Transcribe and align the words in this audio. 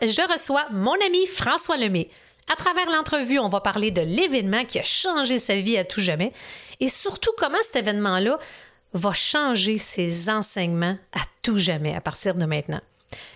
je 0.00 0.32
reçois 0.32 0.66
mon 0.70 0.94
ami 1.04 1.26
François 1.26 1.76
Lemay. 1.76 2.08
À 2.50 2.56
travers 2.56 2.90
l'entrevue, 2.90 3.38
on 3.38 3.48
va 3.48 3.60
parler 3.60 3.90
de 3.90 4.02
l'événement 4.02 4.64
qui 4.64 4.78
a 4.78 4.82
changé 4.82 5.38
sa 5.38 5.56
vie 5.56 5.78
à 5.78 5.84
tout 5.84 6.00
jamais 6.00 6.32
et 6.80 6.88
surtout 6.88 7.32
comment 7.36 7.58
cet 7.62 7.76
événement-là 7.76 8.38
va 8.94 9.12
changer 9.12 9.78
ses 9.78 10.28
enseignements 10.28 10.98
à 11.12 11.20
tout 11.42 11.58
jamais 11.58 11.94
à 11.94 12.00
partir 12.00 12.34
de 12.34 12.44
maintenant. 12.44 12.80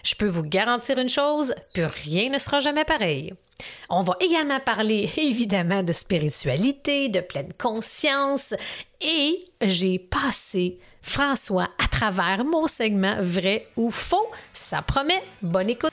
Je 0.03 0.15
peux 0.15 0.27
vous 0.27 0.43
garantir 0.43 0.99
une 0.99 1.09
chose, 1.09 1.55
plus 1.75 1.85
rien 1.85 2.31
ne 2.31 2.39
sera 2.39 2.61
jamais 2.61 2.85
pareil. 2.85 3.35
On 3.89 4.03
va 4.03 4.17
également 4.21 4.61
parler 4.61 5.11
évidemment 5.17 5.83
de 5.83 5.93
spiritualité, 5.93 7.09
de 7.09 7.21
pleine 7.21 7.53
conscience 7.59 8.55
et 9.01 9.45
j'ai 9.61 9.99
passé 9.99 10.79
François 11.03 11.69
à 11.83 11.89
travers 11.89 12.45
mon 12.45 12.67
segment 12.67 13.17
vrai 13.21 13.69
ou 13.77 13.91
faux. 13.91 14.27
Ça 14.53 14.83
promet. 14.83 15.23
Bonne 15.43 15.71
écoute. 15.71 15.93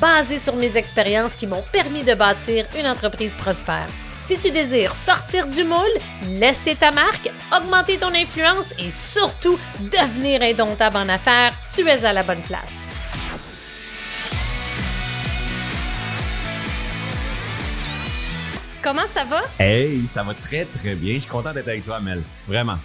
basées 0.00 0.38
sur 0.38 0.56
mes 0.56 0.76
expériences 0.76 1.36
qui 1.36 1.46
m'ont 1.46 1.64
permis 1.72 2.02
de 2.02 2.14
bâtir 2.14 2.66
une 2.78 2.86
entreprise 2.86 3.34
prospère. 3.34 3.88
Si 4.22 4.36
tu 4.38 4.50
désires 4.52 4.94
sortir 4.94 5.46
du 5.46 5.64
moule, 5.64 5.98
laisser 6.28 6.76
ta 6.76 6.92
marque, 6.92 7.28
augmenter 7.56 7.98
ton 7.98 8.14
influence 8.14 8.72
et 8.78 8.88
surtout 8.88 9.58
devenir 9.80 10.42
indomptable 10.42 10.96
en 10.96 11.08
affaires, 11.08 11.52
tu 11.74 11.88
es 11.88 12.04
à 12.04 12.12
la 12.12 12.22
bonne 12.22 12.42
place. 12.42 12.86
Comment 18.82 19.06
ça 19.06 19.24
va? 19.24 19.42
Hey, 19.60 20.06
ça 20.06 20.22
va 20.22 20.34
très 20.34 20.64
très 20.64 20.94
bien. 20.94 21.14
Je 21.14 21.20
suis 21.20 21.30
content 21.30 21.52
d'être 21.52 21.68
avec 21.68 21.84
toi, 21.84 22.00
Mel. 22.00 22.22
Vraiment. 22.48 22.78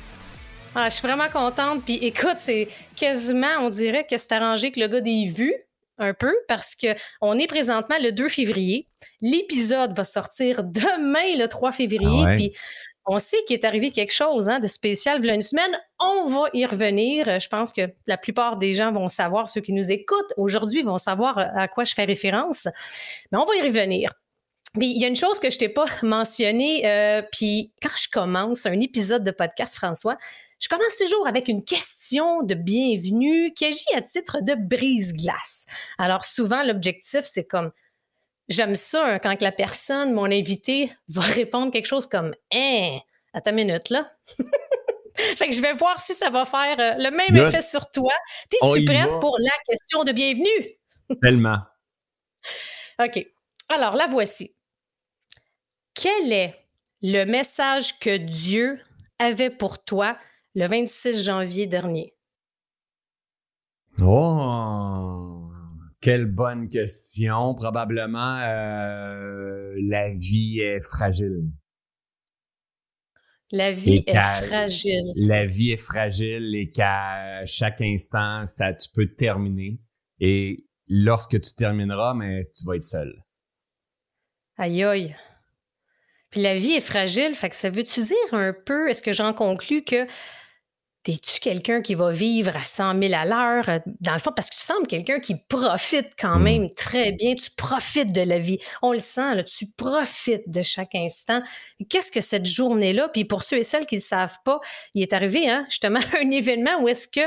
Ah, 0.75 0.89
je 0.89 0.95
suis 0.95 1.07
vraiment 1.07 1.27
contente. 1.27 1.83
Puis 1.85 1.95
écoute, 1.95 2.37
c'est 2.39 2.67
quasiment, 2.95 3.61
on 3.61 3.69
dirait 3.69 4.05
que 4.05 4.15
c'est 4.17 4.31
arrangé 4.31 4.71
que 4.71 4.79
le 4.79 4.87
gars 4.87 5.01
des 5.01 5.25
vues 5.25 5.55
un 5.97 6.13
peu 6.13 6.35
parce 6.47 6.75
que 6.75 6.87
on 7.21 7.37
est 7.37 7.47
présentement 7.47 7.97
le 8.01 8.11
2 8.11 8.29
février. 8.29 8.87
L'épisode 9.21 9.93
va 9.95 10.03
sortir 10.03 10.63
demain 10.63 11.37
le 11.37 11.47
3 11.47 11.71
février. 11.71 12.21
Ah 12.23 12.25
ouais. 12.25 12.35
Puis 12.35 12.53
on 13.05 13.19
sait 13.19 13.37
qu'il 13.47 13.55
est 13.55 13.65
arrivé 13.65 13.91
quelque 13.91 14.13
chose 14.13 14.49
hein, 14.49 14.59
de 14.59 14.67
spécial 14.67 15.19
il 15.21 15.27
y 15.27 15.29
a 15.29 15.33
une 15.33 15.41
semaine. 15.41 15.79
On 15.99 16.25
va 16.25 16.49
y 16.53 16.65
revenir. 16.65 17.39
Je 17.39 17.47
pense 17.47 17.71
que 17.71 17.89
la 18.05 18.17
plupart 18.17 18.57
des 18.57 18.73
gens 18.73 18.91
vont 18.91 19.07
savoir, 19.07 19.47
ceux 19.47 19.61
qui 19.61 19.73
nous 19.73 19.91
écoutent 19.91 20.33
aujourd'hui 20.35 20.81
vont 20.81 20.97
savoir 20.97 21.39
à 21.39 21.67
quoi 21.67 21.85
je 21.85 21.93
fais 21.93 22.03
référence. 22.03 22.67
Mais 23.31 23.37
on 23.37 23.45
va 23.45 23.55
y 23.55 23.61
revenir. 23.61 24.13
Puis 24.77 24.91
il 24.91 25.01
y 25.01 25.05
a 25.05 25.07
une 25.07 25.15
chose 25.15 25.39
que 25.39 25.49
je 25.49 25.57
t'ai 25.57 25.69
pas 25.69 25.85
mentionnée, 26.03 26.85
euh, 26.85 27.21
puis 27.31 27.71
quand 27.81 27.95
je 27.95 28.09
commence 28.11 28.65
un 28.65 28.79
épisode 28.79 29.23
de 29.23 29.31
podcast, 29.31 29.75
François, 29.75 30.17
je 30.59 30.67
commence 30.69 30.97
toujours 30.97 31.27
avec 31.27 31.47
une 31.47 31.63
question 31.63 32.41
de 32.41 32.55
bienvenue 32.55 33.53
qui 33.53 33.65
agit 33.65 33.93
à 33.95 34.01
titre 34.01 34.41
de 34.41 34.55
brise-glace. 34.55 35.65
Alors 35.97 36.23
souvent, 36.23 36.63
l'objectif, 36.63 37.21
c'est 37.25 37.45
comme 37.45 37.71
j'aime 38.49 38.75
ça 38.75 39.05
hein, 39.05 39.19
quand 39.19 39.39
la 39.41 39.51
personne, 39.51 40.13
mon 40.13 40.25
invité, 40.25 40.91
va 41.09 41.21
répondre 41.21 41.71
quelque 41.71 41.85
chose 41.85 42.07
comme 42.07 42.33
Hein, 42.53 42.99
à 43.33 43.41
ta 43.41 43.51
minute 43.51 43.89
là. 43.89 44.11
fait 45.15 45.47
que 45.47 45.53
je 45.53 45.61
vais 45.61 45.73
voir 45.73 45.99
si 45.99 46.13
ça 46.13 46.29
va 46.29 46.45
faire 46.45 46.79
euh, 46.79 46.93
le 46.97 47.11
même 47.11 47.29
Good. 47.29 47.53
effet 47.53 47.61
sur 47.61 47.91
toi. 47.91 48.13
T'es-tu 48.49 48.81
y 48.81 48.85
prête 48.85 49.09
va. 49.09 49.19
pour 49.19 49.37
la 49.39 49.51
question 49.67 50.03
de 50.03 50.11
bienvenue? 50.11 50.67
Tellement. 51.21 51.59
OK. 52.99 53.27
Alors, 53.69 53.95
la 53.95 54.07
voici. 54.07 54.55
Quel 55.93 56.31
est 56.31 56.55
le 57.01 57.25
message 57.25 57.99
que 57.99 58.17
Dieu 58.17 58.79
avait 59.19 59.49
pour 59.49 59.83
toi 59.83 60.17
le 60.55 60.67
26 60.67 61.23
janvier 61.23 61.67
dernier? 61.67 62.13
Oh, 63.99 65.49
quelle 66.01 66.25
bonne 66.25 66.69
question. 66.69 67.55
Probablement, 67.55 68.37
euh, 68.39 69.73
la 69.87 70.11
vie 70.11 70.59
est 70.59 70.81
fragile. 70.81 71.51
La 73.51 73.71
vie 73.71 74.03
est 74.05 74.45
fragile. 74.45 75.13
La 75.15 75.45
vie 75.45 75.71
est 75.71 75.77
fragile 75.77 76.53
et 76.55 76.69
qu'à 76.69 77.45
chaque 77.45 77.81
instant, 77.81 78.45
ça, 78.45 78.73
tu 78.73 78.89
peux 78.93 79.07
terminer. 79.15 79.79
Et 80.19 80.65
lorsque 80.87 81.39
tu 81.39 81.53
termineras, 81.55 82.13
mais 82.13 82.45
tu 82.53 82.65
vas 82.65 82.75
être 82.75 82.83
seul. 82.83 83.23
Aïe 84.57 84.83
aïe. 84.83 85.15
Puis 86.29 86.41
la 86.41 86.55
vie 86.55 86.73
est 86.73 86.81
fragile, 86.81 87.35
fait 87.35 87.49
que 87.49 87.55
ça 87.55 87.69
veut-tu 87.69 88.01
dire 88.03 88.33
un 88.33 88.53
peu, 88.53 88.89
est-ce 88.89 89.01
que 89.01 89.13
j'en 89.13 89.33
conclus 89.33 89.83
que 89.83 90.07
t'es-tu 91.07 91.39
quelqu'un 91.39 91.81
qui 91.81 91.95
va 91.95 92.11
vivre 92.11 92.53
à 92.57 92.65
100 92.65 93.01
000 93.01 93.13
à 93.13 93.23
l'heure? 93.23 93.79
Dans 94.01 94.11
le 94.11 94.19
fond, 94.19 94.33
parce 94.35 94.49
que 94.49 94.57
tu 94.57 94.61
sembles 94.61 94.87
quelqu'un 94.87 95.21
qui 95.21 95.35
profite 95.47 96.09
quand 96.19 96.37
Mm. 96.37 96.43
même 96.43 96.73
très 96.73 97.13
bien, 97.13 97.33
tu 97.35 97.49
profites 97.51 98.11
de 98.13 98.21
la 98.21 98.39
vie. 98.39 98.59
On 98.81 98.91
le 98.91 98.99
sent, 98.99 99.35
là, 99.35 99.43
tu 99.43 99.67
profites 99.77 100.49
de 100.49 100.61
chaque 100.61 100.95
instant. 100.95 101.41
Qu'est-ce 101.89 102.11
que 102.11 102.19
cette 102.19 102.45
journée-là? 102.45 103.07
Puis 103.07 103.23
pour 103.23 103.43
ceux 103.43 103.57
et 103.59 103.63
celles 103.63 103.85
qui 103.85 103.95
ne 103.95 104.01
le 104.01 104.05
savent 104.05 104.37
pas, 104.43 104.59
il 104.95 105.01
est 105.01 105.13
arrivé 105.13 105.49
hein, 105.49 105.65
justement 105.69 105.99
un 106.21 106.29
événement 106.29 106.81
où 106.81 106.89
est-ce 106.89 107.07
que 107.07 107.21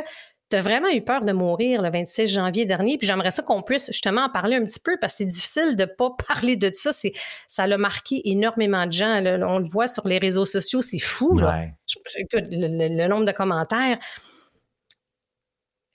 tu 0.51 0.57
as 0.57 0.63
vraiment 0.63 0.89
eu 0.89 1.01
peur 1.03 1.23
de 1.23 1.33
mourir 1.33 1.81
le 1.81 1.91
26 1.91 2.27
janvier 2.27 2.67
dernier. 2.67 2.99
Puis 2.99 3.07
j'aimerais 3.07 3.31
ça 3.31 3.43
qu'on 3.43 3.63
puisse 3.63 3.87
justement 3.87 4.23
en 4.23 4.29
parler 4.29 4.57
un 4.57 4.65
petit 4.65 4.81
peu 4.81 4.97
parce 5.01 5.15
que 5.15 5.19
c'est 5.19 5.25
difficile 5.27 5.77
de 5.77 5.85
pas 5.85 6.11
parler 6.29 6.57
de 6.57 6.71
ça. 6.73 6.93
C'est, 6.93 7.13
ça 7.49 7.67
l'a 7.67 7.79
marqué 7.79 8.21
énormément 8.25 8.87
de 8.87 8.93
gens. 8.93 9.21
là. 9.21 9.39
On 9.47 9.59
le 9.59 9.69
voit 9.69 9.87
sur 9.87 10.07
les 10.09 10.19
réseaux 10.19 10.45
sociaux, 10.45 10.81
c'est 10.81 10.99
fou. 10.99 11.39
Là. 11.39 11.51
Ouais. 11.51 11.75
Je- 11.87 12.19
écoute, 12.19 12.49
le, 12.51 13.07
nombre 13.09 13.25
de 13.25 13.33
commentaires. 13.33 13.99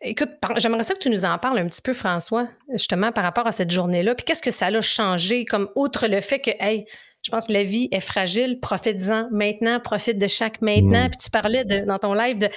Écoute, 0.02 0.30
j'aimerais 0.58 0.84
ça 0.84 0.94
que 0.94 1.00
tu 1.00 1.10
nous 1.10 1.26
en 1.26 1.38
parles 1.38 1.58
un 1.58 1.68
petit 1.68 1.82
peu, 1.82 1.94
François, 1.94 2.48
justement, 2.74 3.12
par 3.12 3.24
rapport 3.24 3.48
à 3.48 3.52
cette 3.52 3.72
journée-là. 3.72 4.14
Puis 4.14 4.26
qu'est-ce 4.26 4.42
que 4.42 4.52
ça 4.52 4.70
l'a 4.70 4.82
changé, 4.82 5.46
comme 5.46 5.70
outre 5.76 6.08
le 6.08 6.22
fait 6.22 6.40
que, 6.40 6.52
hey, 6.60 6.86
je 7.24 7.32
pense 7.32 7.48
que 7.48 7.54
la 7.54 7.64
vie 7.64 7.88
est 7.92 8.02
fragile, 8.02 8.60
profite-en 8.60 9.30
maintenant, 9.32 9.80
profite 9.80 10.20
de 10.20 10.28
chaque 10.28 10.62
maintenant. 10.62 11.06
Mm. 11.06 11.10
Puis 11.10 11.18
tu 11.18 11.30
parlais 11.32 11.66
de, 11.66 11.80
dans 11.80 11.98
ton 11.98 12.14
live 12.14 12.38
de 12.38 12.50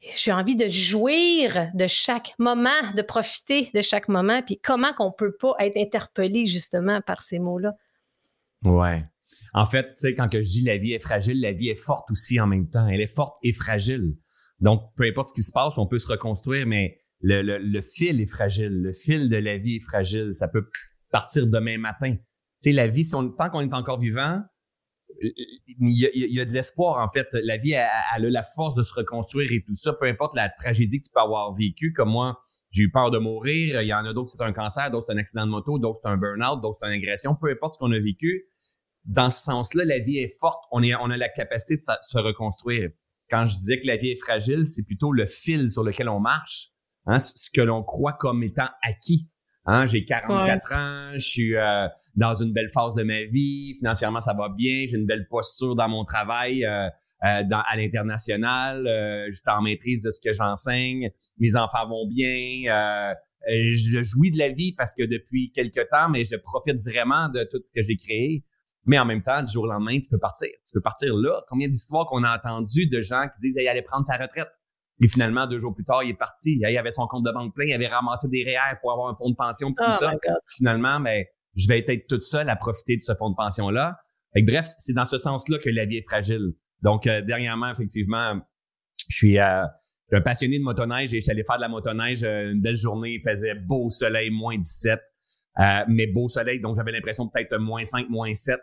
j'ai 0.00 0.32
envie 0.32 0.56
de 0.56 0.68
jouir 0.68 1.70
de 1.74 1.86
chaque 1.86 2.34
moment, 2.38 2.92
de 2.94 3.02
profiter 3.02 3.70
de 3.74 3.80
chaque 3.80 4.08
moment, 4.08 4.42
puis 4.42 4.58
comment 4.62 4.92
qu'on 4.92 5.12
peut 5.12 5.34
pas 5.38 5.54
être 5.60 5.76
interpellé 5.76 6.46
justement 6.46 7.00
par 7.00 7.22
ces 7.22 7.38
mots-là? 7.38 7.72
Ouais. 8.62 9.04
En 9.54 9.66
fait, 9.66 9.94
tu 9.94 9.94
sais, 9.96 10.14
quand 10.14 10.28
je 10.30 10.38
dis 10.38 10.62
la 10.62 10.76
vie 10.76 10.92
est 10.92 10.98
fragile, 10.98 11.40
la 11.40 11.52
vie 11.52 11.68
est 11.68 11.80
forte 11.80 12.10
aussi 12.10 12.40
en 12.40 12.46
même 12.46 12.68
temps. 12.68 12.86
Elle 12.86 13.00
est 13.00 13.14
forte 13.14 13.36
et 13.42 13.52
fragile. 13.52 14.16
Donc, 14.60 14.82
peu 14.96 15.04
importe 15.04 15.28
ce 15.28 15.34
qui 15.34 15.42
se 15.42 15.52
passe, 15.52 15.76
on 15.78 15.86
peut 15.86 15.98
se 15.98 16.08
reconstruire, 16.08 16.66
mais 16.66 16.98
le, 17.20 17.80
fil 17.80 18.20
est 18.20 18.26
fragile. 18.26 18.82
Le 18.82 18.92
fil 18.92 19.28
de 19.28 19.36
la 19.36 19.58
vie 19.58 19.76
est 19.76 19.84
fragile. 19.84 20.32
Ça 20.32 20.48
peut 20.48 20.68
partir 21.10 21.46
demain 21.46 21.78
matin. 21.78 22.14
Tu 22.14 22.22
sais, 22.60 22.72
la 22.72 22.86
vie, 22.86 23.08
tant 23.10 23.50
qu'on 23.50 23.60
est 23.60 23.74
encore 23.74 24.00
vivant, 24.00 24.42
il 25.20 25.90
y 25.90 26.40
a, 26.40 26.44
de 26.44 26.52
l'espoir, 26.52 27.04
en 27.04 27.10
fait. 27.10 27.28
La 27.32 27.56
vie, 27.56 27.72
elle, 27.72 28.26
a 28.26 28.30
la 28.30 28.44
force 28.44 28.74
de 28.74 28.82
se 28.82 28.94
reconstruire 28.94 29.50
et 29.52 29.62
tout 29.66 29.76
ça. 29.76 29.92
Peu 29.92 30.06
importe 30.06 30.34
la 30.34 30.48
tragédie 30.48 31.00
que 31.00 31.06
tu 31.06 31.12
peux 31.12 31.20
avoir 31.20 31.52
vécue, 31.54 31.92
comme 31.92 32.10
moi, 32.10 32.40
j'ai 32.70 32.84
eu 32.84 32.90
peur 32.90 33.10
de 33.10 33.18
mourir. 33.18 33.80
Il 33.82 33.88
y 33.88 33.94
en 33.94 34.04
a 34.04 34.12
d'autres, 34.12 34.30
c'est 34.30 34.42
un 34.42 34.52
cancer, 34.52 34.90
d'autres, 34.90 35.06
c'est 35.06 35.12
un 35.12 35.18
accident 35.18 35.46
de 35.46 35.50
moto, 35.50 35.78
d'autres, 35.78 36.00
c'est 36.02 36.08
un 36.08 36.16
burn-out, 36.16 36.60
d'autres, 36.60 36.78
c'est 36.82 36.88
une 36.88 37.02
agression. 37.02 37.34
Peu 37.34 37.50
importe 37.50 37.74
ce 37.74 37.78
qu'on 37.78 37.92
a 37.92 37.98
vécu, 37.98 38.44
dans 39.04 39.30
ce 39.30 39.40
sens-là, 39.40 39.84
la 39.84 39.98
vie 39.98 40.18
est 40.18 40.36
forte. 40.38 40.64
On, 40.72 40.82
est, 40.82 40.94
on 40.96 41.10
a 41.10 41.16
la 41.16 41.28
capacité 41.28 41.76
de 41.76 41.82
se 41.82 42.18
reconstruire. 42.18 42.90
Quand 43.30 43.46
je 43.46 43.58
disais 43.58 43.80
que 43.80 43.86
la 43.86 43.96
vie 43.96 44.10
est 44.10 44.20
fragile, 44.20 44.66
c'est 44.66 44.84
plutôt 44.84 45.12
le 45.12 45.26
fil 45.26 45.70
sur 45.70 45.82
lequel 45.82 46.08
on 46.08 46.20
marche, 46.20 46.70
hein, 47.06 47.18
ce 47.18 47.50
que 47.52 47.60
l'on 47.60 47.82
croit 47.82 48.12
comme 48.12 48.42
étant 48.42 48.68
acquis. 48.82 49.28
Hein, 49.68 49.86
j'ai 49.86 50.04
44 50.04 50.72
ans, 50.72 51.10
je 51.14 51.18
suis 51.18 51.56
euh, 51.56 51.88
dans 52.14 52.34
une 52.34 52.52
belle 52.52 52.70
phase 52.72 52.94
de 52.94 53.02
ma 53.02 53.24
vie, 53.24 53.74
financièrement 53.78 54.20
ça 54.20 54.32
va 54.32 54.48
bien, 54.48 54.86
j'ai 54.88 54.96
une 54.96 55.06
belle 55.06 55.26
posture 55.28 55.74
dans 55.74 55.88
mon 55.88 56.04
travail 56.04 56.64
euh, 56.64 56.88
euh, 57.24 57.42
dans, 57.44 57.62
à 57.66 57.76
l'international, 57.76 58.86
euh, 58.86 59.26
je 59.26 59.32
suis 59.32 59.42
en 59.48 59.62
maîtrise 59.62 60.02
de 60.02 60.10
ce 60.10 60.20
que 60.20 60.32
j'enseigne, 60.32 61.10
mes 61.38 61.56
enfants 61.56 61.88
vont 61.88 62.06
bien, 62.06 62.70
euh, 62.70 63.14
je 63.48 64.02
jouis 64.02 64.30
de 64.30 64.38
la 64.38 64.50
vie 64.50 64.72
parce 64.76 64.94
que 64.94 65.02
depuis 65.02 65.50
quelques 65.50 65.88
temps, 65.90 66.08
mais 66.08 66.24
je 66.24 66.36
profite 66.36 66.80
vraiment 66.82 67.28
de 67.28 67.42
tout 67.50 67.60
ce 67.62 67.70
que 67.74 67.82
j'ai 67.82 67.96
créé. 67.96 68.44
Mais 68.86 68.98
en 68.98 69.04
même 69.04 69.22
temps, 69.22 69.42
du 69.42 69.52
jour 69.52 69.64
au 69.64 69.66
lendemain, 69.66 69.98
tu 69.98 70.08
peux 70.10 70.18
partir. 70.18 70.48
Tu 70.64 70.72
peux 70.72 70.80
partir 70.80 71.14
là. 71.14 71.42
Combien 71.48 71.68
d'histoires 71.68 72.06
qu'on 72.06 72.22
a 72.22 72.36
entendues 72.36 72.88
de 72.88 73.00
gens 73.00 73.26
qui 73.32 73.38
disent 73.40 73.56
hey, 73.56 73.82
prendre 73.82 74.04
sa 74.04 74.16
retraite? 74.16 74.48
Et 75.00 75.08
finalement, 75.08 75.46
deux 75.46 75.58
jours 75.58 75.74
plus 75.74 75.84
tard, 75.84 76.02
il 76.04 76.10
est 76.10 76.14
parti. 76.14 76.58
Il 76.58 76.78
avait 76.78 76.90
son 76.90 77.06
compte 77.06 77.24
de 77.24 77.30
banque 77.30 77.54
plein, 77.54 77.66
il 77.66 77.74
avait 77.74 77.86
ramassé 77.86 78.28
des 78.28 78.44
REER 78.44 78.78
pour 78.80 78.92
avoir 78.92 79.10
un 79.10 79.16
fonds 79.16 79.30
de 79.30 79.36
pension, 79.36 79.70
tout 79.70 79.84
Oh 79.86 79.92
ça. 79.92 80.14
Finalement, 80.56 81.00
ben, 81.00 81.24
je 81.54 81.68
vais 81.68 81.84
être 81.86 82.06
toute 82.08 82.24
seule 82.24 82.48
à 82.48 82.56
profiter 82.56 82.96
de 82.96 83.02
ce 83.02 83.14
fonds 83.14 83.30
de 83.30 83.36
pension-là. 83.36 83.98
Fait 84.32 84.44
que 84.44 84.50
bref, 84.50 84.66
c'est 84.78 84.94
dans 84.94 85.04
ce 85.04 85.18
sens-là 85.18 85.58
que 85.58 85.70
la 85.70 85.86
vie 85.86 85.98
est 85.98 86.04
fragile. 86.04 86.54
Donc, 86.82 87.06
euh, 87.06 87.20
dernièrement, 87.22 87.70
effectivement, 87.70 88.40
je 89.08 89.16
suis, 89.16 89.38
euh, 89.38 89.64
je 90.08 90.16
suis 90.16 90.16
un 90.16 90.20
passionné 90.20 90.58
de 90.58 90.64
motoneige 90.64 91.14
et 91.14 91.18
je 91.18 91.22
suis 91.22 91.30
allé 91.30 91.44
faire 91.44 91.56
de 91.56 91.62
la 91.62 91.68
motoneige 91.68 92.22
euh, 92.24 92.52
une 92.52 92.60
belle 92.60 92.76
journée. 92.76 93.14
Il 93.14 93.28
faisait 93.28 93.54
beau 93.54 93.90
soleil, 93.90 94.30
moins 94.30 94.56
17, 94.56 95.00
euh, 95.58 95.84
mais 95.88 96.06
beau 96.06 96.28
soleil. 96.28 96.60
Donc, 96.60 96.76
j'avais 96.76 96.92
l'impression 96.92 97.28
peut-être 97.28 97.56
moins 97.58 97.84
5, 97.84 98.08
moins 98.08 98.32
7. 98.32 98.60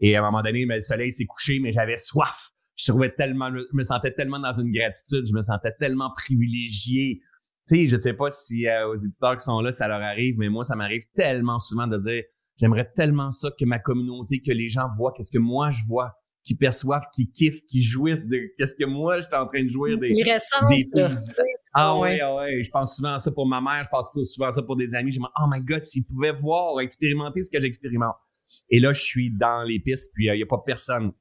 Et 0.00 0.16
à 0.16 0.20
un 0.20 0.22
moment 0.22 0.42
donné, 0.42 0.64
ben, 0.66 0.76
le 0.76 0.80
soleil 0.80 1.12
s'est 1.12 1.26
couché, 1.26 1.58
mais 1.60 1.72
j'avais 1.72 1.96
soif. 1.96 2.49
Je 2.80 2.90
trouvais 2.90 3.14
tellement, 3.14 3.50
je 3.54 3.62
me 3.74 3.82
sentais 3.82 4.12
tellement 4.12 4.38
dans 4.38 4.54
une 4.54 4.70
gratitude. 4.70 5.26
Je 5.26 5.34
me 5.34 5.42
sentais 5.42 5.72
tellement 5.78 6.10
privilégié. 6.10 7.20
Tu 7.68 7.76
sais, 7.76 7.88
je 7.88 7.96
sais 7.96 8.14
pas 8.14 8.30
si 8.30 8.66
euh, 8.66 8.88
aux 8.88 8.96
éditeurs 8.96 9.36
qui 9.36 9.44
sont 9.44 9.60
là, 9.60 9.70
ça 9.70 9.86
leur 9.86 10.00
arrive, 10.00 10.36
mais 10.38 10.48
moi, 10.48 10.64
ça 10.64 10.76
m'arrive 10.76 11.02
tellement 11.14 11.58
souvent 11.58 11.86
de 11.86 11.98
dire, 11.98 12.22
j'aimerais 12.58 12.90
tellement 12.96 13.30
ça 13.30 13.50
que 13.58 13.66
ma 13.66 13.78
communauté, 13.78 14.40
que 14.40 14.52
les 14.52 14.68
gens 14.68 14.88
voient 14.96 15.12
qu'est-ce 15.14 15.30
que 15.30 15.38
moi 15.38 15.70
je 15.70 15.82
vois, 15.88 16.14
qui 16.42 16.56
perçoivent, 16.56 17.04
qui 17.14 17.30
kiffent, 17.30 17.60
qui 17.66 17.82
jouissent 17.82 18.26
de 18.28 18.40
qu'est-ce 18.56 18.74
que 18.74 18.86
moi 18.86 19.18
je 19.18 19.26
suis 19.26 19.34
en 19.34 19.46
train 19.46 19.62
de 19.62 19.68
jouir 19.68 19.98
des, 19.98 20.12
Il 20.16 20.32
ressemble, 20.32 20.70
des 20.70 20.88
ah 21.74 21.94
Ouais. 21.96 22.00
ouais, 22.00 22.20
ah 22.20 22.34
ouais, 22.34 22.62
je 22.62 22.70
pense 22.70 22.96
souvent 22.96 23.14
à 23.14 23.20
ça 23.20 23.30
pour 23.30 23.46
ma 23.46 23.60
mère, 23.60 23.84
je 23.84 23.90
pense 23.90 24.10
souvent 24.24 24.46
à 24.46 24.52
ça 24.52 24.62
pour 24.62 24.76
des 24.76 24.94
amis. 24.94 25.12
Je 25.12 25.20
me 25.20 25.26
dis, 25.26 25.32
oh 25.38 25.46
my 25.52 25.62
god, 25.62 25.84
s'ils 25.84 26.06
pouvaient 26.06 26.32
voir, 26.32 26.80
expérimenter 26.80 27.42
ce 27.42 27.50
que 27.50 27.60
j'expérimente. 27.60 28.16
Et 28.70 28.80
là, 28.80 28.92
je 28.92 29.02
suis 29.02 29.30
dans 29.36 29.62
les 29.64 29.80
pistes, 29.80 30.12
puis 30.14 30.28
il 30.28 30.38
y 30.38 30.42
a 30.42 30.46
pas 30.46 30.62
personne. 30.64 31.12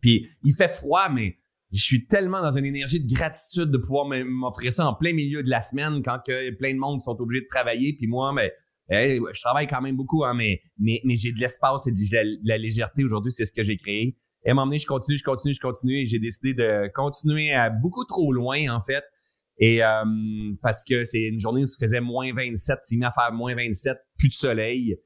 Puis 0.00 0.28
il 0.42 0.54
fait 0.54 0.72
froid, 0.72 1.08
mais 1.08 1.38
je 1.72 1.82
suis 1.82 2.06
tellement 2.06 2.40
dans 2.40 2.56
une 2.56 2.64
énergie 2.64 3.04
de 3.04 3.12
gratitude 3.12 3.70
de 3.70 3.78
pouvoir 3.78 4.06
m'offrir 4.06 4.72
ça 4.72 4.86
en 4.86 4.94
plein 4.94 5.12
milieu 5.12 5.42
de 5.42 5.50
la 5.50 5.60
semaine 5.60 6.02
quand 6.04 6.20
que 6.24 6.50
plein 6.56 6.72
de 6.72 6.78
monde 6.78 7.02
sont 7.02 7.16
obligés 7.20 7.42
de 7.42 7.48
travailler. 7.48 7.94
Puis 7.96 8.06
moi, 8.06 8.32
mais 8.32 8.52
hey, 8.88 9.20
je 9.32 9.40
travaille 9.40 9.66
quand 9.66 9.80
même 9.80 9.96
beaucoup, 9.96 10.24
hein, 10.24 10.34
mais, 10.34 10.60
mais, 10.78 11.00
mais 11.04 11.16
j'ai 11.16 11.32
de 11.32 11.40
l'espace 11.40 11.86
et 11.86 11.92
de 11.92 11.98
la, 12.44 12.58
légèreté 12.58 13.04
aujourd'hui, 13.04 13.32
c'est 13.32 13.46
ce 13.46 13.52
que 13.52 13.64
j'ai 13.64 13.76
créé. 13.76 14.16
Et 14.46 14.52
donné, 14.52 14.78
je 14.78 14.86
continue, 14.86 15.16
je 15.18 15.24
continue, 15.24 15.54
je 15.54 15.60
continue 15.60 16.02
et 16.02 16.06
j'ai 16.06 16.18
décidé 16.18 16.52
de 16.54 16.90
continuer 16.94 17.52
à 17.52 17.70
beaucoup 17.70 18.04
trop 18.04 18.32
loin, 18.32 18.68
en 18.68 18.82
fait. 18.82 19.04
Et 19.58 19.82
euh, 19.82 20.04
parce 20.62 20.84
que 20.84 21.04
c'est 21.04 21.22
une 21.22 21.40
journée 21.40 21.62
où 21.62 21.66
il 21.66 21.76
faisait 21.80 22.00
moins 22.00 22.32
27, 22.32 22.78
c'est 22.82 22.96
mis 22.96 23.04
à 23.04 23.12
faire 23.12 23.32
moins 23.32 23.54
27, 23.54 23.96
plus 24.18 24.28
de 24.28 24.34
soleil. 24.34 24.96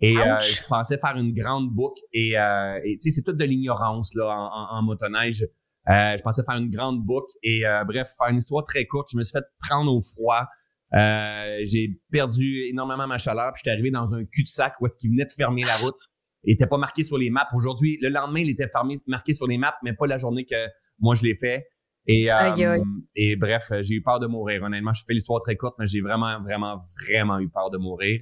Et 0.00 0.18
euh, 0.18 0.40
je 0.40 0.62
pensais 0.68 0.98
faire 0.98 1.16
une 1.16 1.32
grande 1.32 1.70
boucle. 1.70 2.02
Et 2.12 2.38
euh, 2.38 2.78
tu 2.84 2.96
sais, 3.00 3.10
c'est 3.12 3.22
toute 3.22 3.36
de 3.38 3.44
l'ignorance 3.44 4.14
là 4.14 4.26
en, 4.28 4.76
en, 4.76 4.78
en 4.78 4.82
motoneige. 4.82 5.46
Euh, 5.88 6.16
je 6.16 6.22
pensais 6.22 6.42
faire 6.44 6.56
une 6.56 6.70
grande 6.70 7.02
boucle. 7.04 7.32
Et 7.42 7.66
euh, 7.66 7.84
bref, 7.84 8.08
faire 8.18 8.28
une 8.28 8.38
histoire 8.38 8.64
très 8.64 8.84
courte, 8.86 9.08
je 9.12 9.16
me 9.16 9.24
suis 9.24 9.32
fait 9.32 9.44
prendre 9.66 9.92
au 9.94 10.00
froid. 10.00 10.46
Euh, 10.94 11.58
j'ai 11.64 11.98
perdu 12.12 12.64
énormément 12.68 13.06
ma 13.06 13.18
chaleur. 13.18 13.52
Puis 13.54 13.62
j'étais 13.64 13.72
arrivé 13.72 13.90
dans 13.90 14.14
un 14.14 14.24
cul-de-sac 14.24 14.74
où 14.80 14.86
est-ce 14.86 14.96
qu'il 14.98 15.10
venait 15.10 15.24
de 15.24 15.32
fermer 15.32 15.64
la 15.64 15.76
route. 15.78 15.96
Il 16.44 16.52
était 16.54 16.66
pas 16.66 16.78
marqué 16.78 17.02
sur 17.02 17.18
les 17.18 17.30
maps. 17.30 17.48
Aujourd'hui, 17.54 17.98
le 18.00 18.08
lendemain, 18.08 18.40
il 18.40 18.50
était 18.50 18.68
fermé, 18.68 18.96
marqué 19.06 19.34
sur 19.34 19.46
les 19.46 19.58
maps, 19.58 19.76
mais 19.82 19.94
pas 19.94 20.06
la 20.06 20.16
journée 20.18 20.44
que 20.44 20.66
moi 21.00 21.14
je 21.14 21.22
l'ai 21.24 21.34
fait. 21.34 21.66
Et, 22.06 22.30
euh, 22.30 22.36
Aïe, 22.36 22.64
aïe. 22.64 22.82
et 23.16 23.34
bref, 23.34 23.72
j'ai 23.80 23.94
eu 23.94 24.02
peur 24.02 24.20
de 24.20 24.28
mourir. 24.28 24.62
Honnêtement, 24.62 24.92
je 24.92 25.02
fais 25.04 25.12
l'histoire 25.12 25.40
très 25.40 25.56
courte, 25.56 25.74
mais 25.80 25.88
j'ai 25.88 26.00
vraiment, 26.00 26.40
vraiment, 26.40 26.78
vraiment 27.04 27.40
eu 27.40 27.48
peur 27.48 27.70
de 27.70 27.78
mourir. 27.78 28.20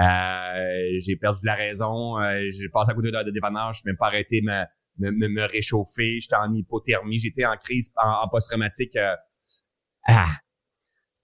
Euh, 0.00 0.98
j'ai 0.98 1.16
perdu 1.16 1.40
la 1.44 1.54
raison. 1.54 2.18
Euh, 2.18 2.48
j'ai 2.48 2.68
passé 2.68 2.90
à 2.90 2.94
côté 2.94 3.10
de, 3.10 3.22
de 3.22 3.30
dépanneur. 3.30 3.72
Je 3.72 3.80
suis 3.80 3.88
même 3.88 3.96
pas 3.96 4.06
arrêté 4.06 4.40
de 4.40 4.46
me, 5.10 5.28
me, 5.28 5.42
réchauffer. 5.46 6.20
J'étais 6.20 6.36
en 6.36 6.52
hypothermie. 6.52 7.18
J'étais 7.18 7.44
en 7.44 7.56
crise, 7.56 7.92
en, 7.96 8.24
en 8.24 8.28
post-traumatique. 8.28 8.96
euh, 8.96 9.14
ah, 10.06 10.28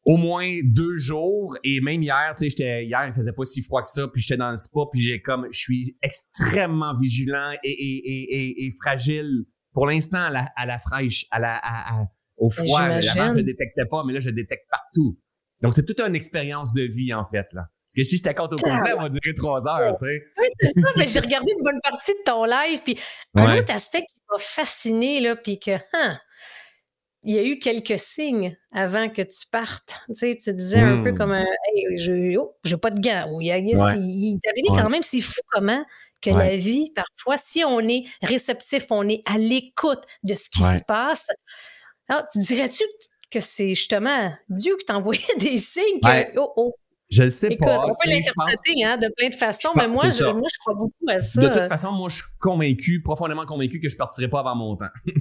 au 0.05 0.17
moins 0.17 0.49
deux 0.65 0.97
jours 0.97 1.57
et 1.65 1.83
même 1.83 2.03
hier, 2.03 2.33
tu 2.35 2.45
sais, 2.45 2.51
j'étais 2.51 2.87
hier, 2.87 3.07
il 3.07 3.13
faisait 3.13 3.33
pas 3.33 3.45
si 3.45 3.63
froid 3.63 3.83
que 3.83 3.91
ça, 3.91 4.09
puis 4.09 4.23
j'étais 4.23 4.39
dans 4.39 4.51
le 4.51 4.57
spa, 4.57 4.81
puis 4.91 5.03
j'ai 5.03 5.21
comme, 5.21 5.47
je 5.51 5.59
suis 5.59 5.99
extrêmement 6.01 6.97
vigilant 6.99 7.53
et, 7.63 7.71
et, 7.71 8.65
et, 8.65 8.75
fragile 8.81 9.45
pour 9.75 9.87
l'instant 9.87 10.19
à 10.19 10.31
la, 10.31 10.51
à 10.57 10.65
la 10.65 10.79
fraîche, 10.79 11.27
à 11.31 11.39
la, 11.39 11.61
à, 11.63 12.07
au 12.39 12.49
froid. 12.49 12.81
Avant, 12.81 13.01
je 13.35 13.41
détectais 13.41 13.85
pas, 13.91 14.03
mais 14.07 14.15
là, 14.15 14.21
je 14.21 14.31
détecte 14.31 14.65
partout. 14.71 15.21
Donc, 15.61 15.75
c'est 15.75 15.85
toute 15.85 16.01
une 16.01 16.15
expérience 16.15 16.73
de 16.73 16.85
vie, 16.85 17.13
en 17.13 17.27
fait, 17.29 17.47
là. 17.53 17.69
Parce 17.89 17.95
que 17.97 18.05
si 18.05 18.19
je 18.19 18.23
t'accorde 18.23 18.53
au 18.53 18.57
complet, 18.59 18.93
on 18.99 19.01
va 19.03 19.09
durer 19.09 19.33
trois 19.35 19.67
heures, 19.67 19.97
tu 19.97 20.05
sais. 20.05 20.23
Oui, 20.39 20.47
c'est 20.61 20.79
ça, 20.79 20.89
mais 20.99 21.07
j'ai 21.07 21.21
regardé 21.21 21.51
une 21.57 21.65
bonne 21.65 21.81
partie 21.83 22.13
de 22.13 22.23
ton 22.25 22.45
live, 22.45 22.83
puis 22.85 22.99
un 23.35 23.47
Ouais. 23.47 23.61
autre 23.61 23.73
aspect 23.73 24.03
qui 24.03 24.17
m'a 24.31 24.39
fasciné, 24.39 25.21
là, 25.21 25.37
puis 25.37 25.59
que, 25.59 25.71
hein, 25.95 26.21
il 27.23 27.35
y 27.35 27.39
a 27.39 27.43
eu 27.43 27.59
quelques 27.59 27.99
signes 27.99 28.57
avant 28.73 29.09
que 29.09 29.23
tu 29.23 29.47
partes. 29.51 29.97
Tu 30.09 30.15
sais, 30.17 30.37
tu 30.37 30.53
disais 30.55 30.81
un 30.81 30.97
Hmm. 30.97 31.03
peu 31.03 31.13
comme 31.15 31.33
un, 31.33 31.45
hey, 31.45 31.99
je, 31.99 32.37
oh, 32.39 32.55
j'ai 32.63 32.77
pas 32.77 32.91
de 32.91 33.01
gants. 33.01 33.27
Ou 33.33 33.41
il, 33.41 33.47
il 33.49 33.77
Ouais. 33.77 33.95
il 33.97 34.39
quand 34.77 34.89
même, 34.91 35.03
c'est 35.03 35.21
fou 35.23 35.41
comment 35.51 35.83
que 36.23 36.31
la 36.31 36.57
vie, 36.57 36.91
parfois, 36.95 37.37
si 37.39 37.65
on 37.65 37.81
est 37.81 38.05
réceptif, 38.23 38.87
on 38.91 39.09
est 39.09 39.23
à 39.25 39.39
l'écoute 39.39 40.03
de 40.25 40.35
ce 40.35 40.51
qui 40.51 40.59
se 40.63 40.83
passe. 40.87 41.27
Alors, 42.09 42.25
tu 42.31 42.39
dirais-tu 42.39 42.85
que 43.31 43.41
c'est 43.41 43.71
justement 43.71 44.33
Dieu 44.49 44.77
qui 44.79 44.85
t'envoyait 44.87 45.23
des 45.39 45.59
signes 45.59 46.01
que, 46.03 46.39
oh, 46.39 46.53
oh, 46.57 46.75
Je 47.11 47.23
le 47.23 47.31
sais 47.31 47.47
écoute, 47.49 47.67
pas. 47.67 47.79
on 47.79 47.89
peut 47.89 47.95
pense- 47.97 48.07
l'interpréter 48.07 48.85
hein, 48.85 48.97
de 48.99 49.09
plein 49.17 49.31
de 49.31 49.35
façons, 49.35 49.71
Je 49.75 49.81
mais 49.81 49.89
moi, 49.89 50.05
je, 50.07 50.11
ça. 50.11 50.33
moi, 50.35 50.47
je 50.53 50.59
crois 50.59 50.75
beaucoup 50.75 51.09
à 51.09 51.19
ça. 51.21 51.41
De 51.41 51.49
toute 51.49 51.67
façon, 51.67 51.91
moi, 51.93 52.09
je 52.11 52.17
suis 52.17 52.25
convaincu, 52.39 53.03
profondément 53.03 53.47
convaincu 53.47 53.81
que 53.81 53.89
je 53.89 53.97
partirai 53.97 54.29
pas 54.29 54.41
avant 54.41 54.57
mon 54.57 54.77
temps. 54.77 54.91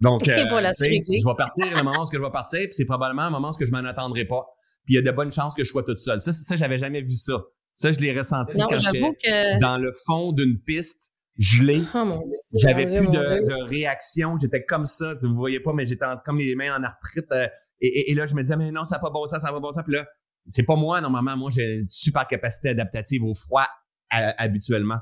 Donc, 0.00 0.26
euh, 0.28 0.46
voilà, 0.48 0.72
je 0.78 0.84
vais 0.84 1.34
partir 1.36 1.66
le 1.70 1.82
moment 1.82 2.02
où 2.02 2.06
je 2.10 2.18
vais 2.18 2.30
partir, 2.30 2.60
puis 2.60 2.72
c'est 2.72 2.86
probablement 2.86 3.22
un 3.22 3.30
moment 3.30 3.50
où 3.50 3.64
je 3.64 3.70
m'en 3.70 3.84
attendrai 3.84 4.24
pas. 4.24 4.46
Puis 4.86 4.94
il 4.94 4.96
y 4.96 4.98
a 4.98 5.02
de 5.02 5.10
bonnes 5.14 5.30
chances 5.32 5.54
que 5.54 5.62
je 5.62 5.70
sois 5.70 5.82
toute 5.82 5.98
seule. 5.98 6.20
Ça, 6.22 6.32
ça 6.32 6.56
j'avais 6.56 6.78
jamais 6.78 7.02
vu 7.02 7.10
ça. 7.10 7.34
Ça, 7.74 7.92
je 7.92 7.98
l'ai 7.98 8.16
ressenti 8.16 8.58
Non, 8.58 8.66
quand 8.68 8.76
j'étais 8.76 9.00
que. 9.00 9.60
dans 9.60 9.76
le 9.78 9.92
fond 10.06 10.32
d'une 10.32 10.58
piste, 10.58 11.12
gelée. 11.38 11.82
Oh. 11.94 12.18
J'avais 12.54 12.84
plus 12.86 13.08
Dieu, 13.08 13.20
de, 13.20 13.62
réaction. 13.68 14.36
J'étais 14.40 14.64
comme 14.64 14.86
ça. 14.86 15.14
Vous 15.22 15.34
voyez 15.34 15.60
pas, 15.60 15.72
mais 15.74 15.84
j'étais 15.86 16.06
comme 16.24 16.38
les 16.38 16.54
mains 16.54 16.76
en 16.78 16.82
arthrite. 16.82 17.30
euh, 17.32 17.46
et, 17.82 17.86
et- 17.88 18.10
et 18.10 18.14
là, 18.14 18.26
je 18.26 18.34
me 18.34 18.42
disais, 18.42 18.56
mais 18.56 18.70
non, 18.70 18.84
ça 18.84 18.96
n'a 18.96 19.00
pas 19.00 19.10
bon 19.10 19.26
sens, 19.26 19.40
ça 19.40 19.46
n'a 19.48 19.52
pas 19.52 19.60
bon 19.60 19.70
sens. 19.70 19.82
Puis 19.84 19.94
là, 19.94 20.06
c'est 20.46 20.64
pas 20.64 20.76
moi, 20.76 21.00
normalement. 21.00 21.36
Moi, 21.36 21.50
j'ai 21.54 21.76
une 21.80 21.88
super 21.88 22.26
capacité 22.28 22.70
adaptative 22.70 23.22
au 23.24 23.34
froid 23.34 23.66
à- 24.10 24.34
habituellement. 24.42 24.98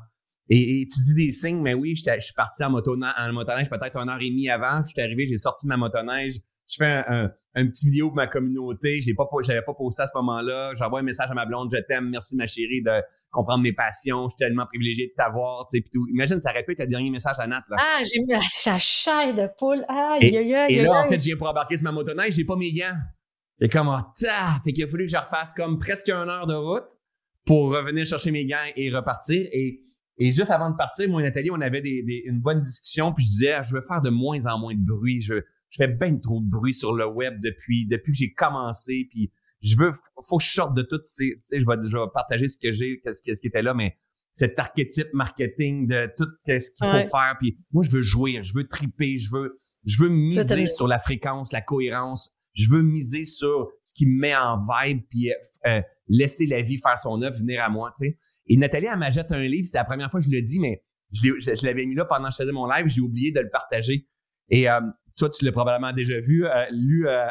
Et, 0.51 0.81
et 0.81 0.87
tu 0.87 1.01
dis 1.03 1.27
des 1.27 1.31
signes, 1.33 1.61
mais 1.61 1.75
oui, 1.75 1.95
je 1.95 2.03
suis 2.21 2.35
parti 2.35 2.65
en, 2.65 2.71
moto, 2.71 2.97
en 2.97 3.33
motoneige 3.33 3.69
peut-être 3.69 3.97
une 3.99 4.09
heure 4.09 4.21
et 4.21 4.31
demie 4.31 4.49
avant. 4.49 4.83
Je 4.85 4.91
suis 4.93 5.01
arrivé, 5.03 5.27
j'ai 5.27 5.37
sorti 5.39 5.67
ma 5.67 5.77
motoneige. 5.77 6.35
Je 6.71 6.77
fais 6.79 6.87
un, 6.87 7.05
un, 7.09 7.31
un 7.55 7.67
petit 7.67 7.87
vidéo 7.87 8.09
pour 8.09 8.17
ma 8.17 8.27
communauté. 8.27 9.01
Je 9.01 9.07
l'ai 9.07 9.15
pas, 9.15 9.25
j'avais 9.43 9.63
pas 9.63 9.73
posté 9.75 10.03
à 10.03 10.07
ce 10.07 10.17
moment-là. 10.19 10.73
J'envoie 10.75 11.01
un 11.01 11.03
message 11.03 11.31
à 11.31 11.35
ma 11.35 11.47
blonde. 11.47 11.71
Je 11.75 11.81
t'aime. 11.81 12.11
Merci, 12.11 12.37
ma 12.37 12.47
chérie, 12.47 12.83
de 12.83 13.03
comprendre 13.31 13.63
mes 13.63 13.73
passions. 13.73 14.25
Je 14.25 14.31
suis 14.35 14.37
tellement 14.39 14.67
privilégié 14.67 15.07
de 15.07 15.13
t'avoir, 15.17 15.65
tu 15.67 15.77
sais, 15.77 15.81
puis 15.83 15.91
tout. 15.93 16.07
Imagine, 16.13 16.41
ça 16.41 16.51
aurait 16.51 16.65
pu 16.65 16.73
être 16.73 16.81
le 16.81 16.87
dernier 16.87 17.09
message 17.11 17.37
à 17.39 17.47
Nat, 17.47 17.65
là. 17.71 17.77
Ah, 17.81 18.01
j'ai 18.03 18.21
mis 18.21 18.33
la 18.33 18.41
chair 18.79 19.33
de 19.35 19.49
poule. 19.59 19.83
Aïe, 19.89 20.19
Et- 20.27 20.37
aïe, 20.39 20.55
aïe, 20.55 20.75
Et 20.75 20.81
aïe, 20.81 20.85
là, 20.87 21.05
en 21.05 21.09
fait, 21.09 21.19
je 21.19 21.25
viens 21.25 21.37
pour 21.37 21.49
embarquer 21.49 21.77
sur 21.79 21.85
ma 21.85 21.93
motoneige, 21.93 22.35
j'ai 22.35 22.45
pas 22.45 22.57
mes 22.57 22.73
gants. 22.73 22.97
Fait 23.61 23.69
comme, 23.69 23.89
ah, 23.89 24.13
ta! 24.19 24.61
Fait 24.65 24.73
qu'il 24.73 24.85
a 24.85 24.89
fallu 24.89 25.07
que 25.07 25.13
je 25.13 25.17
refasse 25.17 25.53
comme 25.53 25.79
presque 25.79 26.09
une 26.09 26.29
heure 26.29 26.47
de 26.47 26.55
route 26.55 26.89
pour 27.45 27.71
revenir 27.75 28.07
chercher 28.07 28.31
mes 28.31 28.47
gants 28.47 28.57
et 28.77 28.91
repartir. 28.95 29.47
Et, 29.53 29.81
et 30.19 30.33
juste 30.33 30.51
avant 30.51 30.71
de 30.71 30.77
partir, 30.77 31.09
moi 31.09 31.21
et 31.21 31.25
Nathalie, 31.25 31.51
on 31.51 31.61
avait 31.61 31.81
des, 31.81 32.03
des- 32.03 32.23
une 32.27 32.41
bonne 32.41 32.61
discussion, 32.61 33.13
puis 33.13 33.25
je 33.25 33.31
disais, 33.31 33.53
ah, 33.53 33.63
je 33.63 33.75
veux 33.75 33.81
faire 33.83 34.01
de 34.03 34.11
moins 34.11 34.47
en 34.47 34.59
moins 34.59 34.75
de 34.75 34.85
bruit. 34.85 35.21
Je, 35.23 35.35
je 35.71 35.77
fais 35.77 35.89
bien 35.89 36.17
trop 36.19 36.41
de 36.41 36.49
bruit 36.49 36.75
sur 36.75 36.93
le 36.95 37.07
web 37.07 37.41
depuis, 37.43 37.87
depuis 37.87 38.13
que 38.13 38.19
j'ai 38.19 38.33
commencé, 38.33 39.09
puis 39.11 39.33
je 39.61 39.77
veux, 39.77 39.93
faut 40.29 40.39
que 40.39 40.45
je 40.45 40.51
sorte 40.51 40.75
de 40.77 40.83
tout, 40.83 41.01
ces- 41.05 41.35
tu 41.37 41.41
sais, 41.43 41.61
je 41.61 41.67
vais, 41.67 41.77
je 41.89 41.97
vais 41.97 42.05
partager 42.15 42.49
ce 42.49 42.59
que 42.59 42.71
j'ai, 42.71 43.01
qu'est-ce 43.01 43.23
qui, 43.23 43.35
ce 43.35 43.41
qui 43.41 43.49
était 43.49 43.63
là, 43.63 43.75
mais 43.75 43.97
cet 44.35 44.57
archétype 44.61 45.09
marketing 45.15 45.89
de 45.89 46.09
tout 46.17 46.29
ce 46.47 46.71
qu'il 46.71 46.87
Ouais. 46.87 47.05
faut 47.05 47.11
faire, 47.17 47.35
puis 47.41 47.59
moi, 47.73 47.83
je 47.83 47.91
veux 47.91 48.03
jouer, 48.03 48.39
je 48.45 48.55
veux 48.55 48.69
triper, 48.69 49.17
je 49.19 49.31
veux, 49.33 49.61
je 49.85 50.01
veux 50.03 50.11
miser 50.11 50.69
sur 50.69 50.87
la 50.87 51.01
fréquence, 51.01 51.53
la 51.53 51.61
cohérence. 51.61 52.31
Je 52.59 52.69
veux 52.71 52.83
miser 52.83 53.25
sur 53.25 53.69
ce 53.83 53.93
qui 53.95 54.05
me 54.07 54.19
met 54.21 54.37
en 54.37 54.59
vibe, 54.61 55.03
puis 55.09 55.31
euh, 55.31 55.35
euh, 55.69 55.83
laisser 56.09 56.47
la 56.47 56.61
vie 56.61 56.77
faire 56.79 56.99
son 56.99 57.23
œuvre, 57.23 57.37
venir 57.37 57.63
à 57.63 57.69
moi, 57.69 57.93
tu 57.97 58.07
sais. 58.07 58.19
Et 58.49 58.57
Nathalie, 58.57 58.89
elle 58.93 58.99
m'a 58.99 59.11
jeté 59.11 59.35
un 59.35 59.43
livre, 59.45 59.67
c'est 59.67 59.79
la 59.79 59.85
première 59.85 60.11
fois 60.11 60.21
que 60.21 60.27
je 60.27 60.31
le 60.31 60.43
dis, 60.43 60.59
mais 60.59 60.83
je, 61.13 61.23
l'ai- 61.31 61.41
je- 61.41 61.55
je 61.55 61.65
l'avais 61.67 61.87
mis 61.87 61.95
là 61.95 62.05
pendant 62.05 62.29
que 62.29 62.33
je 62.35 62.43
faisais 62.43 62.53
mon 62.53 62.67
live, 62.67 62.87
j'ai 62.89 63.01
oublié 63.01 63.31
de 63.31 63.41
le 63.41 63.49
partager. 63.49 64.09
Et 64.51 64.69
euh, 64.69 64.81
toi, 65.17 65.29
tu 65.31 65.45
l'as 65.45 65.53
probablement 65.53 65.93
déjà 65.93 66.21
vu, 66.21 66.47
euh, 66.47 66.65
lu 66.73 67.07
euh, 67.07 67.27
euh, 67.27 67.31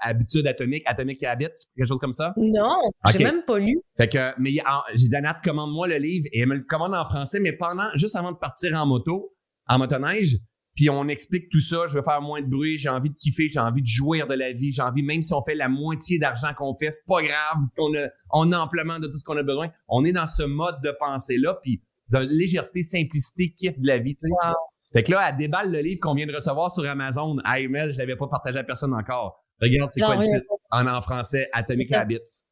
Habitude 0.00 0.46
atomique, 0.46 0.82
Atomic 0.86 1.22
Habits, 1.22 1.46
quelque 1.76 1.86
chose 1.88 1.98
comme 2.00 2.12
ça? 2.12 2.34
Non, 2.36 2.76
j'ai 3.12 3.18
Ok. 3.18 3.24
même 3.24 3.42
pas 3.46 3.58
lu. 3.58 3.78
Fait 3.96 4.08
que, 4.08 4.32
mais 4.40 4.50
j'ai 4.94 5.08
dit 5.08 5.14
à 5.16 5.20
Nat, 5.20 5.40
commande-moi 5.44 5.86
le 5.86 5.96
livre 5.96 6.26
et 6.32 6.40
elle 6.40 6.48
me 6.48 6.54
le 6.56 6.64
commande 6.64 6.94
en 6.94 7.04
français, 7.04 7.38
mais 7.38 7.52
pendant, 7.52 7.88
juste 7.96 8.16
avant 8.16 8.32
de 8.32 8.38
partir 8.38 8.74
en 8.74 8.86
moto, 8.86 9.36
en 9.68 9.78
motoneige, 9.78 10.38
puis 10.74 10.90
on 10.90 11.08
explique 11.08 11.50
tout 11.50 11.60
ça, 11.60 11.86
je 11.86 11.96
veux 11.96 12.02
faire 12.02 12.20
moins 12.20 12.42
de 12.42 12.46
bruit, 12.46 12.78
j'ai 12.78 12.88
envie 12.88 13.10
de 13.10 13.16
kiffer, 13.16 13.48
j'ai 13.48 13.60
envie 13.60 13.82
de 13.82 13.86
jouir 13.86 14.26
de 14.26 14.34
la 14.34 14.52
vie, 14.52 14.72
j'ai 14.72 14.82
envie, 14.82 15.02
même 15.02 15.22
si 15.22 15.32
on 15.32 15.42
fait 15.42 15.54
la 15.54 15.68
moitié 15.68 16.18
d'argent 16.18 16.52
qu'on 16.56 16.76
fait, 16.76 16.90
c'est 16.90 17.06
pas 17.06 17.22
grave, 17.22 17.58
a, 17.78 18.08
on 18.32 18.52
a 18.52 18.58
amplement 18.58 18.98
de 18.98 19.06
tout 19.06 19.16
ce 19.16 19.24
qu'on 19.24 19.36
a 19.36 19.42
besoin. 19.42 19.70
On 19.88 20.04
est 20.04 20.12
dans 20.12 20.26
ce 20.26 20.42
mode 20.42 20.80
de 20.82 20.90
pensée-là, 20.98 21.58
puis 21.62 21.82
de 22.10 22.18
légèreté, 22.18 22.82
simplicité, 22.82 23.52
kiff 23.52 23.78
de 23.78 23.86
la 23.86 23.98
vie, 23.98 24.14
tu 24.14 24.28
sais. 24.28 24.28
Wow. 24.28 24.54
Fait 24.92 25.02
que 25.02 25.10
là, 25.10 25.28
elle 25.28 25.36
déballe 25.36 25.72
le 25.72 25.80
livre 25.80 25.98
qu'on 26.00 26.14
vient 26.14 26.26
de 26.26 26.34
recevoir 26.34 26.70
sur 26.70 26.88
Amazon. 26.88 27.38
À 27.44 27.58
email, 27.58 27.92
je 27.92 27.98
l'avais 27.98 28.14
pas 28.14 28.28
partagé 28.28 28.58
à 28.58 28.64
personne 28.64 28.94
encore. 28.94 29.44
Regarde, 29.60 29.90
c'est 29.90 30.00
quoi 30.00 30.16
le 30.16 30.24
titre 30.24 30.46
en, 30.70 30.86
en 30.86 31.02
français? 31.02 31.48
Atomic 31.52 31.90
Habits. 31.92 32.44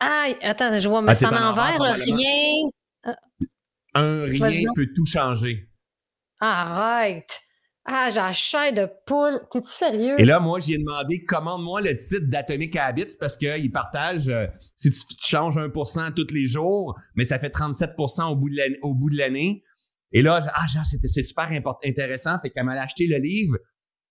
Ah, 0.00 0.26
attends, 0.42 0.78
je 0.78 0.88
vois, 0.88 1.02
mais 1.02 1.12
ah, 1.12 1.14
c'est 1.14 1.26
en 1.26 1.32
envers, 1.32 1.78
rien. 1.80 2.68
Un 3.94 4.24
rien 4.24 4.70
peut 4.74 4.88
tout 4.94 5.06
changer. 5.06 5.68
Arrête. 6.40 7.40
Ah, 7.90 8.10
j'ai 8.10 8.20
la 8.20 8.32
chair 8.32 8.74
de 8.74 8.86
poule. 9.06 9.40
T'es-tu 9.50 9.68
sérieux? 9.68 10.20
Et 10.20 10.26
là, 10.26 10.40
moi, 10.40 10.60
j'ai 10.60 10.76
demandé, 10.76 11.24
commande-moi 11.24 11.80
le 11.80 11.96
titre 11.96 12.26
d'Atomic 12.26 12.76
Habits 12.76 13.16
parce 13.18 13.38
qu'ils 13.38 13.72
partagent, 13.72 14.28
euh, 14.28 14.46
si 14.76 14.90
tu, 14.90 15.00
changes 15.26 15.56
1% 15.56 16.12
tous 16.12 16.34
les 16.34 16.44
jours, 16.44 16.94
mais 17.14 17.24
ça 17.24 17.38
fait 17.38 17.48
37% 17.48 18.30
au 18.82 18.94
bout 18.94 19.10
de 19.10 19.16
l'année. 19.16 19.64
Et 20.12 20.20
là, 20.20 20.38
ah, 20.52 20.66
genre, 20.66 20.84
c'était, 20.84 21.08
c'est 21.08 21.22
super 21.22 21.50
intéressant. 21.82 22.38
Fait 22.42 22.50
qu'elle 22.50 22.64
m'a 22.64 22.78
acheté 22.78 23.06
le 23.06 23.16
livre, 23.16 23.56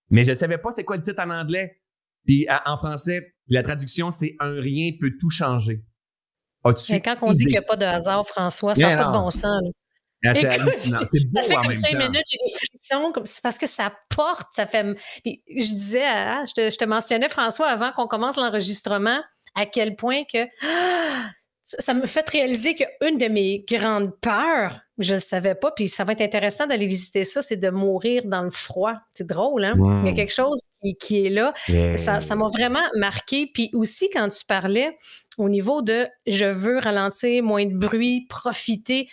mais 0.10 0.26
je 0.26 0.34
savais 0.34 0.58
pas 0.58 0.72
c'est 0.72 0.84
quoi 0.84 0.98
le 0.98 1.04
titre 1.04 1.22
en 1.22 1.30
anglais. 1.30 1.78
Puis 2.26 2.48
en 2.66 2.78
français, 2.78 3.36
la 3.48 3.62
traduction, 3.62 4.10
c'est 4.10 4.36
Un 4.40 4.60
rien 4.60 4.92
peut 5.00 5.12
tout 5.20 5.30
changer. 5.30 5.86
As-tu 6.64 7.00
quand 7.00 7.16
on 7.22 7.32
dit 7.32 7.46
qu'il 7.46 7.54
n'y 7.54 7.58
a 7.58 7.62
pas 7.62 7.78
de 7.78 7.86
hasard, 7.86 8.28
François, 8.28 8.74
ça 8.74 8.96
n'a 8.96 9.04
pas 9.04 9.12
de 9.12 9.14
bon 9.14 9.30
sens. 9.30 9.62
Ah, 9.64 9.87
c'est 10.24 10.46
hallucinant. 10.46 11.00
C'est 11.06 11.26
beau 11.26 11.42
ça 11.42 11.48
fait 11.48 11.56
en 11.56 11.62
comme 11.62 11.72
même 11.72 11.80
cinq 11.80 11.92
temps. 11.92 11.98
minutes, 11.98 12.26
j'ai 12.32 12.38
des 12.46 12.54
frictions, 12.58 13.14
c'est 13.26 13.44
parce 13.44 13.58
que 13.58 13.68
ça 13.68 13.94
porte, 14.10 14.48
ça 14.54 14.66
fait. 14.66 14.86
Puis 15.24 15.44
je 15.48 15.74
disais, 15.74 16.06
ah, 16.06 16.44
je, 16.48 16.54
te, 16.54 16.70
je, 16.70 16.78
te, 16.78 16.86
mentionnais, 16.86 17.30
François, 17.30 17.68
avant 17.68 17.92
qu'on 17.92 18.08
commence 18.08 18.38
l'enregistrement, 18.38 19.20
à 19.56 19.66
quel 19.66 19.96
point 19.96 20.24
que 20.24 20.44
ah, 20.64 21.30
ça 21.64 21.94
me 21.94 22.06
fait 22.06 22.30
réaliser 22.30 22.76
qu'une 22.76 23.18
de 23.18 23.28
mes 23.28 23.64
grandes 23.70 24.16
peurs, 24.22 24.80
je 25.00 25.14
ne 25.14 25.18
le 25.18 25.24
savais 25.24 25.54
pas, 25.54 25.72
puis 25.72 25.90
ça 25.90 26.06
va 26.06 26.14
être 26.14 26.22
intéressant 26.22 26.66
d'aller 26.66 26.88
visiter 26.88 27.24
ça, 27.24 27.42
c'est 27.42 27.58
de 27.58 27.70
mourir 27.70 28.24
dans 28.26 28.42
le 28.42 28.50
froid. 28.50 28.94
C'est 29.12 29.28
drôle, 29.28 29.66
hein? 29.66 29.76
Wow. 29.78 30.02
Il 30.02 30.08
y 30.08 30.10
a 30.10 30.14
quelque 30.14 30.34
chose 30.34 30.62
qui, 30.82 30.96
qui 30.96 31.26
est 31.26 31.30
là. 31.30 31.54
Yeah. 31.68 31.98
Ça, 31.98 32.22
ça 32.22 32.36
m'a 32.36 32.48
vraiment 32.48 32.84
marqué. 32.96 33.52
Puis 33.54 33.70
aussi, 33.74 34.10
quand 34.10 34.30
tu 34.30 34.46
parlais 34.46 34.98
au 35.38 35.50
niveau 35.50 35.82
de 35.82 36.08
je 36.26 36.46
veux 36.46 36.80
ralentir, 36.80 37.44
moins 37.44 37.66
de 37.66 37.76
bruit, 37.76 38.26
profiter. 38.30 39.10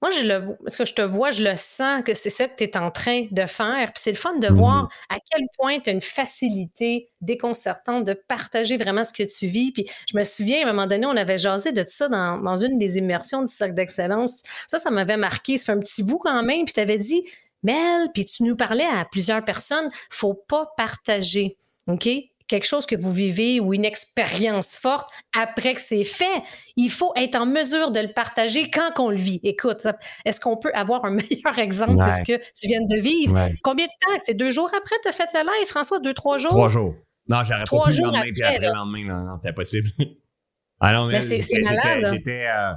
Moi, 0.00 0.10
je 0.10 0.26
le 0.26 0.56
parce 0.64 0.76
que 0.76 0.84
je 0.84 0.94
te 0.94 1.02
vois, 1.02 1.30
je 1.30 1.42
le 1.42 1.54
sens 1.56 2.04
que 2.04 2.14
c'est 2.14 2.30
ça 2.30 2.46
que 2.46 2.54
tu 2.56 2.64
es 2.64 2.76
en 2.76 2.90
train 2.92 3.26
de 3.32 3.46
faire. 3.46 3.92
Puis 3.92 4.02
c'est 4.02 4.12
le 4.12 4.16
fun 4.16 4.36
de 4.38 4.48
Mhm. 4.48 4.54
voir 4.54 4.88
à 5.08 5.16
quel 5.28 5.44
point 5.58 5.80
tu 5.80 5.90
as 5.90 5.92
une 5.92 6.00
facilité 6.00 7.10
déconcertante 7.20 8.04
de 8.04 8.12
partager 8.14 8.76
vraiment 8.76 9.02
ce 9.02 9.12
que 9.12 9.24
tu 9.24 9.48
vis. 9.48 9.72
Puis 9.72 9.86
je 10.10 10.16
me 10.16 10.22
souviens, 10.22 10.60
à 10.60 10.70
un 10.70 10.72
moment 10.72 10.86
donné, 10.86 11.04
on 11.06 11.16
avait 11.16 11.38
jasé 11.38 11.72
de 11.72 11.82
ça 11.86 12.08
dans, 12.08 12.38
dans 12.38 12.54
une 12.56 12.76
des 12.76 12.96
immersions 12.98 13.42
du 13.42 13.50
cercle 13.52 13.74
d'excellence. 13.74 14.42
Ça, 14.68 14.78
ça 14.78 14.90
m'avait 14.90 15.16
marqué. 15.16 15.56
Ça 15.56 15.66
fait 15.66 15.72
un 15.72 15.80
petit 15.80 16.04
bout 16.04 16.18
quand 16.18 16.42
même. 16.44 16.64
Puis 16.64 16.74
tu 16.74 16.80
avais 16.80 16.98
dit, 16.98 17.24
Mel, 17.64 18.08
puis 18.14 18.24
tu 18.24 18.44
nous 18.44 18.54
parlais 18.54 18.84
à 18.86 19.04
plusieurs 19.04 19.44
personnes, 19.44 19.88
faut 20.10 20.34
pas 20.34 20.72
partager. 20.76 21.56
OK? 21.88 22.08
Quelque 22.48 22.66
chose 22.66 22.86
que 22.86 22.96
vous 22.96 23.12
vivez 23.12 23.60
ou 23.60 23.74
une 23.74 23.84
expérience 23.84 24.74
forte 24.74 25.08
après 25.38 25.74
que 25.74 25.80
c'est 25.80 26.04
fait. 26.04 26.42
Il 26.76 26.90
faut 26.90 27.12
être 27.16 27.36
en 27.36 27.46
mesure 27.46 27.90
de 27.90 28.00
le 28.00 28.12
partager 28.12 28.70
quand 28.70 28.98
on 28.98 29.10
le 29.10 29.16
vit. 29.16 29.40
Écoute, 29.44 29.86
est-ce 30.24 30.40
qu'on 30.40 30.56
peut 30.56 30.72
avoir 30.74 31.04
un 31.04 31.10
meilleur 31.30 31.58
exemple 31.58 31.92
Ouais. 31.96 32.04
de 32.06 32.10
ce 32.10 32.22
que 32.22 32.42
tu 32.58 32.66
viens 32.68 32.80
de 32.80 33.00
vivre? 33.00 33.34
Ouais. 33.34 33.54
Combien 33.62 33.86
de 33.86 33.90
temps? 34.06 34.18
C'est 34.18 34.34
deux 34.34 34.50
jours 34.50 34.70
après 34.76 34.96
tu 35.02 35.08
as 35.08 35.12
fait 35.12 35.28
le 35.34 35.40
live, 35.40 35.68
François? 35.68 36.00
Deux, 36.00 36.14
trois 36.14 36.38
jours? 36.38 36.50
Trois 36.50 36.68
jours. 36.68 36.94
Non, 37.28 37.44
j'aurais 37.44 37.64
pas 37.64 37.84
pu 37.90 37.90
le 37.98 38.02
lendemain 38.04 38.18
après, 38.20 38.32
puis 38.32 38.42
après 38.42 38.58
le 38.58 38.72
lendemain. 38.74 39.04
Non, 39.04 39.24
non, 39.26 39.36
c'était 39.36 39.48
impossible. 39.50 39.90
ah 40.80 40.92
non, 40.94 41.06
mais 41.06 41.12
Mais 41.14 41.20
c'est- 41.20 41.36
j'étais- 41.36 41.48
c'est 41.54 41.60
malade. 41.60 42.08
J'étais, 42.12 42.46
euh, 42.48 42.72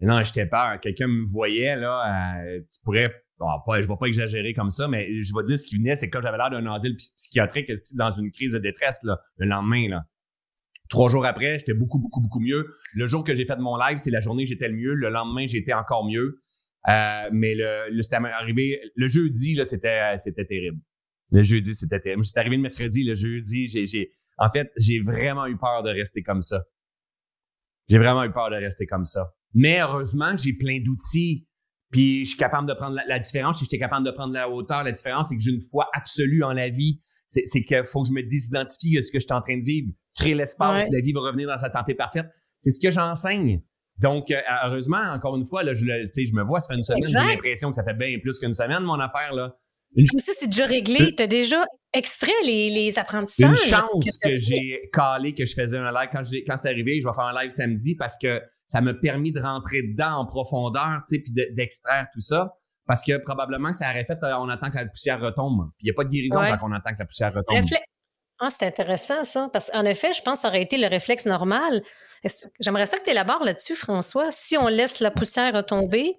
non, 0.00 0.22
j'étais 0.22 0.46
peur. 0.46 0.78
Quelqu'un 0.80 1.06
me 1.06 1.24
voyait, 1.26 1.76
là, 1.76 2.42
euh, 2.44 2.60
tu 2.60 2.80
pourrais, 2.84 3.10
bon, 3.42 3.60
pas, 3.66 3.82
je 3.82 3.88
vais 3.88 3.96
pas 3.98 4.06
exagérer 4.06 4.54
comme 4.54 4.70
ça, 4.70 4.88
mais 4.88 5.20
je 5.20 5.32
vais 5.34 5.44
dire 5.44 5.58
ce 5.58 5.66
qui 5.66 5.76
venait, 5.76 5.96
c'est 5.96 6.08
que 6.08 6.22
j'avais 6.22 6.38
l'air 6.38 6.50
d'un 6.50 6.66
asile 6.72 6.96
psy- 6.96 7.14
psychiatrique 7.16 7.70
dans 7.96 8.12
une 8.12 8.30
crise 8.30 8.52
de 8.52 8.58
détresse, 8.58 9.00
là, 9.02 9.20
le 9.36 9.46
lendemain, 9.46 9.88
là. 9.88 10.04
Trois 10.88 11.08
jours 11.08 11.24
après, 11.24 11.58
j'étais 11.58 11.72
beaucoup, 11.74 11.98
beaucoup, 11.98 12.20
beaucoup 12.20 12.40
mieux. 12.40 12.68
Le 12.96 13.06
jour 13.06 13.24
que 13.24 13.34
j'ai 13.34 13.46
fait 13.46 13.56
mon 13.56 13.76
live, 13.78 13.96
c'est 13.96 14.10
la 14.10 14.20
journée 14.20 14.44
j'étais 14.44 14.68
le 14.68 14.74
mieux. 14.74 14.92
Le 14.92 15.08
lendemain, 15.08 15.46
j'étais 15.46 15.72
encore 15.72 16.06
mieux. 16.06 16.42
Euh, 16.88 17.30
mais 17.32 17.54
le, 17.54 17.90
le 17.90 18.02
c'était 18.02 18.16
arrivé, 18.16 18.78
le 18.94 19.08
jeudi, 19.08 19.58
c'était, 19.64 20.18
c'était 20.18 20.44
terrible. 20.44 20.78
Le 21.30 21.44
jeudi, 21.44 21.72
c'était 21.72 21.98
terrible. 21.98 22.24
C'est 22.26 22.38
arrivé 22.38 22.56
le 22.56 22.62
mercredi, 22.62 23.04
le 23.04 23.14
jeudi, 23.14 23.70
j'ai, 23.70 23.86
j'ai, 23.86 24.12
en 24.36 24.50
fait, 24.50 24.70
j'ai 24.76 25.00
vraiment 25.00 25.46
eu 25.46 25.56
peur 25.56 25.82
de 25.82 25.88
rester 25.88 26.22
comme 26.22 26.42
ça. 26.42 26.62
J'ai 27.88 27.98
vraiment 27.98 28.24
eu 28.24 28.30
peur 28.32 28.50
de 28.50 28.56
rester 28.56 28.86
comme 28.86 29.06
ça. 29.06 29.32
Mais 29.54 29.80
heureusement 29.80 30.36
que 30.36 30.42
j'ai 30.42 30.52
plein 30.52 30.78
d'outils, 30.84 31.48
puis 31.92 32.24
je 32.24 32.30
suis 32.30 32.38
capable 32.38 32.66
de 32.68 32.74
prendre 32.74 32.96
la, 32.96 33.04
la 33.06 33.18
différence, 33.20 33.58
si 33.58 33.64
j'étais 33.66 33.78
capable 33.78 34.04
de 34.04 34.10
prendre 34.10 34.32
la 34.34 34.48
hauteur. 34.50 34.82
La 34.82 34.90
différence, 34.92 35.28
c'est 35.28 35.36
que 35.36 35.42
j'ai 35.42 35.52
une 35.52 35.60
foi 35.70 35.88
absolue 35.94 36.42
en 36.42 36.52
la 36.52 36.68
vie. 36.70 37.00
C'est, 37.28 37.62
qu'il 37.62 37.84
faut 37.86 38.02
que 38.02 38.08
je 38.08 38.12
me 38.14 38.22
désidentifie 38.22 38.96
de 38.96 39.02
ce 39.02 39.10
que 39.12 39.18
je 39.20 39.24
suis 39.24 39.32
en 39.32 39.40
train 39.40 39.56
de 39.58 39.64
vivre. 39.64 39.88
Créer 40.18 40.34
l'espace, 40.34 40.82
Ouais. 40.84 40.88
la 40.92 41.00
vie 41.00 41.12
va 41.12 41.20
revenir 41.20 41.48
dans 41.48 41.56
sa 41.56 41.70
santé 41.70 41.94
parfaite. 41.94 42.26
C'est 42.60 42.70
ce 42.72 42.80
que 42.80 42.90
j'enseigne. 42.90 43.62
Donc, 43.98 44.30
euh, 44.30 44.40
heureusement, 44.64 44.98
encore 45.14 45.36
une 45.36 45.46
fois, 45.46 45.62
là, 45.62 45.72
je, 45.74 45.84
le- 45.86 46.04
tu 46.06 46.24
sais, 46.24 46.26
je 46.26 46.34
me 46.34 46.42
vois, 46.42 46.60
ça 46.60 46.68
fait 46.72 46.78
une 46.78 46.82
semaine, 46.82 47.04
j'ai 47.06 47.12
l'impression 47.14 47.70
que 47.70 47.76
ça 47.76 47.84
fait 47.84 47.94
bien 47.94 48.18
plus 48.20 48.38
qu'une 48.38 48.52
semaine, 48.52 48.82
mon 48.82 48.98
affaire, 49.00 49.32
là. 49.34 49.54
Une, 49.96 50.06
Comme 50.08 50.18
c'est 50.20 50.46
déjà 50.46 50.66
réglé. 50.66 51.14
Tu 51.14 51.22
as 51.22 51.26
déjà 51.26 51.64
extrait 51.92 52.32
les, 52.44 52.70
les 52.70 52.90
une 52.92 52.98
apprentissages. 52.98 53.58
chance 53.58 54.18
t'as 54.22 54.30
que 54.30 54.36
j'ai 54.38 54.80
calé 54.92 55.34
que 55.34 55.44
je 55.44 55.54
faisais 55.54 55.76
un 55.78 55.90
live. 55.92 56.08
Quand, 56.12 56.22
quand 56.46 56.56
c'est 56.62 56.68
arrivé, 56.70 57.00
je 57.00 57.06
vais 57.06 57.14
faire 57.14 57.24
un 57.24 57.42
live 57.42 57.50
samedi 57.50 57.94
parce 57.94 58.16
que 58.20 58.40
ça 58.66 58.80
m'a 58.80 58.94
permis 58.94 59.32
de 59.32 59.40
rentrer 59.40 59.82
dedans 59.82 60.12
en 60.20 60.26
profondeur, 60.26 61.00
tu 61.06 61.16
sais, 61.16 61.22
puis 61.22 61.32
de- 61.32 61.54
d'extraire 61.54 62.06
tout 62.12 62.20
ça. 62.20 62.54
Parce 62.86 63.04
que 63.04 63.16
probablement 63.18 63.70
que 63.70 63.76
ça 63.76 63.90
aurait 63.90 64.04
fait, 64.04 64.18
euh, 64.24 64.36
on 64.38 64.48
attend 64.48 64.70
que 64.70 64.76
la 64.76 64.86
poussière 64.86 65.20
retombe. 65.20 65.70
Puis 65.78 65.82
il 65.82 65.84
n'y 65.86 65.90
a 65.90 65.94
pas 65.94 66.04
de 66.04 66.08
guérison 66.08 66.40
Ouais. 66.40 66.50
quand 66.58 66.68
on 66.68 66.72
attend 66.72 66.92
que 66.92 66.98
la 66.98 67.06
poussière 67.06 67.32
retombe. 67.32 67.56
Réflexe. 67.56 67.84
Ah, 68.40 68.48
c'est 68.50 68.66
intéressant, 68.66 69.22
ça. 69.22 69.48
Parce 69.52 69.70
qu'en 69.70 69.84
effet, 69.84 70.12
je 70.14 70.22
pense 70.22 70.34
que 70.34 70.40
ça 70.40 70.48
aurait 70.48 70.62
été 70.62 70.76
le 70.76 70.88
réflexe 70.88 71.26
normal. 71.26 71.82
J'aimerais 72.60 72.86
ça 72.86 72.98
que 72.98 73.04
tu 73.04 73.10
élabores 73.10 73.44
là-dessus, 73.44 73.76
François. 73.76 74.30
Si 74.32 74.56
on 74.56 74.66
laisse 74.66 74.98
la 75.00 75.12
poussière 75.12 75.54
retomber, 75.54 76.16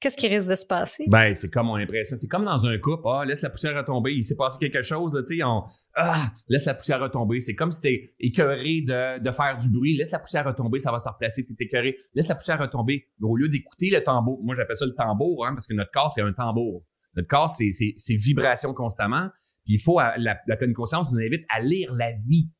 qu'est-ce 0.00 0.16
qui 0.16 0.28
risque 0.28 0.48
de 0.48 0.54
se 0.54 0.64
passer? 0.64 1.04
Ben, 1.08 1.34
c'est 1.36 1.50
comme 1.50 1.66
mon 1.66 1.76
impression. 1.76 2.16
C'est 2.18 2.28
comme 2.28 2.44
dans 2.44 2.66
un 2.66 2.78
couple. 2.78 3.02
Ah, 3.06 3.24
laisse 3.26 3.42
la 3.42 3.50
poussière 3.50 3.76
retomber. 3.76 4.14
Il 4.14 4.24
s'est 4.24 4.36
passé 4.36 4.58
quelque 4.60 4.82
chose, 4.82 5.12
tu 5.28 5.36
sais, 5.36 5.42
on, 5.44 5.64
ah, 5.94 6.32
laisse 6.48 6.64
la 6.66 6.74
poussière 6.74 7.00
retomber. 7.00 7.40
C'est 7.40 7.54
comme 7.54 7.70
si 7.70 7.80
t'es 7.80 8.14
écœuré 8.20 8.82
de, 8.82 9.20
de 9.22 9.30
faire 9.30 9.58
du 9.58 9.70
bruit. 9.70 9.96
Laisse 9.96 10.12
la 10.12 10.18
poussière 10.18 10.44
retomber, 10.44 10.78
ça 10.78 10.92
va 10.92 10.98
se 10.98 11.08
replacer. 11.08 11.44
T'es 11.44 11.54
écœuré. 11.64 11.96
Laisse 12.14 12.28
la 12.28 12.34
poussière 12.34 12.58
retomber. 12.58 13.06
Mais 13.20 13.28
au 13.28 13.36
lieu 13.36 13.48
d'écouter 13.48 13.90
le 13.90 14.02
tambour, 14.02 14.40
moi, 14.42 14.54
j'appelle 14.54 14.76
ça 14.76 14.86
le 14.86 14.94
tambour, 14.94 15.46
hein, 15.46 15.52
parce 15.52 15.66
que 15.66 15.74
notre 15.74 15.90
corps, 15.90 16.12
c'est 16.12 16.22
un 16.22 16.32
tambour. 16.32 16.84
Notre 17.16 17.28
corps, 17.28 17.50
c'est, 17.50 17.70
c'est, 17.72 18.16
vibration 18.16 18.74
constamment. 18.74 19.28
Puis 19.64 19.74
il 19.74 19.80
faut, 19.80 19.98
la, 19.98 20.38
la 20.46 20.56
pleine 20.56 20.72
conscience 20.72 21.10
nous 21.10 21.18
invite 21.18 21.44
à 21.48 21.60
lire 21.62 21.92
la 21.94 22.12
vie. 22.26 22.50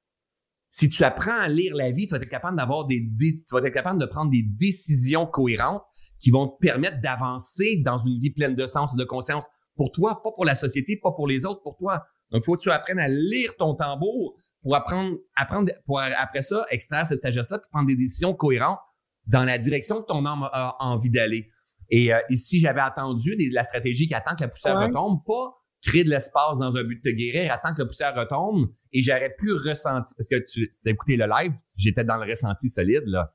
Si 0.71 0.89
tu 0.89 1.03
apprends 1.03 1.39
à 1.39 1.49
lire 1.49 1.75
la 1.75 1.91
vie, 1.91 2.07
tu 2.07 2.11
vas 2.13 2.19
être 2.19 2.29
capable 2.29 2.57
d'avoir 2.59 2.85
des, 2.87 3.01
tu 3.19 3.43
vas 3.53 3.61
être 3.61 3.73
capable 3.73 4.01
de 4.01 4.07
prendre 4.07 4.31
des 4.31 4.43
décisions 4.43 5.27
cohérentes 5.27 5.83
qui 6.21 6.31
vont 6.31 6.49
te 6.49 6.59
permettre 6.61 7.01
d'avancer 7.01 7.81
dans 7.85 7.99
une 7.99 8.19
vie 8.21 8.31
pleine 8.31 8.55
de 8.55 8.67
sens 8.67 8.93
et 8.95 8.97
de 8.97 9.05
conscience. 9.05 9.47
Pour 9.77 9.91
toi, 9.93 10.21
pas 10.23 10.31
pour 10.35 10.45
la 10.45 10.55
société, 10.55 10.99
pas 11.03 11.13
pour 11.13 11.27
les 11.27 11.47
autres, 11.47 11.63
pour 11.63 11.77
toi. 11.77 12.05
Donc, 12.31 12.43
il 12.43 12.45
faut 12.45 12.57
que 12.57 12.63
tu 12.63 12.71
apprennes 12.71 12.99
à 12.99 13.09
lire 13.09 13.57
ton 13.57 13.75
tambour 13.75 14.37
pour 14.63 14.75
apprendre, 14.77 15.17
apprendre, 15.37 15.73
pour 15.87 16.01
après 16.01 16.43
ça, 16.43 16.67
extraire 16.71 17.07
cette 17.07 17.21
sagesse-là, 17.21 17.59
puis 17.61 17.69
prendre 17.73 17.87
des 17.87 17.97
décisions 17.97 18.35
cohérentes 18.35 18.79
dans 19.27 19.45
la 19.45 19.57
direction 19.57 20.01
que 20.03 20.07
ton 20.07 20.27
âme 20.27 20.43
a, 20.53 20.77
a 20.79 20.85
envie 20.87 21.11
d'aller. 21.11 21.49
Et, 21.91 22.13
euh, 22.13 22.19
et 22.29 22.37
si 22.37 22.61
j'avais 22.61 22.81
attendu 22.81 23.37
des- 23.37 23.51
la 23.51 23.65
stratégie 23.65 24.07
qui 24.07 24.15
attend 24.15 24.35
que 24.35 24.43
la 24.43 24.49
poussière 24.49 24.77
Ouais. 24.77 24.87
retombe, 24.87 25.21
pas 25.25 25.55
créer 25.87 26.05
de 26.05 26.11
l'espace 26.11 26.59
dans 26.59 26.75
un 26.75 26.85
but 26.85 27.03
de 27.05 27.11
te 27.11 27.15
guérir, 27.15 27.53
attends 27.53 27.75
que 27.75 27.83
la 27.83 27.87
poussière 27.87 28.15
retombe, 28.15 28.69
et 28.93 29.03
j'aurais 29.03 29.35
pu 29.39 29.53
ressentir, 29.53 30.15
parce 30.17 30.29
que 30.29 30.37
tu 30.45 30.71
as 30.87 30.91
écouté 30.91 31.17
le 31.17 31.27
live, 31.27 31.53
j'étais 31.77 32.05
dans 32.05 32.17
le 32.17 32.29
ressenti 32.29 32.69
solide, 32.69 33.05
là. 33.07 33.35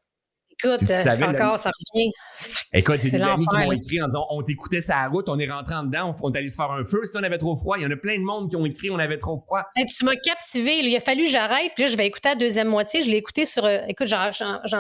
Écoute, 0.64 0.78
si 0.80 0.86
euh, 0.86 1.04
savais, 1.04 1.26
encore, 1.26 1.54
là- 1.54 1.58
ça 1.58 1.70
revient. 1.94 2.10
Écoute, 2.74 2.96
j'ai 2.96 3.10
C'est 3.10 3.18
des 3.18 3.22
amis 3.22 3.46
qui 3.46 3.58
m'ont 3.58 3.72
écrit 3.72 4.02
en 4.02 4.08
disant, 4.08 4.26
on 4.30 4.42
t'écoutait 4.42 4.82
sa 4.82 5.08
route, 5.08 5.30
on 5.30 5.38
est 5.38 5.50
rentré 5.50 5.76
en 5.76 5.84
dedans, 5.84 6.14
on, 6.22 6.28
on 6.30 6.32
est 6.32 6.38
allé 6.38 6.50
se 6.50 6.56
faire 6.56 6.72
un 6.72 6.84
feu, 6.84 7.02
si 7.06 7.16
on 7.18 7.24
avait 7.24 7.38
trop 7.38 7.56
froid. 7.56 7.78
Il 7.78 7.84
y 7.84 7.86
en 7.86 7.92
a 7.92 7.96
plein 7.96 8.18
de 8.18 8.24
monde 8.24 8.50
qui 8.50 8.56
ont 8.56 8.66
écrit, 8.66 8.90
on 8.90 9.00
avait 9.00 9.18
trop 9.18 9.38
froid. 9.38 9.64
Puis 9.76 9.86
tu 9.86 10.06
m'as 10.06 10.16
captivé. 10.16 10.80
Il 10.80 10.96
a 10.96 11.00
fallu 11.00 11.24
que 11.26 11.30
j'arrête. 11.30 11.72
Puis 11.76 11.84
là, 11.86 11.92
je 11.92 11.98
vais 11.98 12.08
écouter 12.08 12.30
la 12.30 12.36
deuxième 12.36 12.68
moitié. 12.70 13.02
Je 13.02 13.10
l'ai 13.10 13.18
écouté 13.18 13.46
sur. 13.46 13.66
euh, 13.66 13.80
écoute, 13.88 14.08
j'en, 14.08 14.32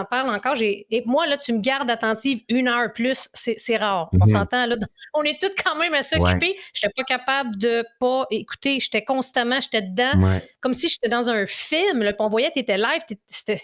parle 0.09 0.29
encore. 0.29 0.55
Et 0.61 1.03
moi, 1.05 1.27
là, 1.27 1.37
tu 1.37 1.53
me 1.53 1.59
gardes 1.59 1.89
attentive 1.89 2.41
une 2.49 2.67
heure 2.67 2.91
plus. 2.93 3.29
C'est, 3.33 3.77
rare. 3.77 4.09
On 4.13 4.17
Mhm. 4.17 4.25
s'entend, 4.25 4.65
là. 4.65 4.75
On 5.13 5.23
est 5.23 5.39
tous 5.39 5.51
quand 5.63 5.75
même 5.75 5.93
assez 5.93 6.17
Ouais. 6.17 6.29
occupés. 6.29 6.55
Je 6.73 6.85
n'étais 6.87 6.93
pas 6.95 7.03
capable 7.03 7.55
de 7.57 7.85
pas 7.99 8.25
écouter. 8.31 8.79
J'étais 8.79 9.03
constamment, 9.03 9.59
j'étais 9.61 9.81
dedans. 9.81 10.19
Ouais. 10.21 10.41
Comme 10.61 10.73
si 10.73 10.87
j'étais 10.89 11.09
dans 11.09 11.29
un 11.29 11.45
film. 11.45 12.01
Là, 12.03 12.13
puis 12.13 12.21
on 12.21 12.29
voyait 12.29 12.49
que 12.49 12.53
tu 12.53 12.59
étais 12.59 12.77
live. 12.77 13.01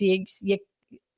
il 0.01 0.25
y 0.43 0.53
a- 0.53 0.57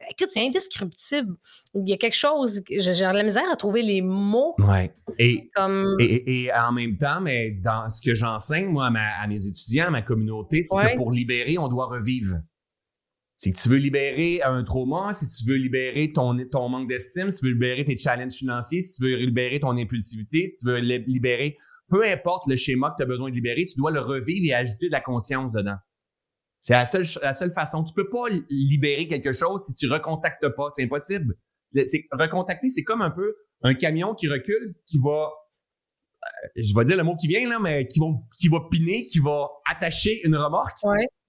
écoute, 0.09 0.29
c'est 0.31 0.45
indescriptible. 0.45 1.35
Il 1.75 1.87
y 1.89 1.93
a 1.93 1.97
quelque 1.97 2.15
chose. 2.15 2.61
J'ai, 2.69 2.91
de 2.91 3.13
la 3.17 3.23
misère 3.23 3.49
à 3.51 3.55
trouver 3.55 3.81
les 3.83 4.01
mots 4.01 4.55
Ouais. 4.59 4.93
Et, 5.19 5.49
comme. 5.55 5.95
et, 5.99 6.05
et- 6.05 6.43
et 6.45 6.53
en 6.53 6.71
même 6.71 6.97
temps, 6.97 7.21
mais 7.21 7.51
dans 7.51 7.89
ce 7.89 8.01
que 8.01 8.15
j'enseigne, 8.15 8.67
moi, 8.67 8.87
à, 8.87 8.89
ma- 8.89 9.15
à 9.19 9.27
mes 9.27 9.45
étudiants, 9.47 9.87
à 9.87 9.89
ma 9.91 10.01
communauté, 10.01 10.63
c'est 10.63 10.75
Ouais. 10.75 10.93
que 10.93 10.97
pour 10.97 11.11
libérer, 11.11 11.57
on 11.57 11.67
doit 11.67 11.85
revivre. 11.87 12.37
Que 13.43 13.49
tu 13.49 13.69
veux 13.69 13.77
libérer 13.77 14.43
un 14.43 14.63
trauma, 14.63 15.13
si 15.13 15.27
tu 15.27 15.49
veux 15.49 15.55
libérer 15.57 16.13
ton, 16.13 16.37
ton 16.51 16.69
manque 16.69 16.87
d'estime, 16.87 17.31
si 17.31 17.39
tu 17.39 17.45
veux 17.47 17.53
libérer 17.53 17.83
tes 17.83 17.97
challenges 17.97 18.33
financiers, 18.33 18.81
si 18.81 18.97
tu 18.97 19.03
veux 19.09 19.15
libérer 19.15 19.59
ton 19.59 19.75
impulsivité, 19.77 20.47
si 20.47 20.57
tu 20.63 20.67
veux 20.71 20.77
li- 20.77 21.03
libérer, 21.07 21.57
peu 21.89 22.07
importe 22.07 22.45
le 22.47 22.55
schéma 22.55 22.91
que 22.91 22.97
tu 22.97 23.03
as 23.03 23.07
besoin 23.07 23.29
de 23.31 23.33
libérer, 23.35 23.65
tu 23.65 23.77
dois 23.79 23.89
le 23.89 23.99
revivre 23.99 24.45
et 24.47 24.53
ajouter 24.53 24.87
de 24.87 24.91
la 24.91 25.01
conscience 25.01 25.51
dedans. 25.51 25.77
C'est 26.61 26.73
la 26.73 26.85
seule, 26.85 27.05
la 27.21 27.33
seule 27.33 27.53
façon. 27.53 27.83
Tu 27.83 27.93
peux 27.93 28.09
pas 28.09 28.25
libérer 28.49 29.07
quelque 29.07 29.33
chose 29.33 29.65
si 29.65 29.73
tu 29.73 29.91
recontactes 29.91 30.47
pas. 30.55 30.69
C'est 30.69 30.83
impossible. 30.83 31.35
C'est, 31.85 32.05
recontacter, 32.11 32.69
c'est 32.69 32.83
comme 32.83 33.01
un 33.01 33.11
peu 33.11 33.35
un 33.63 33.73
camion 33.73 34.13
qui 34.13 34.27
recule, 34.27 34.75
qui 34.85 34.99
va, 35.03 35.29
euh, 36.23 36.49
je 36.55 36.75
vais 36.75 36.83
dire 36.83 36.97
le 36.97 37.03
mot 37.03 37.15
qui 37.15 37.27
vient 37.27 37.47
là, 37.47 37.59
mais 37.59 37.87
qui 37.87 37.99
va, 37.99 38.07
qui 38.37 38.49
va 38.49 38.59
piner, 38.69 39.05
qui 39.05 39.19
va 39.19 39.47
attacher 39.69 40.21
une 40.25 40.35
remorque, 40.35 40.77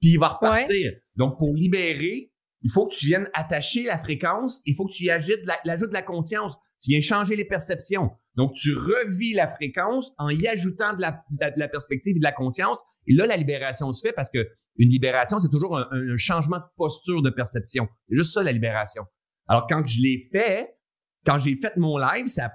puis 0.01 0.11
il 0.11 0.19
va 0.19 0.29
repartir. 0.29 0.93
Donc 1.17 1.39
pour 1.39 1.53
libérer, 1.55 2.33
il 2.63 2.71
faut 2.71 2.87
que 2.87 2.95
tu 2.95 3.07
viennes 3.07 3.29
attacher 3.35 3.85
la 3.85 3.99
fréquence, 3.99 4.63
il 4.67 4.75
faut 4.75 4.87
que 4.87 4.93
tu 4.93 5.05
y 5.05 5.11
ajoutes 5.11 5.41
l'ajout 5.65 5.87
de 5.87 5.93
la 5.93 6.03
conscience. 6.03 6.59
Tu 6.83 6.91
viens 6.91 7.01
changer 7.01 7.37
les 7.37 7.45
perceptions. 7.45 8.11
Donc, 8.35 8.55
tu 8.55 8.75
revis 8.75 9.35
la 9.35 9.49
fréquence 9.49 10.13
en 10.19 10.29
y 10.31 10.47
ajoutant 10.49 10.95
de 10.95 11.01
la, 11.01 11.25
de 11.31 11.59
la 11.59 11.69
perspective 11.69 12.17
et 12.17 12.19
de 12.19 12.25
la 12.25 12.33
conscience. 12.33 12.83
Et 13.07 13.15
là, 13.15 13.27
la 13.27 13.37
libération 13.37 13.93
se 13.93 14.07
fait 14.07 14.13
parce 14.13 14.31
que 14.31 14.49
une 14.77 14.89
libération, 14.89 15.39
c'est 15.39 15.51
toujours 15.51 15.79
un, 15.79 15.89
un, 15.93 16.17
changement 16.17 16.59
de 16.59 16.65
posture 16.77 17.23
de 17.23 17.31
perception. 17.31 17.89
C'est 18.09 18.17
juste 18.17 18.33
ça, 18.33 18.43
la 18.43 18.53
libération. 18.53 19.05
Alors, 19.49 19.67
quand 19.69 19.87
je 19.87 20.01
l'ai 20.01 20.29
fait, 20.33 20.75
quand 21.27 21.39
j'ai 21.39 21.57
fait 21.57 21.77
mon 21.77 21.99
live, 21.99 22.27
ça, 22.27 22.51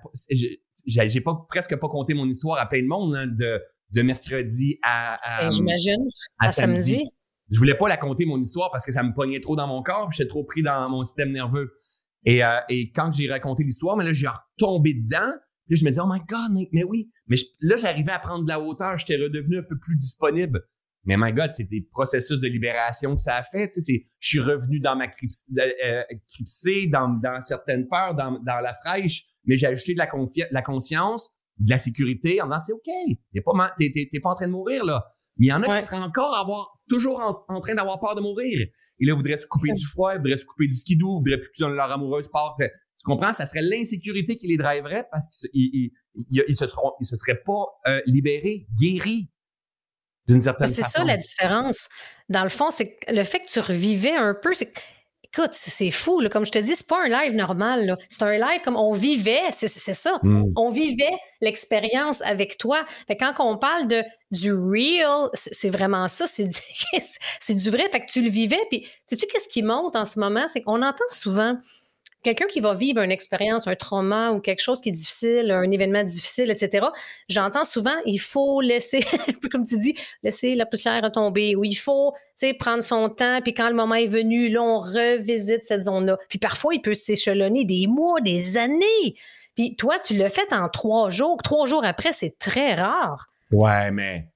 j'ai 0.86 1.22
pas 1.22 1.46
presque 1.48 1.76
pas 1.76 1.90
compté 1.90 2.14
mon 2.14 2.28
histoire 2.28 2.60
à 2.60 2.68
plein 2.68 2.82
de 2.82 2.88
monde 2.88 3.16
hein, 3.16 3.28
de, 3.28 3.62
de 3.92 4.02
mercredi 4.02 4.80
à, 4.84 5.46
à 5.46 5.50
j'imagine 5.50 6.08
à, 6.40 6.50
samedi. 6.50 7.04
Je 7.50 7.60
voulais 7.60 7.76
pas 7.76 7.88
la 7.88 7.98
compter 7.98 8.26
mon 8.26 8.40
histoire 8.42 8.72
parce 8.72 8.86
que 8.86 8.92
ça 8.92 9.04
me 9.04 9.14
pognait 9.14 9.40
trop 9.40 9.56
dans 9.56 9.68
mon 9.68 9.82
corps, 9.82 10.12
j'étais 10.12 10.28
trop 10.28 10.44
pris 10.44 10.64
dans 10.64 10.90
mon 10.90 11.04
système 11.04 11.32
nerveux. 11.32 11.72
Et, 12.26 12.44
euh, 12.44 12.60
et 12.70 12.92
quand 12.92 13.12
j'ai 13.12 13.30
raconté 13.30 13.64
l'histoire, 13.64 13.98
mais 13.98 14.04
là 14.04 14.14
j'ai 14.14 14.28
retombé 14.28 14.94
dedans. 14.94 15.32
Puis 15.68 15.78
je 15.78 15.86
me 15.86 15.90
disais 15.90 16.02
oh 16.04 16.10
my 16.10 16.20
god, 16.28 16.68
mais, 16.72 16.84
oui. 16.84 17.12
Mais 17.28 17.38
là 17.62 17.78
j'arrivais 17.78 18.12
à 18.12 18.20
prendre 18.20 18.44
de 18.44 18.50
la 18.50 18.60
hauteur, 18.60 18.98
j'étais 18.98 19.18
redevenu 19.22 19.58
un 19.58 19.64
peu 19.64 19.78
plus 19.78 19.98
disponible. 19.98 20.64
Mais 21.06 21.16
my 21.18 21.32
God, 21.32 21.52
c'est 21.54 21.70
des 21.70 21.88
processus 21.92 22.42
de 22.42 22.48
libération 22.48 23.16
que 23.16 23.22
ça 23.22 23.36
a 23.36 23.44
fait. 23.44 23.70
Tu 23.70 23.80
sais, 23.80 24.04
je 24.20 24.28
suis 24.28 24.40
revenu 24.40 24.82
dans 24.82 24.98
ma 24.98 25.06
euh, 25.06 26.04
cripsée, 26.34 26.88
dans, 26.88 27.08
dans 27.08 27.40
certaines 27.40 27.88
peurs, 27.88 28.14
dans, 28.14 28.40
dans 28.44 28.60
la 28.60 28.74
fraîche, 28.74 29.24
mais 29.46 29.56
j'ai 29.56 29.68
ajouté 29.68 29.94
de 29.94 30.00
la, 30.00 30.10
la 30.52 30.62
conscience, 30.62 31.32
de 31.60 31.70
la 31.70 31.80
sécurité 31.80 32.42
en 32.42 32.48
disant 32.48 32.60
c'est 32.60 32.74
OK, 32.74 32.90
t'es 33.34 33.42
pas, 33.42 33.54
pas 33.54 34.30
en 34.30 34.36
train 34.36 34.48
de 34.48 34.52
mourir 34.52 34.84
là. 34.84 35.06
Mais 35.40 35.48
il 35.48 35.50
y 35.50 35.54
en 35.54 35.62
a 35.62 35.68
qui 35.68 35.84
seraient 35.84 35.98
encore 35.98 36.36
avoir, 36.36 36.80
toujours 36.90 37.46
en, 37.48 37.62
train 37.62 37.76
d'avoir 37.76 38.00
peur 38.00 38.16
de 38.16 38.22
mourir. 38.22 38.68
Et 39.00 39.06
là, 39.06 39.14
voudraient 39.14 39.38
se 39.38 39.48
couper 39.48 39.72
du 39.72 39.86
foie, 39.86 40.18
voudraient 40.18 40.38
se 40.38 40.46
couper 40.46 40.68
du 40.68 40.76
skidoo, 40.76 41.18
voudraient 41.18 41.40
plus 41.40 41.52
que 41.52 41.66
leur 41.66 41.92
amoureuse 41.92 42.30
part. 42.30 42.56
Tu 42.60 43.04
comprends? 43.04 43.34
Ça 43.34 43.46
serait 43.46 43.62
l'insécurité 43.62 44.38
qui 44.38 44.48
les 44.48 44.58
driverait 44.58 45.08
parce 45.12 45.28
qu'ils 45.28 45.92
ils, 46.16 46.56
se, 46.56 46.66
seront, 46.66 46.94
ils 47.00 47.06
se 47.06 47.16
seraient 47.16 47.42
pas 47.46 47.66
euh, 47.88 48.02
libérés, 48.08 48.68
guéris 48.76 49.30
d'une 50.28 50.42
certaine 50.42 50.68
façon. 50.68 50.82
C'est 50.82 50.90
ça 50.90 51.04
la 51.04 51.18
différence. 51.18 51.90
Dans 52.30 52.44
le 52.44 52.50
fond, 52.50 52.70
c'est 52.70 52.96
le 53.08 53.24
fait 53.24 53.40
que 53.40 53.48
tu 53.48 53.60
revivais 53.60 54.16
un 54.16 54.34
peu, 54.34 54.54
c'est 54.54 54.74
écoute, 55.38 55.54
c'est 55.54 55.92
fou. 55.92 56.20
Là. 56.20 56.30
Comme 56.30 56.46
je 56.46 56.52
te 56.52 56.60
dis, 56.60 56.76
c'est 56.76 56.88
pas 56.88 57.04
un 57.04 57.10
live 57.10 57.36
normal. 57.36 57.98
C'est 58.10 58.24
un 58.24 58.38
live 58.38 58.62
comme 58.64 58.76
on 58.76 58.94
vivait, 58.94 59.44
c'est 59.52 59.68
ça. 59.68 60.20
Mm. 60.24 60.54
On 60.56 60.70
vivait 60.70 61.18
l'expérience 61.42 62.22
avec 62.22 62.58
toi. 62.58 62.86
Fait 63.08 63.16
quand 63.16 63.34
on 63.40 63.58
parle 63.58 63.88
de 63.88 64.04
du 64.32 64.54
real, 64.54 65.30
c'est 65.34 65.70
vraiment 65.70 66.08
ça. 66.08 66.28
C'est 66.28 66.46
du, 66.46 66.60
du 67.56 67.70
vrai. 67.70 67.90
Fait 67.92 68.06
que 68.06 68.12
tu 68.12 68.22
le 68.22 68.30
vivais. 68.30 68.60
Puis, 68.70 68.88
sais-tu 69.06 69.26
qu'est-ce 69.28 69.48
qui 69.48 69.64
monte 69.64 69.96
en 69.96 70.06
ce 70.06 70.20
moment? 70.20 70.48
C'est 70.48 70.62
qu'on 70.62 70.82
entend 70.82 71.06
souvent 71.10 71.58
quelqu'un 72.24 72.48
qui 72.48 72.60
va 72.60 72.74
vivre 72.74 73.02
une 73.02 73.12
expérience, 73.12 73.68
un 73.68 73.76
trauma 73.76 74.32
ou 74.32 74.40
quelque 74.40 74.62
chose 74.62 74.82
qui 74.82 74.90
est 74.90 74.94
difficile, 74.94 75.52
un 75.52 75.70
événement 75.72 76.04
difficile, 76.04 76.52
etc., 76.52 76.88
j'entends 77.30 77.64
souvent, 77.64 77.96
il 78.06 78.20
faut 78.20 78.62
laisser, 78.62 79.00
comme 79.52 79.66
tu 79.66 79.78
dis, 79.78 79.96
laisser 80.24 80.56
la 80.56 80.66
poussière 80.66 81.04
retomber, 81.04 81.56
ou 81.56 81.64
il 81.64 81.76
faut, 81.76 82.14
tu 82.14 82.48
sais, 82.48 82.54
prendre 82.54 82.84
son 82.84 83.10
temps, 83.10 83.40
puis 83.42 83.54
quand 83.54 83.70
le 83.70 83.76
moment 83.76 83.96
est 83.96 84.08
venu, 84.08 84.50
là, 84.50 84.62
on 84.62 84.80
revisite 84.80 85.64
cette 85.64 85.82
zone-là. 85.82 86.18
Puis 86.30 86.40
parfois, 86.40 86.74
il 86.74 86.82
peut 86.82 86.94
s'échelonner 86.96 87.66
des 87.66 87.88
mois, 87.88 88.22
des 88.22 88.58
années. 88.58 89.16
Puis 89.56 89.76
toi, 89.76 89.98
tu 90.00 90.16
l'as 90.16 90.30
fait 90.30 90.54
en 90.54 90.70
trois 90.70 91.10
jours. 91.10 91.42
Trois 91.44 91.66
jours 91.66 91.84
après, 91.84 92.12
c'est 92.12 92.38
très 92.38 92.76
rare. 92.76 93.28
Ouais, 93.52 93.92
mais... 93.92 94.28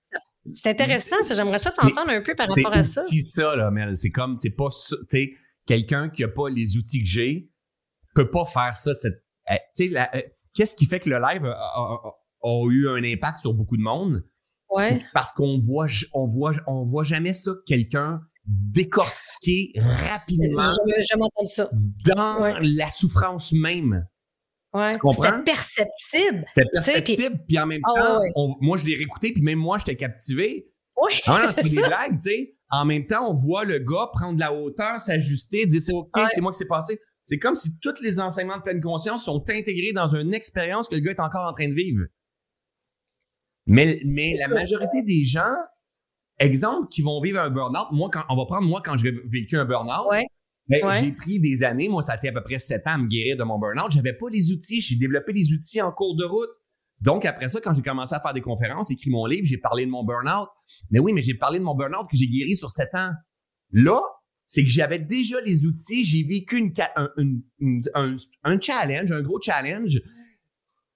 C'est 0.54 0.70
intéressant, 0.70 1.18
j'aimerais 1.32 1.60
ça 1.60 1.70
t'entendre 1.70 2.10
un 2.10 2.22
peu 2.22 2.34
par 2.34 2.48
rapport 2.48 2.74
à 2.74 2.84
ça. 2.84 3.04
C'est 3.04 3.22
ça, 3.22 3.56
là, 3.56 3.70
Mel. 3.70 3.96
C'est 3.96 4.10
comme, 4.10 4.38
c'est 4.38 4.50
pas, 4.50 4.70
tu 4.70 4.96
sais, 5.08 5.34
quelqu'un 5.68 6.10
qui 6.10 6.24
a 6.24 6.28
pas 6.28 6.50
les 6.50 6.78
outils 6.78 7.04
que 7.04 7.08
j'ai, 7.08 7.51
peut 8.14 8.30
pas 8.30 8.46
faire 8.46 8.76
ça. 8.76 8.94
Cette, 8.96 9.24
euh, 9.50 9.56
euh, 9.80 10.22
qu'est-ce 10.56 10.76
qui 10.76 10.86
fait 10.86 11.00
que 11.00 11.10
le 11.10 11.20
live 11.20 11.46
a, 11.46 12.64
eu 12.70 12.88
un 12.90 13.04
impact 13.04 13.40
sur 13.40 13.54
beaucoup 13.54 13.78
de 13.78 13.84
monde? 13.84 14.24
Ouais. 14.70 15.02
Parce 15.14 15.34
qu'on 15.34 15.60
voit, 15.60 15.88
on 16.14 16.28
voit, 16.28 16.54
on 16.68 16.86
voit 16.86 17.04
jamais 17.04 17.34
ça, 17.34 17.52
quelqu'un 17.66 18.22
décortiquer 18.46 19.74
rapidement. 19.76 20.72
Je, 20.72 21.46
ça. 21.46 21.70
Dans 22.06 22.58
la 22.62 22.90
souffrance 22.90 23.52
même. 23.54 24.08
Ouais. 24.74 24.94
C'était 24.94 25.44
perceptible. 25.44 26.46
C'était 26.56 26.70
perceptible, 26.72 27.40
puis, 27.48 27.60
en 27.60 27.66
même 27.66 27.82
ah, 27.84 28.20
temps, 28.34 28.58
moi 28.62 28.78
je 28.78 28.86
l'ai 28.86 28.96
réécouté, 28.96 29.34
puis 29.34 29.44
même 29.44 29.60
moi 29.60 29.78
j'étais 29.78 29.98
captivé. 29.98 30.72
Oui. 30.96 31.14
Ah, 31.26 31.46
c'est 31.54 31.70
des 31.70 31.82
blagues, 31.82 32.20
tu 32.22 32.30
sais. 32.30 32.56
En 32.70 32.86
même 32.86 33.06
temps, 33.06 33.30
on 33.30 33.34
voit 33.34 33.66
le 33.66 33.80
gars 33.80 34.10
prendre 34.14 34.40
la 34.40 34.54
hauteur, 34.54 35.02
s'ajuster, 35.02 35.66
dire 35.66 35.82
c'est 35.82 35.92
ok, 35.92 36.18
c'est 36.34 36.40
moi 36.40 36.54
qui 36.54 36.60
s'est 36.60 36.68
passé. 36.68 37.00
C'est 37.24 37.38
comme 37.38 37.56
si 37.56 37.78
tous 37.82 38.02
les 38.02 38.20
enseignements 38.20 38.58
de 38.58 38.64
pleine 38.64 38.82
conscience 38.82 39.26
sont 39.26 39.44
intégrés 39.48 39.94
dans 39.94 40.08
une 40.08 40.34
expérience 40.34 40.88
que 40.88 40.96
le 40.96 41.02
gars 41.02 41.12
est 41.12 41.20
encore 41.20 41.48
en 41.48 41.54
train 41.54 41.70
de 41.70 41.74
vivre. 41.74 42.06
Mais, 43.68 44.02
mais 44.06 44.36
la 44.38 44.48
majorité 44.48 45.04
des 45.04 45.24
gens, 45.24 45.54
exemple, 46.40 46.88
qui 46.90 47.02
vont 47.04 47.22
vivre 47.22 47.40
un 47.40 47.50
burn-out, 47.50 47.88
moi, 47.92 48.10
quand, 48.12 48.24
on 48.30 48.36
va 48.36 48.46
prendre 48.46 48.68
moi 48.68 48.82
quand 48.84 48.98
j'ai 48.98 49.12
vécu 49.32 49.58
un 49.58 49.66
burn-out, 49.66 50.08
ben, 50.68 50.92
j'ai 50.94 51.12
pris 51.12 51.40
des 51.40 51.64
années, 51.64 51.90
moi, 51.90 52.02
ça 52.02 52.14
a 52.14 52.16
été 52.16 52.30
à 52.30 52.32
peu 52.32 52.44
près 52.44 52.60
sept 52.60 52.88
ans 52.88 52.94
à 52.94 52.98
me 52.98 53.08
guérir 53.08 53.38
de 53.38 53.44
mon 53.44 53.60
burn-out. 53.60 53.92
J'avais 53.92 54.14
pas 54.14 54.28
les 54.32 54.52
outils, 54.52 54.82
j'ai 54.82 54.96
développé 54.96 55.34
les 55.34 55.54
outils 55.54 55.82
en 55.82 55.92
cours 55.92 56.16
de 56.16 56.24
route. 56.24 56.50
Donc, 57.02 57.26
après 57.26 57.50
ça, 57.50 57.60
quand 57.62 57.74
j'ai 57.74 57.82
commencé 57.82 58.14
à 58.16 58.20
faire 58.20 58.34
des 58.34 58.42
conférences, 58.42 58.92
écrit 58.92 59.10
mon 59.10 59.26
livre, 59.26 59.46
j'ai 59.46 59.58
parlé 59.58 59.86
de 59.86 59.92
mon 59.92 60.04
burn-out. 60.04 60.50
Mais 60.92 61.00
oui, 61.00 61.14
mais 61.14 61.22
j'ai 61.22 61.34
parlé 61.34 61.60
de 61.60 61.64
mon 61.64 61.76
burn-out 61.76 62.08
que 62.10 62.16
j'ai 62.16 62.28
guéri 62.28 62.56
sur 62.56 62.70
sept 62.70 62.90
ans. 62.94 63.12
Là, 63.72 64.00
c'est 64.52 64.64
que 64.64 64.70
j'avais 64.70 65.00
déjà 65.00 65.40
les 65.40 65.66
outils, 65.66 66.04
j'ai 66.04 66.24
vécu 66.24 66.58
une, 66.58 66.74
un, 66.98 68.18
un, 68.44 68.60
challenge, 68.60 69.10
un 69.10 69.22
gros 69.22 69.40
challenge. 69.42 70.02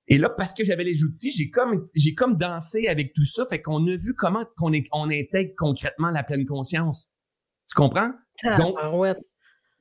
Et 0.10 0.18
là, 0.18 0.30
parce 0.30 0.54
que 0.54 0.66
j'avais 0.66 0.84
les 0.84 1.04
outils, 1.04 1.32
j'ai 1.32 1.50
comme, 1.50 1.88
j'ai 1.96 2.14
comme 2.14 2.36
dansé 2.36 2.90
avec 2.90 3.14
tout 3.14 3.24
ça. 3.24 3.46
Fait 3.46 3.62
qu'on 3.62 3.88
a 3.88 3.96
vu 3.96 4.14
comment 4.14 4.44
qu'on 4.58 4.74
est, 4.74 4.90
on 4.92 5.10
intègre 5.10 5.54
concrètement 5.58 6.12
la 6.12 6.24
pleine 6.24 6.46
conscience. 6.46 7.14
Tu 7.70 7.76
comprends? 7.76 8.12
Donc, 8.58 8.76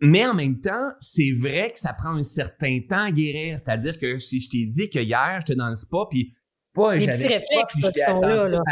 mais 0.00 0.24
en 0.24 0.34
même 0.34 0.60
temps, 0.60 0.92
c'est 1.00 1.32
vrai 1.32 1.72
que 1.72 1.78
ça 1.80 1.94
prend 1.94 2.14
un 2.14 2.22
certain 2.22 2.78
temps 2.88 3.00
à 3.00 3.10
guérir. 3.10 3.58
C'est-à-dire 3.58 3.98
que 3.98 4.18
si 4.20 4.38
je 4.38 4.50
t'ai 4.50 4.66
dit 4.66 4.88
que 4.88 5.00
hier, 5.00 5.40
j'étais 5.40 5.58
dans 5.58 5.70
le 5.70 5.76
spa, 5.76 6.06
puis 6.08 6.32
pas, 6.74 6.96
j'avais 7.00 7.26
réflexes 7.26 7.74
qui 7.74 8.00
sont 8.06 8.20
là, 8.20 8.44
là. 8.48 8.62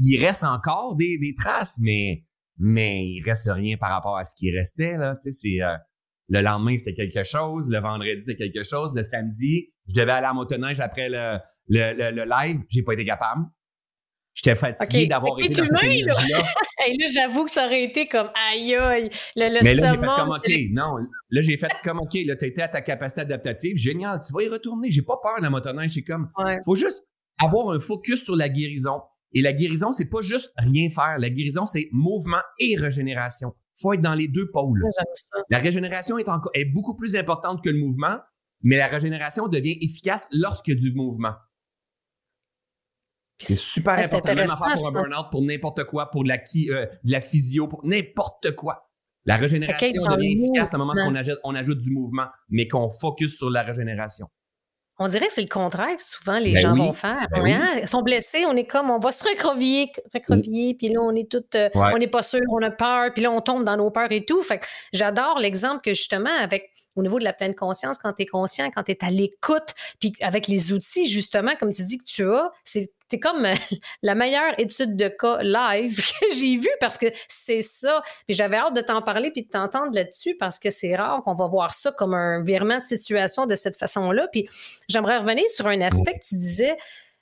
il 0.00 0.24
reste 0.24 0.42
encore 0.42 0.96
des, 0.96 1.18
des 1.18 1.36
traces, 1.36 1.78
mais 1.80 2.24
mais 2.58 3.06
il 3.06 3.22
reste 3.22 3.48
rien 3.50 3.76
par 3.76 3.90
rapport 3.90 4.16
à 4.16 4.24
ce 4.24 4.34
qui 4.36 4.50
restait 4.50 4.96
là. 4.96 5.16
Tu 5.22 5.32
sais, 5.32 5.32
c'est 5.32 5.62
euh, 5.62 5.76
le 6.28 6.40
lendemain 6.40 6.76
c'était 6.76 7.08
quelque 7.08 7.24
chose, 7.24 7.68
le 7.70 7.78
vendredi 7.78 8.22
c'était 8.26 8.50
quelque 8.50 8.62
chose, 8.62 8.92
le 8.94 9.02
samedi 9.02 9.70
je 9.88 10.00
devais 10.00 10.12
aller 10.12 10.26
à 10.26 10.32
motoneige 10.32 10.80
après 10.80 11.08
le 11.08 11.38
le, 11.68 12.10
le, 12.10 12.24
live, 12.24 12.60
j'ai 12.68 12.82
pas 12.82 12.94
été 12.94 13.04
capable. 13.04 13.44
J'étais 14.34 14.56
fatigué 14.56 15.06
d'avoir 15.06 15.38
été 15.38 15.54
dans 15.54 15.64
cette 15.64 15.82
énergie-là. 15.84 16.38
Et 16.88 16.96
là, 16.98 17.06
j'avoue 17.12 17.44
que 17.44 17.52
ça 17.52 17.66
aurait 17.66 17.84
été 17.84 18.08
comme 18.08 18.30
aïe 18.34 18.74
aïe. 18.74 19.10
Le, 19.36 19.48
le 19.48 19.62
Mais 19.62 19.74
là, 19.74 19.92
j'ai 19.92 20.00
fait 20.00 20.06
comme 20.06 20.30
OK. 20.30 20.50
Non, 20.72 20.96
là, 21.30 21.40
j'ai 21.40 21.56
fait 21.56 21.70
comme 21.84 22.00
OK. 22.00 22.14
Là, 22.26 22.34
t'as 22.34 22.46
été 22.46 22.62
à 22.62 22.68
ta 22.68 22.82
capacité 22.82 23.20
adaptative. 23.20 23.76
Génial, 23.76 24.18
tu 24.26 24.32
vas 24.32 24.42
y 24.42 24.48
retourner. 24.48 24.90
J'ai 24.90 25.02
pas 25.02 25.18
peur 25.22 25.38
de 25.38 25.44
la 25.44 25.50
motoneige. 25.50 25.92
C'est 25.92 26.02
comme, 26.02 26.30
faut 26.64 26.76
juste 26.76 27.06
avoir 27.40 27.70
un 27.70 27.80
focus 27.80 28.24
sur 28.24 28.34
la 28.34 28.48
guérison. 28.48 29.00
Et 29.34 29.42
la 29.42 29.52
guérison, 29.52 29.92
c'est 29.92 30.08
pas 30.08 30.22
juste 30.22 30.52
rien 30.56 30.88
faire. 30.90 31.18
La 31.18 31.28
guérison, 31.28 31.66
c'est 31.66 31.88
mouvement 31.92 32.40
et 32.60 32.76
régénération. 32.76 33.54
Faut 33.80 33.92
être 33.92 34.00
dans 34.00 34.14
les 34.14 34.28
deux 34.28 34.50
pôles. 34.50 34.82
La 35.50 35.58
régénération 35.58 36.18
est, 36.18 36.28
encore, 36.28 36.52
est 36.54 36.64
beaucoup 36.64 36.94
plus 36.94 37.16
importante 37.16 37.62
que 37.62 37.68
le 37.68 37.78
mouvement, 37.78 38.18
mais 38.62 38.76
la 38.76 38.86
régénération 38.86 39.48
devient 39.48 39.76
efficace 39.80 40.28
lorsqu'il 40.30 40.74
y 40.74 40.76
a 40.76 40.80
du 40.80 40.94
mouvement. 40.94 41.34
C'est 43.40 43.56
super 43.56 43.98
important, 43.98 44.34
même 44.34 44.50
à 44.50 44.56
faire 44.56 44.74
pour 44.74 44.88
un 44.88 44.92
burn-out, 44.92 45.26
pour 45.32 45.42
n'importe 45.42 45.84
quoi, 45.84 46.10
pour 46.10 46.22
de 46.22 46.28
la, 46.28 46.36
euh, 46.36 46.86
de 47.02 47.12
la 47.12 47.20
physio, 47.20 47.66
pour 47.66 47.84
n'importe 47.84 48.52
quoi. 48.52 48.88
La 49.24 49.36
régénération 49.36 50.06
devient 50.06 50.38
efficace 50.38 50.72
à 50.72 50.76
un 50.76 50.78
moment 50.78 50.92
où 50.92 51.10
on 51.10 51.14
ajoute, 51.14 51.38
on 51.42 51.54
ajoute 51.54 51.80
du 51.80 51.90
mouvement, 51.90 52.26
mais 52.48 52.68
qu'on 52.68 52.90
focus 52.90 53.36
sur 53.36 53.50
la 53.50 53.62
régénération. 53.62 54.28
On 54.98 55.08
dirait 55.08 55.26
que 55.26 55.32
c'est 55.32 55.42
le 55.42 55.48
contraire 55.48 55.96
que 55.96 56.02
souvent 56.02 56.38
les 56.38 56.52
ben 56.52 56.60
gens 56.60 56.74
vont 56.74 56.92
faire. 56.92 57.26
Ben 57.32 57.44
hein? 57.46 57.68
Ils 57.82 57.88
sont 57.88 58.02
blessés, 58.02 58.44
on 58.46 58.54
est 58.56 58.66
comme, 58.66 58.90
on 58.90 58.98
va 58.98 59.10
se 59.10 59.24
recrovier, 59.24 59.90
recrovier, 60.12 60.74
puis 60.74 60.88
là, 60.88 61.00
on 61.00 61.14
est 61.14 61.28
tout, 61.28 61.44
euh, 61.56 61.68
on 61.74 61.98
n'est 61.98 62.06
pas 62.06 62.22
sûr, 62.22 62.40
on 62.48 62.62
a 62.62 62.70
peur, 62.70 63.12
puis 63.12 63.22
là, 63.22 63.32
on 63.32 63.40
tombe 63.40 63.64
dans 63.64 63.76
nos 63.76 63.90
peurs 63.90 64.12
et 64.12 64.24
tout. 64.24 64.42
Fait 64.42 64.64
j'adore 64.92 65.38
l'exemple 65.40 65.80
que 65.82 65.94
justement, 65.94 66.30
avec 66.30 66.70
au 66.96 67.02
niveau 67.02 67.18
de 67.18 67.24
la 67.24 67.32
pleine 67.32 67.54
conscience, 67.54 67.98
quand 67.98 68.12
tu 68.12 68.22
es 68.22 68.26
conscient, 68.26 68.70
quand 68.70 68.84
tu 68.84 68.92
es 68.92 69.04
à 69.04 69.10
l'écoute, 69.10 69.74
puis 69.98 70.12
avec 70.22 70.46
les 70.46 70.72
outils, 70.72 71.06
justement, 71.06 71.54
comme 71.58 71.72
tu 71.72 71.82
dis 71.82 71.98
que 71.98 72.04
tu 72.04 72.28
as, 72.30 72.52
c'est 72.62 72.92
c'est 73.14 73.20
comme 73.20 73.44
euh, 73.44 73.54
la 74.02 74.14
meilleure 74.16 74.58
étude 74.58 74.96
de 74.96 75.08
cas 75.08 75.38
live 75.40 75.96
que 76.20 76.34
j'ai 76.34 76.56
vue 76.56 76.68
parce 76.80 76.98
que 76.98 77.06
c'est 77.28 77.60
ça. 77.60 78.02
Puis 78.26 78.36
j'avais 78.36 78.56
hâte 78.56 78.74
de 78.74 78.80
t'en 78.80 79.02
parler 79.02 79.30
puis 79.30 79.44
de 79.44 79.48
t'entendre 79.48 79.94
là-dessus 79.94 80.34
parce 80.34 80.58
que 80.58 80.70
c'est 80.70 80.96
rare 80.96 81.22
qu'on 81.22 81.34
va 81.34 81.46
voir 81.46 81.72
ça 81.72 81.92
comme 81.92 82.14
un 82.14 82.42
virement 82.42 82.78
de 82.78 82.82
situation 82.82 83.46
de 83.46 83.54
cette 83.54 83.76
façon-là. 83.76 84.26
Puis 84.32 84.48
j'aimerais 84.88 85.18
revenir 85.18 85.48
sur 85.48 85.68
un 85.68 85.80
aspect 85.80 86.14
que 86.14 86.24
tu 86.26 86.36
disais. 86.36 86.76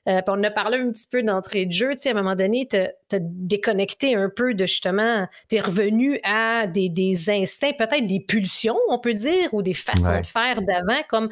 Euh, 0.09 0.21
on 0.27 0.43
a 0.43 0.51
parlé 0.51 0.79
un 0.79 0.89
petit 0.89 1.07
peu 1.09 1.23
d'entrée 1.23 1.67
de 1.67 1.73
jeu. 1.73 1.93
Tu 1.93 1.99
sais, 1.99 2.09
à 2.09 2.13
un 2.13 2.17
moment 2.17 2.35
donné, 2.35 2.67
tu 2.69 2.77
as 2.77 3.19
déconnecté 3.21 4.17
un 4.17 4.29
peu 4.29 4.53
de 4.55 4.67
justement, 4.67 5.29
tu 5.49 5.57
es 5.57 5.61
revenu 5.61 6.19
à 6.25 6.67
des, 6.67 6.89
des 6.89 7.31
instincts, 7.31 7.73
peut-être 7.73 8.07
des 8.07 8.19
pulsions, 8.19 8.79
on 8.89 8.99
peut 8.99 9.13
dire, 9.13 9.53
ou 9.53 9.63
des 9.63 9.75
façons 9.75 10.19
de 10.19 10.27
faire 10.27 10.61
d'avant, 10.63 11.03
comme 11.09 11.29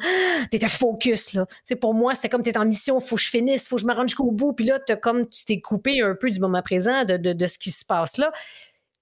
tu 0.51 0.55
étais 0.55 0.69
focus. 0.69 1.33
Là. 1.33 1.45
Tu 1.47 1.55
sais, 1.65 1.75
pour 1.75 1.93
moi, 1.93 2.15
c'était 2.15 2.29
comme 2.29 2.43
tu 2.43 2.51
en 2.57 2.65
mission, 2.65 2.99
faut 3.01 3.17
que 3.17 3.21
je 3.21 3.29
finisse, 3.29 3.67
faut 3.67 3.75
que 3.75 3.81
je 3.81 3.87
me 3.87 3.93
rende 3.93 4.07
jusqu'au 4.07 4.31
bout. 4.31 4.53
Puis 4.53 4.65
là, 4.65 4.79
as 4.87 4.95
comme 4.95 5.27
tu 5.27 5.43
t'es 5.43 5.59
coupé 5.59 6.01
un 6.01 6.15
peu 6.15 6.29
du 6.29 6.39
moment 6.39 6.61
présent 6.61 7.03
de, 7.03 7.17
de, 7.17 7.33
de 7.33 7.47
ce 7.47 7.57
qui 7.57 7.71
se 7.71 7.83
passe 7.83 8.17
là. 8.17 8.31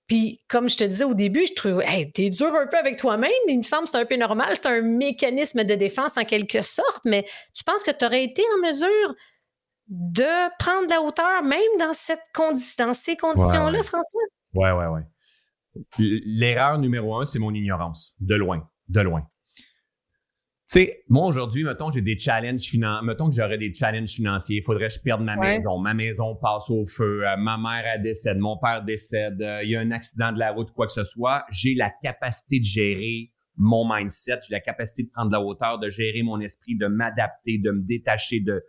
Puis, 0.08 0.42
comme 0.48 0.68
je 0.68 0.76
te 0.76 0.84
disais 0.84 1.04
au 1.04 1.14
début, 1.14 1.46
je 1.46 1.54
trouve, 1.54 1.84
hey, 1.86 2.12
t'es 2.12 2.32
dur 2.32 2.52
un 2.56 2.66
peu 2.66 2.78
avec 2.78 2.98
toi-même. 2.98 3.30
Il 3.48 3.58
me 3.60 3.62
semble 3.62 3.84
que 3.84 3.92
c'est 3.92 3.98
un 3.98 4.08
peu 4.08 4.16
normal. 4.16 4.56
C'est 4.56 4.66
un 4.66 4.82
mécanisme 4.82 5.64
de 5.64 5.76
défense 5.76 6.18
en 6.18 6.26
quelque 6.26 6.64
sorte. 6.64 7.06
Mais 7.06 7.26
tu 7.54 7.64
penses 7.64 7.84
que 7.84 7.92
tu 7.92 8.04
aurais 8.04 8.24
été 8.24 8.42
en 8.56 8.68
mesure 8.68 9.16
de 9.90 10.58
prendre 10.58 10.88
la 10.90 11.02
hauteur, 11.02 11.44
même 11.44 11.60
dans, 11.80 11.94
cette 11.94 12.22
dans 12.78 12.94
ces 12.94 13.18
conditions-là, 13.18 13.84
François? 13.84 14.22
Ouais, 14.54 14.72
ouais, 14.72 14.88
ouais. 14.88 15.02
L'erreur 15.98 16.80
numéro 16.80 17.18
un, 17.18 17.26
c'est 17.26 17.40
mon 17.40 17.54
ignorance. 17.54 18.16
De 18.20 18.36
loin. 18.36 18.70
De 18.88 19.02
loin. 19.02 19.22
Tu 20.70 20.82
sais, 20.82 21.04
moi 21.10 21.26
aujourd'hui, 21.26 21.64
mettons, 21.64 21.90
j'ai 21.90 22.04
des 22.04 22.18
challenges 22.20 22.62
financiers. 22.62 23.08
Mettons 23.08 23.30
que 23.30 23.36
j'aurais 23.36 23.58
des 23.58 23.74
challenges 23.74 24.12
financiers. 24.12 24.58
Il 24.58 24.64
faudrait 24.64 24.90
que 24.90 24.94
je 24.94 25.00
perde 25.00 25.24
ma 25.24 25.36
maison. 25.36 25.80
Ma 25.80 25.96
maison 25.96 26.36
passe 26.36 26.70
au 26.70 26.86
feu. 26.86 27.28
Euh, 27.28 27.38
ma 27.38 27.58
mère 27.58 28.00
décède. 28.00 28.38
Mon 28.38 28.58
père 28.60 28.84
décède. 28.84 29.42
Euh, 29.42 29.64
il 29.64 29.72
y 29.72 29.76
a 29.76 29.80
un 29.80 29.90
accident 29.90 30.32
de 30.32 30.38
la 30.38 30.52
route, 30.52 30.72
quoi 30.72 30.86
que 30.86 30.94
ce 30.94 31.04
soit. 31.04 31.44
J'ai 31.50 31.74
la 31.74 31.92
capacité 32.04 32.60
de 32.60 32.66
gérer 32.66 33.32
mon 33.58 33.92
mindset. 33.92 34.42
J'ai 34.48 34.54
la 34.54 34.60
capacité 34.60 35.04
de 35.04 35.10
prendre 35.10 35.32
la 35.32 35.42
hauteur, 35.42 35.80
de 35.80 35.90
gérer 35.90 36.22
mon 36.22 36.40
esprit, 36.40 36.78
de 36.78 36.86
m'adapter, 36.86 37.58
de 37.58 37.72
me 37.72 37.82
détacher 37.82 38.40
de, 38.40 38.64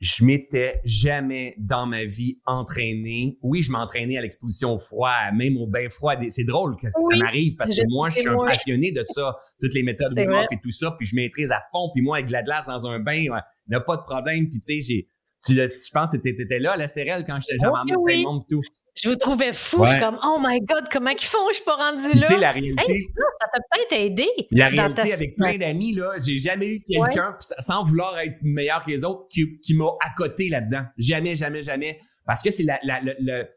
je 0.00 0.24
m'étais 0.24 0.80
jamais 0.84 1.54
dans 1.58 1.86
ma 1.86 2.04
vie 2.04 2.40
entraîné. 2.46 3.38
Oui, 3.42 3.62
je 3.62 3.70
m'entraînais 3.70 4.16
à 4.16 4.22
l'exposition 4.22 4.74
au 4.74 4.78
froid, 4.78 5.14
même 5.34 5.56
au 5.56 5.66
bain 5.66 5.88
froid. 5.90 6.14
C'est 6.28 6.44
drôle 6.44 6.76
que 6.76 6.88
ça 6.88 7.16
m'arrive 7.18 7.56
parce 7.56 7.70
que 7.70 7.82
moi, 7.88 8.10
je 8.10 8.20
suis 8.20 8.28
un 8.28 8.36
passionné 8.44 8.92
de 8.92 9.04
ça, 9.06 9.36
toutes 9.60 9.74
les 9.74 9.82
méthodes 9.82 10.18
Wim 10.18 10.46
et 10.50 10.60
tout 10.62 10.70
ça, 10.70 10.94
puis 10.98 11.06
je 11.06 11.14
maîtrise 11.14 11.50
à 11.50 11.62
fond. 11.72 11.90
Puis 11.94 12.02
moi, 12.02 12.16
avec 12.16 12.28
de 12.28 12.32
la 12.32 12.42
glace 12.42 12.66
dans 12.66 12.86
un 12.86 13.00
bain, 13.00 13.14
il 13.14 13.30
n'y 13.68 13.76
a 13.76 13.80
pas 13.80 13.96
de 13.96 14.02
problème. 14.02 14.48
Puis 14.48 14.60
tu 14.60 14.82
sais, 14.82 15.06
tu, 15.44 15.54
je 15.54 15.90
pense 15.92 16.10
que 16.10 16.16
tu 16.16 16.28
étais 16.28 16.58
là 16.58 16.72
à 16.72 16.76
l'Estérel 16.76 17.24
quand 17.26 17.38
j'étais 17.40 17.58
jamais 17.60 17.94
oh, 17.96 18.02
oui. 18.04 18.22
monde 18.22 18.44
tout. 18.48 18.62
Je 19.02 19.08
vous 19.08 19.16
trouvais 19.16 19.52
fou. 19.52 19.84
Je 19.84 19.90
suis 19.90 20.00
comme, 20.00 20.18
oh 20.22 20.38
my 20.40 20.60
God, 20.60 20.84
comment 20.90 21.10
ils 21.10 21.20
font? 21.20 21.38
Je 21.50 21.56
suis 21.56 21.64
pas 21.64 21.74
rendu 21.74 22.16
là. 22.16 22.26
Tu 22.26 22.34
sais, 22.34 22.38
la 22.38 22.52
réalité. 22.52 23.08
ça, 23.40 23.46
t'a 23.52 23.58
peut-être 23.70 24.00
aidé. 24.00 24.28
La 24.52 24.68
réalité, 24.68 25.12
avec 25.12 25.36
plein 25.36 25.56
d'amis, 25.58 25.94
là, 25.94 26.12
j'ai 26.24 26.38
jamais 26.38 26.76
eu 26.76 26.80
quelqu'un, 26.80 27.36
sans 27.40 27.84
vouloir 27.84 28.16
être 28.20 28.36
meilleur 28.42 28.84
que 28.84 28.90
les 28.90 29.04
autres, 29.04 29.26
qui, 29.32 29.58
qui 29.60 29.74
m'a 29.74 29.90
accoté 30.00 30.48
là-dedans. 30.48 30.84
Jamais, 30.96 31.34
jamais, 31.34 31.62
jamais. 31.62 31.98
Parce 32.24 32.40
que 32.40 32.52
c'est 32.52 32.62
la, 32.62 32.78
la, 32.84 33.00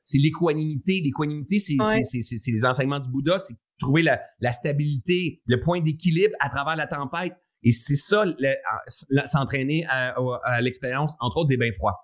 c'est 0.03 0.17
l'équanimité. 0.17 1.01
L'équanimité, 1.03 1.59
c'est, 1.59 1.77
c'est, 2.03 2.21
c'est, 2.23 2.51
les 2.51 2.65
enseignements 2.65 2.99
du 2.99 3.09
Bouddha. 3.11 3.37
C'est 3.37 3.55
trouver 3.79 4.01
la, 4.01 4.19
la 4.39 4.51
stabilité, 4.51 5.41
le 5.45 5.59
point 5.59 5.81
d'équilibre 5.81 6.33
à 6.39 6.49
travers 6.49 6.75
la 6.75 6.87
tempête. 6.87 7.33
Et 7.63 7.71
c'est 7.71 7.95
ça, 7.95 8.23
s'entraîner 9.25 9.85
à, 9.87 10.61
l'expérience, 10.61 11.15
entre 11.19 11.37
autres, 11.37 11.49
des 11.49 11.57
bains 11.57 11.73
froids. 11.75 11.97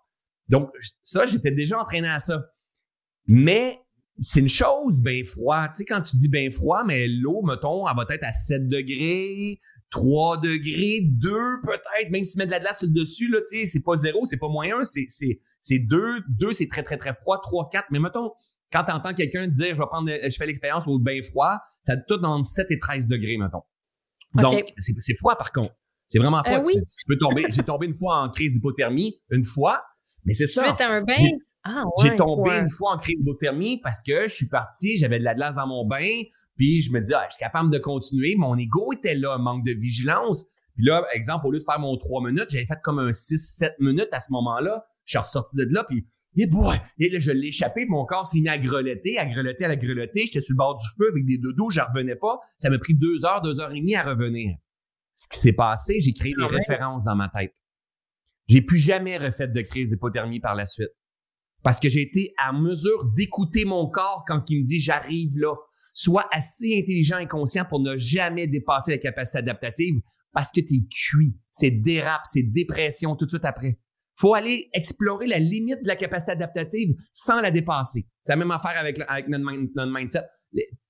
Donc, 0.50 0.70
ça, 1.04 1.28
j'étais 1.28 1.52
déjà 1.52 1.80
entraîné 1.80 2.10
à 2.10 2.20
ça. 2.20 2.44
Mais 3.28 3.80
c'est 4.20 4.42
une 4.42 4.50
chose 4.50 5.02
bien 5.02 5.24
froid. 5.26 5.68
Tu 5.70 5.76
sais, 5.76 5.86
quand 5.86 6.02
tu 6.02 6.18
dis 6.18 6.30
bien 6.30 6.50
froid, 6.52 6.84
mais 6.86 7.08
l'eau, 7.08 7.42
mettons, 7.44 7.88
elle 7.88 7.96
va 7.96 8.06
être 8.10 8.24
à 8.24 8.34
7 8.34 8.68
degrés, 8.68 9.60
3 9.92 10.38
degrés, 10.42 11.02
2 11.02 11.30
peut-être, 11.64 12.12
même 12.12 12.26
si 12.26 12.34
tu 12.34 12.40
mets 12.40 12.46
de 12.46 12.52
la 12.52 12.60
glace 12.60 12.84
dessus, 12.84 13.30
là, 13.30 13.40
tu 13.50 13.60
sais, 13.60 13.68
c'est 13.68 13.84
pas 13.84 13.96
0, 13.96 14.26
c'est 14.26 14.38
pas 14.38 14.50
moins 14.50 14.80
1, 14.80 14.84
c'est, 14.84 15.06
c'est, 15.08 15.40
c'est 15.62 15.80
2. 15.80 16.24
2, 16.40 16.54
c'est 16.54 16.68
très, 16.68 16.84
très, 16.84 16.98
très 16.98 17.14
froid. 17.14 17.40
3, 17.42 17.70
4. 17.72 17.86
Mais 17.92 18.00
mettons, 18.00 18.32
quand 18.72 18.84
tu 18.84 18.92
entends 18.92 19.14
quelqu'un 19.14 19.48
dire, 19.48 19.76
je 19.76 19.80
vais 19.80 19.88
prendre, 19.88 20.10
je 20.10 20.36
fais 20.36 20.46
l'expérience 20.46 20.88
au 20.88 21.00
bain 21.00 21.22
froid, 21.24 21.60
ça 21.82 21.96
tout 21.96 22.20
entre 22.24 22.48
7 22.48 22.68
et 22.72 22.80
13 22.80 23.08
degrés, 23.08 23.38
mettons. 23.38 23.64
Donc, 24.36 24.74
c'est, 24.78 24.94
c'est 25.00 25.16
froid 25.16 25.36
par 25.36 25.52
contre. 25.52 25.74
C'est 26.08 26.20
vraiment 26.20 26.44
froid. 26.44 26.58
Euh, 26.58 26.64
oui. 26.66 26.74
tu, 26.76 27.06
peux 27.08 27.18
tomber. 27.18 27.46
J'ai 27.50 27.64
tombé 27.64 27.88
une 27.88 27.98
fois 27.98 28.20
en 28.20 28.30
crise 28.30 28.54
d'hypothermie, 28.54 29.20
une 29.32 29.46
fois, 29.46 29.84
mais 30.26 30.34
c'est 30.34 30.48
ça. 30.48 30.76
Tu 30.78 30.84
un 30.84 31.02
bain? 31.02 31.18
Ah, 31.64 31.86
j'ai 32.02 32.16
tombé 32.16 32.52
une 32.52 32.70
fois 32.70 32.94
en 32.94 32.98
crise 32.98 33.24
d'hypothermie 33.24 33.80
parce 33.82 34.02
que 34.02 34.28
je 34.28 34.36
suis 34.36 34.50
parti, 34.50 34.98
j'avais 34.98 35.18
de 35.18 35.24
la 35.24 35.34
glace 35.34 35.56
dans 35.56 35.68
mon 35.68 35.88
bain, 35.88 36.22
puis 36.58 36.82
je 36.82 36.92
me 36.92 37.00
disais, 37.00 37.16
ah, 37.16 37.26
je 37.30 37.36
suis 37.36 37.40
capable 37.40 37.72
de 37.72 37.78
continuer. 37.78 38.36
Mon 38.38 38.58
ego 38.58 38.92
était 38.94 39.16
là, 39.16 39.38
manque 39.38 39.66
de 39.66 39.72
vigilance. 39.72 40.46
Puis 40.76 40.86
là, 40.86 41.04
exemple, 41.14 41.48
au 41.48 41.52
lieu 41.52 41.60
de 41.60 41.64
faire 41.64 41.80
mon 41.80 41.98
3 41.98 42.24
minutes, 42.24 42.50
j'avais 42.50 42.66
fait 42.66 42.80
comme 42.84 43.00
un 43.00 43.12
6-7 43.12 43.74
minutes 43.80 44.10
à 44.12 44.20
ce 44.20 44.32
moment-là. 44.34 44.86
Je 45.06 45.12
suis 45.12 45.20
ressorti 45.20 45.56
de 45.56 45.64
là, 45.70 45.86
puis 45.88 46.06
et 46.36 46.48
boy, 46.48 46.80
et 47.00 47.10
là, 47.10 47.20
je 47.20 47.32
l'ai 47.32 47.48
échappé, 47.48 47.86
mon 47.88 48.06
corps 48.06 48.28
s'est 48.28 48.40
mis 48.40 48.50
à 48.50 48.58
grelotter, 48.58 49.18
à 49.18 49.26
grelotter, 49.26 49.66
à 49.66 49.76
grelotter. 49.76 50.26
J'étais 50.26 50.42
sur 50.42 50.54
le 50.54 50.58
bord 50.58 50.76
du 50.76 50.86
feu 50.98 51.10
avec 51.10 51.26
des 51.26 51.38
dodos, 51.38 51.70
je 51.70 51.82
revenais 51.82 52.16
pas. 52.16 52.40
Ça 52.58 52.70
m'a 52.70 52.80
pris 52.80 52.96
deux 52.96 53.26
heures, 53.26 53.42
deux 53.42 53.60
heures 53.60 53.72
et 53.72 53.80
demie 53.80 53.96
à 53.96 54.04
revenir. 54.04 54.56
Ce 55.16 55.28
qui 55.28 55.38
s'est 55.38 55.54
passé, 55.54 56.02
j'ai 56.02 56.14
créé 56.14 56.34
des 56.38 56.46
références 56.46 57.04
dans 57.04 57.16
ma 57.16 57.30
tête. 57.30 57.54
J'ai 58.48 58.62
plus 58.62 58.80
jamais 58.80 59.18
refait 59.18 59.48
de 59.48 59.62
crise 59.62 59.90
d'hypothermie 59.90 60.40
par 60.40 60.56
la 60.56 60.66
suite 60.66 60.92
parce 61.64 61.80
que 61.80 61.90
j'ai 61.90 62.02
été 62.02 62.34
à 62.38 62.52
mesure 62.52 63.06
d'écouter 63.16 63.66
mon 63.66 63.90
corps 63.90 64.26
quand 64.28 64.50
il 64.50 64.62
me 64.62 64.66
dit 64.66 64.80
j'arrive 64.80 65.38
là. 65.38 65.56
Sois 65.96 66.28
assez 66.32 66.80
intelligent 66.82 67.20
et 67.20 67.28
conscient 67.28 67.66
pour 67.66 67.80
ne 67.80 67.96
jamais 67.98 68.48
dépasser 68.48 68.92
la 68.92 68.98
capacité 68.98 69.38
adaptative 69.38 69.96
parce 70.34 70.50
que 70.52 70.60
tu 70.60 70.74
es 70.74 70.88
cuit. 70.90 71.38
C'est 71.52 71.70
dérape, 71.70 72.24
c'est 72.26 72.42
dépression 72.42 73.16
tout 73.16 73.26
de 73.26 73.30
suite 73.30 73.46
après. 73.46 73.80
Faut 74.16 74.36
aller 74.36 74.70
explorer 74.74 75.28
la 75.28 75.40
limite 75.40 75.82
de 75.84 75.88
la 75.88 75.96
capacité 75.96 76.34
adaptative 76.34 76.96
sans 77.12 77.42
la 77.42 77.52
dépasser. 77.52 78.06
C'est 78.26 78.32
la 78.32 78.36
même 78.36 78.52
affaire 78.52 78.78
avec, 78.78 78.98
notre, 79.28 79.92
mindset. 79.92 80.22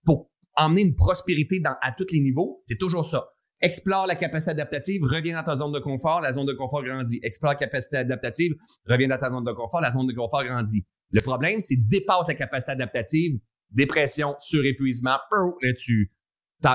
Pour 0.06 0.30
emmener 0.56 0.82
une 0.82 0.96
prospérité 0.96 1.62
à 1.66 1.92
tous 1.98 2.12
les 2.12 2.20
niveaux, 2.20 2.62
c'est 2.64 2.78
toujours 2.78 3.06
ça. 3.06 3.30
Explore 3.62 4.08
la 4.08 4.16
capacité 4.16 4.52
adaptative, 4.52 5.04
reviens 5.04 5.38
dans 5.38 5.44
ta 5.44 5.56
zone 5.56 5.72
de 5.72 5.80
confort, 5.80 6.20
la 6.20 6.34
zone 6.34 6.46
de 6.46 6.54
confort 6.54 6.84
grandit. 6.84 7.22
Explore 7.24 7.54
la 7.54 7.60
capacité 7.60 7.98
adaptative, 7.98 8.54
reviens 8.86 9.08
dans 9.08 9.18
ta 9.18 9.30
zone 9.30 9.46
de 9.46 9.54
confort, 9.54 9.80
la 9.80 9.92
zone 9.92 10.08
de 10.08 10.14
confort 10.14 10.44
grandit. 10.44 10.86
Le 11.12 11.22
problème, 11.22 11.62
c'est 11.62 11.78
dépasse 11.78 12.28
la 12.28 12.34
capacité 12.34 12.74
adaptative, 12.74 13.40
dépression, 13.72 14.36
surépuisement, 14.42 15.18
là 15.62 15.74
tu, 15.78 16.12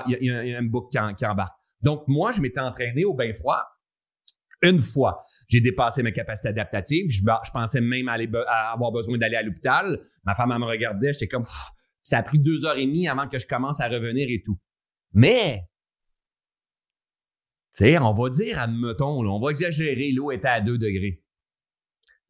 il 0.06 0.24
y, 0.24 0.30
a 0.30 0.58
un 0.58 0.62
bouc 0.62 0.90
qui, 0.90 0.98
qui 1.16 1.26
embarque. 1.26 1.54
Donc 1.82 2.04
moi, 2.08 2.30
je 2.30 2.40
m'étais 2.40 2.60
entraîné 2.60 3.04
au 3.04 3.14
bain 3.14 3.32
froid. 3.34 3.62
Une 4.62 4.82
fois, 4.82 5.24
j'ai 5.48 5.60
dépassé 5.60 6.02
ma 6.02 6.10
capacité 6.10 6.48
adaptative. 6.48 7.10
Je, 7.10 7.20
je 7.20 7.50
pensais 7.52 7.80
même 7.80 8.08
aller, 8.08 8.28
avoir 8.48 8.90
besoin 8.90 9.16
d'aller 9.16 9.36
à 9.36 9.42
l'hôpital. 9.42 10.00
Ma 10.24 10.34
femme 10.34 10.50
elle 10.52 10.58
me 10.58 10.66
regardait, 10.66 11.12
j'étais 11.12 11.28
comme, 11.28 11.44
ça 12.02 12.18
a 12.18 12.22
pris 12.22 12.38
deux 12.38 12.64
heures 12.64 12.76
et 12.76 12.86
demie 12.86 13.08
avant 13.08 13.28
que 13.28 13.38
je 13.38 13.46
commence 13.46 13.80
à 13.80 13.88
revenir 13.88 14.26
et 14.30 14.42
tout. 14.44 14.58
Mais 15.12 15.62
sais, 17.78 17.98
on 17.98 18.12
va 18.12 18.28
dire, 18.30 18.58
admettons, 18.58 19.24
on 19.24 19.40
va 19.40 19.50
exagérer, 19.50 20.10
l'eau 20.12 20.32
était 20.32 20.48
à 20.48 20.60
2 20.60 20.78
degrés. 20.78 21.22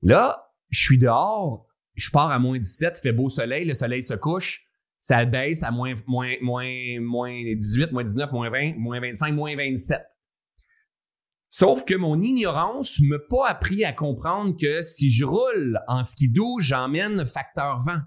Là, 0.03 0.53
je 0.69 0.81
suis 0.81 0.99
dehors, 0.99 1.67
je 1.95 2.11
pars 2.11 2.31
à 2.31 2.39
moins 2.39 2.59
17, 2.59 2.99
il 2.99 3.01
fait 3.01 3.13
beau 3.13 3.29
soleil, 3.29 3.67
le 3.67 3.75
soleil 3.75 4.03
se 4.03 4.15
couche, 4.15 4.67
ça 5.01 5.25
baisse 5.25 5.63
à 5.63 5.71
moins, 5.71 5.95
moins, 6.07 6.35
moins, 6.43 7.01
moins 7.01 7.33
18, 7.33 7.93
moins 7.93 8.05
19, 8.05 8.31
moins 8.33 8.51
20, 8.51 8.77
moins 8.77 9.01
25, 9.01 9.33
moins 9.33 9.57
27. 9.57 10.01
Sauf 11.51 11.85
que 11.85 11.95
mon 11.95 12.21
ignorance 12.21 13.01
m'a 13.01 13.19
pas 13.19 13.49
appris 13.49 13.85
à 13.85 13.93
comprendre 13.93 14.55
que 14.61 14.83
si 14.83 15.11
je 15.11 15.25
roule 15.25 15.81
en 15.89 16.05
skidoo, 16.05 16.61
j'emmène 16.61 17.25
facteur 17.27 17.81
vent. 17.81 18.01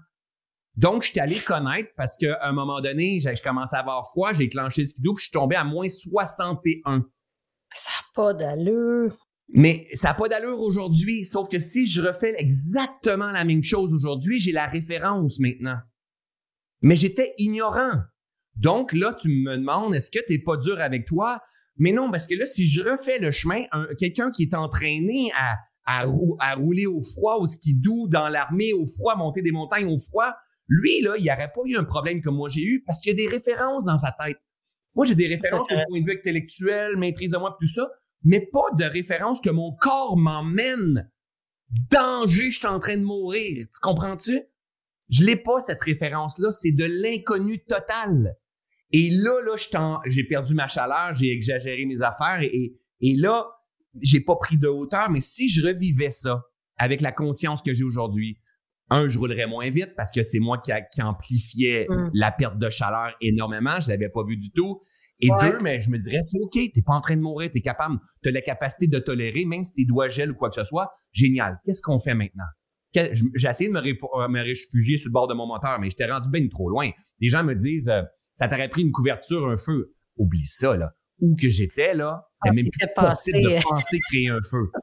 Donc, 0.76 1.02
je 1.02 1.10
suis 1.10 1.20
allé 1.20 1.38
connaître 1.38 1.90
parce 1.96 2.16
qu'à 2.16 2.38
un 2.42 2.52
moment 2.52 2.80
donné, 2.80 3.20
je 3.20 3.42
commençais 3.42 3.76
à 3.76 3.80
avoir 3.80 4.08
froid, 4.10 4.32
j'ai 4.32 4.48
clenché 4.48 4.82
le 4.82 4.86
skidoo, 4.86 5.14
puis 5.14 5.22
je 5.22 5.28
suis 5.28 5.32
tombé 5.32 5.56
à 5.56 5.64
moins 5.64 5.88
61. 5.88 7.04
Ça 7.74 7.90
n'a 7.90 8.06
pas 8.14 8.34
d'allure. 8.34 9.18
Mais 9.48 9.86
ça 9.92 10.08
n'a 10.08 10.14
pas 10.14 10.28
d'allure 10.28 10.60
aujourd'hui, 10.60 11.26
sauf 11.26 11.48
que 11.48 11.58
si 11.58 11.86
je 11.86 12.00
refais 12.00 12.34
exactement 12.38 13.32
la 13.32 13.44
même 13.44 13.62
chose 13.62 13.92
aujourd'hui, 13.92 14.38
j'ai 14.38 14.52
la 14.52 14.66
référence 14.66 15.40
maintenant. 15.40 15.78
Mais 16.80 16.96
j'étais 16.96 17.34
ignorant. 17.38 18.00
Donc 18.56 18.92
là, 18.92 19.14
tu 19.14 19.28
me 19.28 19.56
demandes, 19.56 19.94
est-ce 19.94 20.10
que 20.10 20.24
tu 20.26 20.32
n'es 20.32 20.38
pas 20.38 20.56
dur 20.56 20.80
avec 20.80 21.06
toi? 21.06 21.40
Mais 21.76 21.92
non, 21.92 22.10
parce 22.10 22.26
que 22.26 22.34
là, 22.34 22.46
si 22.46 22.68
je 22.68 22.82
refais 22.82 23.18
le 23.18 23.30
chemin, 23.30 23.62
quelqu'un 23.98 24.30
qui 24.30 24.42
est 24.42 24.54
entraîné 24.54 25.30
à, 25.36 25.56
à, 25.84 26.54
rouler 26.54 26.86
au 26.86 27.00
froid, 27.00 27.36
au 27.36 27.46
skidoo, 27.46 28.08
dans 28.08 28.28
l'armée, 28.28 28.72
au 28.72 28.86
froid, 28.86 29.16
monter 29.16 29.42
des 29.42 29.52
montagnes 29.52 29.86
au 29.86 29.98
froid, 29.98 30.34
lui, 30.68 31.00
là, 31.02 31.14
il 31.18 31.24
n'aurait 31.24 31.52
pas 31.54 31.60
eu 31.66 31.76
un 31.76 31.84
problème 31.84 32.22
comme 32.22 32.36
moi 32.36 32.48
j'ai 32.48 32.62
eu 32.62 32.82
parce 32.86 32.98
qu'il 33.00 33.10
y 33.10 33.14
a 33.14 33.16
des 33.16 33.28
références 33.28 33.84
dans 33.84 33.98
sa 33.98 34.14
tête. 34.24 34.38
Moi, 34.94 35.06
j'ai 35.06 35.14
des 35.14 35.26
références 35.26 35.66
au 35.70 35.74
point 35.88 36.00
de 36.00 36.06
vue 36.06 36.18
intellectuel, 36.18 36.96
maîtrise 36.96 37.30
de 37.30 37.38
moi, 37.38 37.56
tout 37.60 37.68
ça, 37.68 37.90
mais 38.24 38.40
pas 38.52 38.70
de 38.78 38.84
références 38.84 39.40
que 39.40 39.50
mon 39.50 39.74
corps 39.74 40.16
m'emmène 40.16 41.10
danger, 41.90 42.50
je 42.50 42.58
suis 42.58 42.66
en 42.66 42.78
train 42.78 42.96
de 42.96 43.04
mourir. 43.04 43.66
Tu 43.72 43.80
comprends-tu? 43.80 44.40
Je 45.08 45.24
l'ai 45.24 45.36
pas, 45.36 45.60
cette 45.60 45.82
référence-là. 45.82 46.50
C'est 46.50 46.72
de 46.72 46.84
l'inconnu 46.84 47.58
total. 47.64 48.36
Et 48.92 49.10
là, 49.10 49.40
là, 49.42 50.00
j'ai 50.06 50.24
perdu 50.24 50.54
ma 50.54 50.68
chaleur, 50.68 51.14
j'ai 51.14 51.32
exagéré 51.32 51.86
mes 51.86 52.02
affaires 52.02 52.40
et, 52.42 52.74
et 53.00 53.16
là, 53.16 53.46
j'ai 54.00 54.20
pas 54.20 54.36
pris 54.36 54.58
de 54.58 54.68
hauteur. 54.68 55.10
Mais 55.10 55.20
si 55.20 55.48
je 55.48 55.66
revivais 55.66 56.10
ça 56.10 56.42
avec 56.76 57.00
la 57.00 57.12
conscience 57.12 57.62
que 57.62 57.72
j'ai 57.72 57.84
aujourd'hui, 57.84 58.38
un, 58.90 59.08
je 59.08 59.18
roulerais 59.18 59.46
moins 59.46 59.70
vite 59.70 59.94
parce 59.96 60.12
que 60.12 60.22
c'est 60.22 60.40
moi 60.40 60.58
qui, 60.58 60.72
qui 60.92 61.02
amplifiais 61.02 61.86
mm. 61.88 62.10
la 62.12 62.30
perte 62.30 62.58
de 62.58 62.68
chaleur 62.68 63.14
énormément. 63.20 63.80
Je 63.80 63.88
l'avais 63.88 64.10
pas 64.10 64.22
vu 64.24 64.36
du 64.36 64.50
tout. 64.50 64.82
Et 65.20 65.28
deux, 65.40 65.60
mais 65.60 65.80
je 65.80 65.88
me 65.90 65.98
dirais, 65.98 66.22
c'est 66.22 66.38
OK, 66.40 66.52
t'es 66.52 66.82
pas 66.82 66.94
en 66.94 67.00
train 67.00 67.16
de 67.16 67.20
mourir, 67.20 67.48
t'es 67.48 67.60
capable, 67.60 68.00
t'as 68.24 68.32
la 68.32 68.40
capacité 68.40 68.88
de 68.88 68.98
tolérer, 68.98 69.44
même 69.44 69.62
si 69.62 69.72
tes 69.72 69.84
doigts 69.84 70.08
gèlent 70.08 70.32
ou 70.32 70.34
quoi 70.34 70.50
que 70.50 70.56
ce 70.56 70.64
soit. 70.64 70.90
Génial. 71.12 71.60
Qu'est-ce 71.64 71.80
qu'on 71.80 72.00
fait 72.00 72.14
maintenant? 72.14 72.44
J'ai 72.92 73.48
essayé 73.48 73.70
de 73.70 73.74
me, 73.74 73.80
euh, 73.80 74.28
me, 74.28 74.40
réfugier 74.40 74.98
sur 74.98 75.08
le 75.08 75.12
bord 75.12 75.28
de 75.28 75.34
mon 75.34 75.46
moteur, 75.46 75.78
mais 75.80 75.88
j'étais 75.88 76.10
rendu 76.10 76.28
bien 76.28 76.46
trop 76.48 76.68
loin. 76.68 76.90
Les 77.20 77.28
gens 77.28 77.44
me 77.44 77.54
disent, 77.54 77.88
euh, 77.88 78.02
ça 78.34 78.48
t'aurait 78.48 78.68
pris 78.68 78.82
une 78.82 78.92
couverture, 78.92 79.48
un 79.48 79.56
feu. 79.56 79.94
Oublie 80.16 80.46
ça, 80.46 80.76
là. 80.76 80.94
Où 81.20 81.36
que 81.36 81.48
j'étais, 81.48 81.94
là, 81.94 82.28
c'était 82.34 82.50
ah, 82.50 82.52
même 82.52 82.68
plus 82.70 82.88
possible 82.94 83.42
de 83.42 83.62
penser 83.62 83.98
créer 84.10 84.28
un 84.28 84.40
feu. 84.48 84.70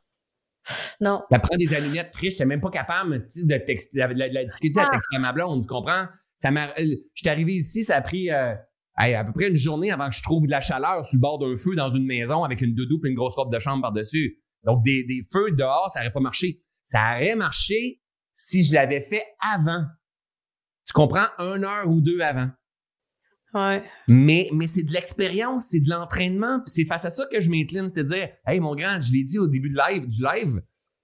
Non. 1.01 1.23
Ça 1.31 1.39
prend 1.39 1.55
des 1.57 1.73
allumettes 1.73 2.11
tristes, 2.11 2.33
j'étais 2.33 2.45
même 2.45 2.61
pas 2.61 2.69
capable 2.69 3.13
de, 3.13 3.17
de, 3.17 4.13
de, 4.13 4.33
la 4.33 4.43
discuter 4.43 4.79
avec 4.79 4.99
ah. 5.15 5.19
ma 5.19 5.33
blonde, 5.33 5.63
tu 5.63 5.67
comprends? 5.67 6.05
Ça 6.35 6.51
m'a, 6.51 6.69
euh, 6.79 6.95
j'étais 7.15 7.31
arrivé 7.31 7.53
ici, 7.53 7.83
ça 7.83 7.95
a 7.95 8.01
pris 8.01 8.29
à 8.29 9.23
peu 9.25 9.31
près 9.33 9.49
une 9.49 9.55
journée 9.55 9.91
avant 9.91 10.09
que 10.09 10.15
je 10.15 10.21
trouve 10.21 10.45
de 10.45 10.51
la 10.51 10.61
chaleur 10.61 11.05
sur 11.05 11.17
le 11.17 11.21
bord 11.21 11.39
d'un 11.39 11.57
feu 11.57 11.75
dans 11.75 11.89
une 11.89 12.05
maison 12.05 12.43
avec 12.43 12.61
une 12.61 12.75
doudou 12.75 12.99
et 13.03 13.09
une 13.09 13.15
grosse 13.15 13.35
robe 13.35 13.51
de 13.51 13.57
chambre 13.57 13.81
par-dessus. 13.81 14.43
Donc, 14.63 14.83
des, 14.83 15.03
des 15.05 15.25
feux 15.31 15.51
dehors, 15.51 15.89
ça 15.89 16.01
n'aurait 16.01 16.13
pas 16.13 16.19
marché. 16.19 16.61
Ça 16.83 17.15
aurait 17.15 17.35
marché 17.35 18.01
si 18.31 18.63
je 18.63 18.73
l'avais 18.73 19.01
fait 19.01 19.23
avant. 19.41 19.85
Tu 20.85 20.93
comprends? 20.93 21.27
Une 21.39 21.63
heure 21.63 21.87
ou 21.87 22.01
deux 22.01 22.19
avant. 22.21 22.49
Ouais. 23.53 23.83
Mais, 24.07 24.47
mais 24.53 24.67
c'est 24.67 24.83
de 24.83 24.91
l'expérience, 24.91 25.67
c'est 25.71 25.79
de 25.79 25.89
l'entraînement, 25.89 26.59
puis 26.59 26.71
c'est 26.71 26.85
face 26.85 27.05
à 27.05 27.09
ça 27.09 27.25
que 27.31 27.39
je 27.39 27.49
m'incline, 27.49 27.89
c'est-à-dire, 27.89 28.29
hey, 28.45 28.59
mon 28.59 28.75
grand, 28.75 29.01
je 29.01 29.11
l'ai 29.11 29.23
dit 29.23 29.39
au 29.39 29.47
début 29.47 29.69
de 29.69 29.77
live, 29.77 30.07
du 30.07 30.21
live 30.21 30.61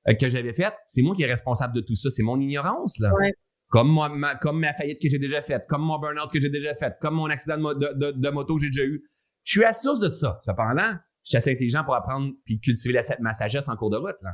euh, 0.08 0.14
que 0.14 0.30
j'avais 0.30 0.54
fait, 0.54 0.74
c'est 0.86 1.02
moi 1.02 1.16
qui 1.16 1.24
est 1.24 1.28
responsable 1.28 1.74
de 1.74 1.82
tout 1.82 1.96
ça, 1.96 2.10
c'est 2.10 2.24
mon 2.24 2.40
ignorance, 2.40 3.00
là. 3.00 3.14
Ouais. 3.16 3.34
Comme, 3.70 3.90
moi, 3.90 4.10
ma, 4.10 4.36
comme 4.36 4.60
ma 4.60 4.74
faillite 4.74 5.02
que 5.02 5.10
j'ai 5.10 5.18
déjà 5.18 5.42
faite, 5.42 5.66
comme 5.68 5.82
mon 5.82 5.98
burn-out 5.98 6.32
que 6.32 6.40
j'ai 6.40 6.50
déjà 6.50 6.76
fait, 6.76 6.96
comme 7.02 7.16
mon 7.16 7.26
accident 7.26 7.58
de, 7.58 8.12
de, 8.12 8.30
moto 8.30 8.56
que 8.56 8.62
j'ai 8.62 8.70
déjà 8.70 8.86
eu. 8.86 9.04
Je 9.44 9.52
suis 9.52 9.64
à 9.66 9.74
source 9.74 10.00
de 10.00 10.08
tout 10.08 10.16
ça. 10.16 10.40
Cependant, 10.46 10.94
je 11.24 11.30
suis 11.30 11.38
assez 11.38 11.52
intelligent 11.52 11.84
pour 11.84 11.96
apprendre 11.96 12.32
puis 12.46 12.60
cultiver 12.60 12.94
la, 12.94 13.02
ma 13.20 13.34
sagesse 13.34 13.68
en 13.68 13.76
cours 13.76 13.90
de 13.90 13.98
route. 13.98 14.16
Là. 14.22 14.34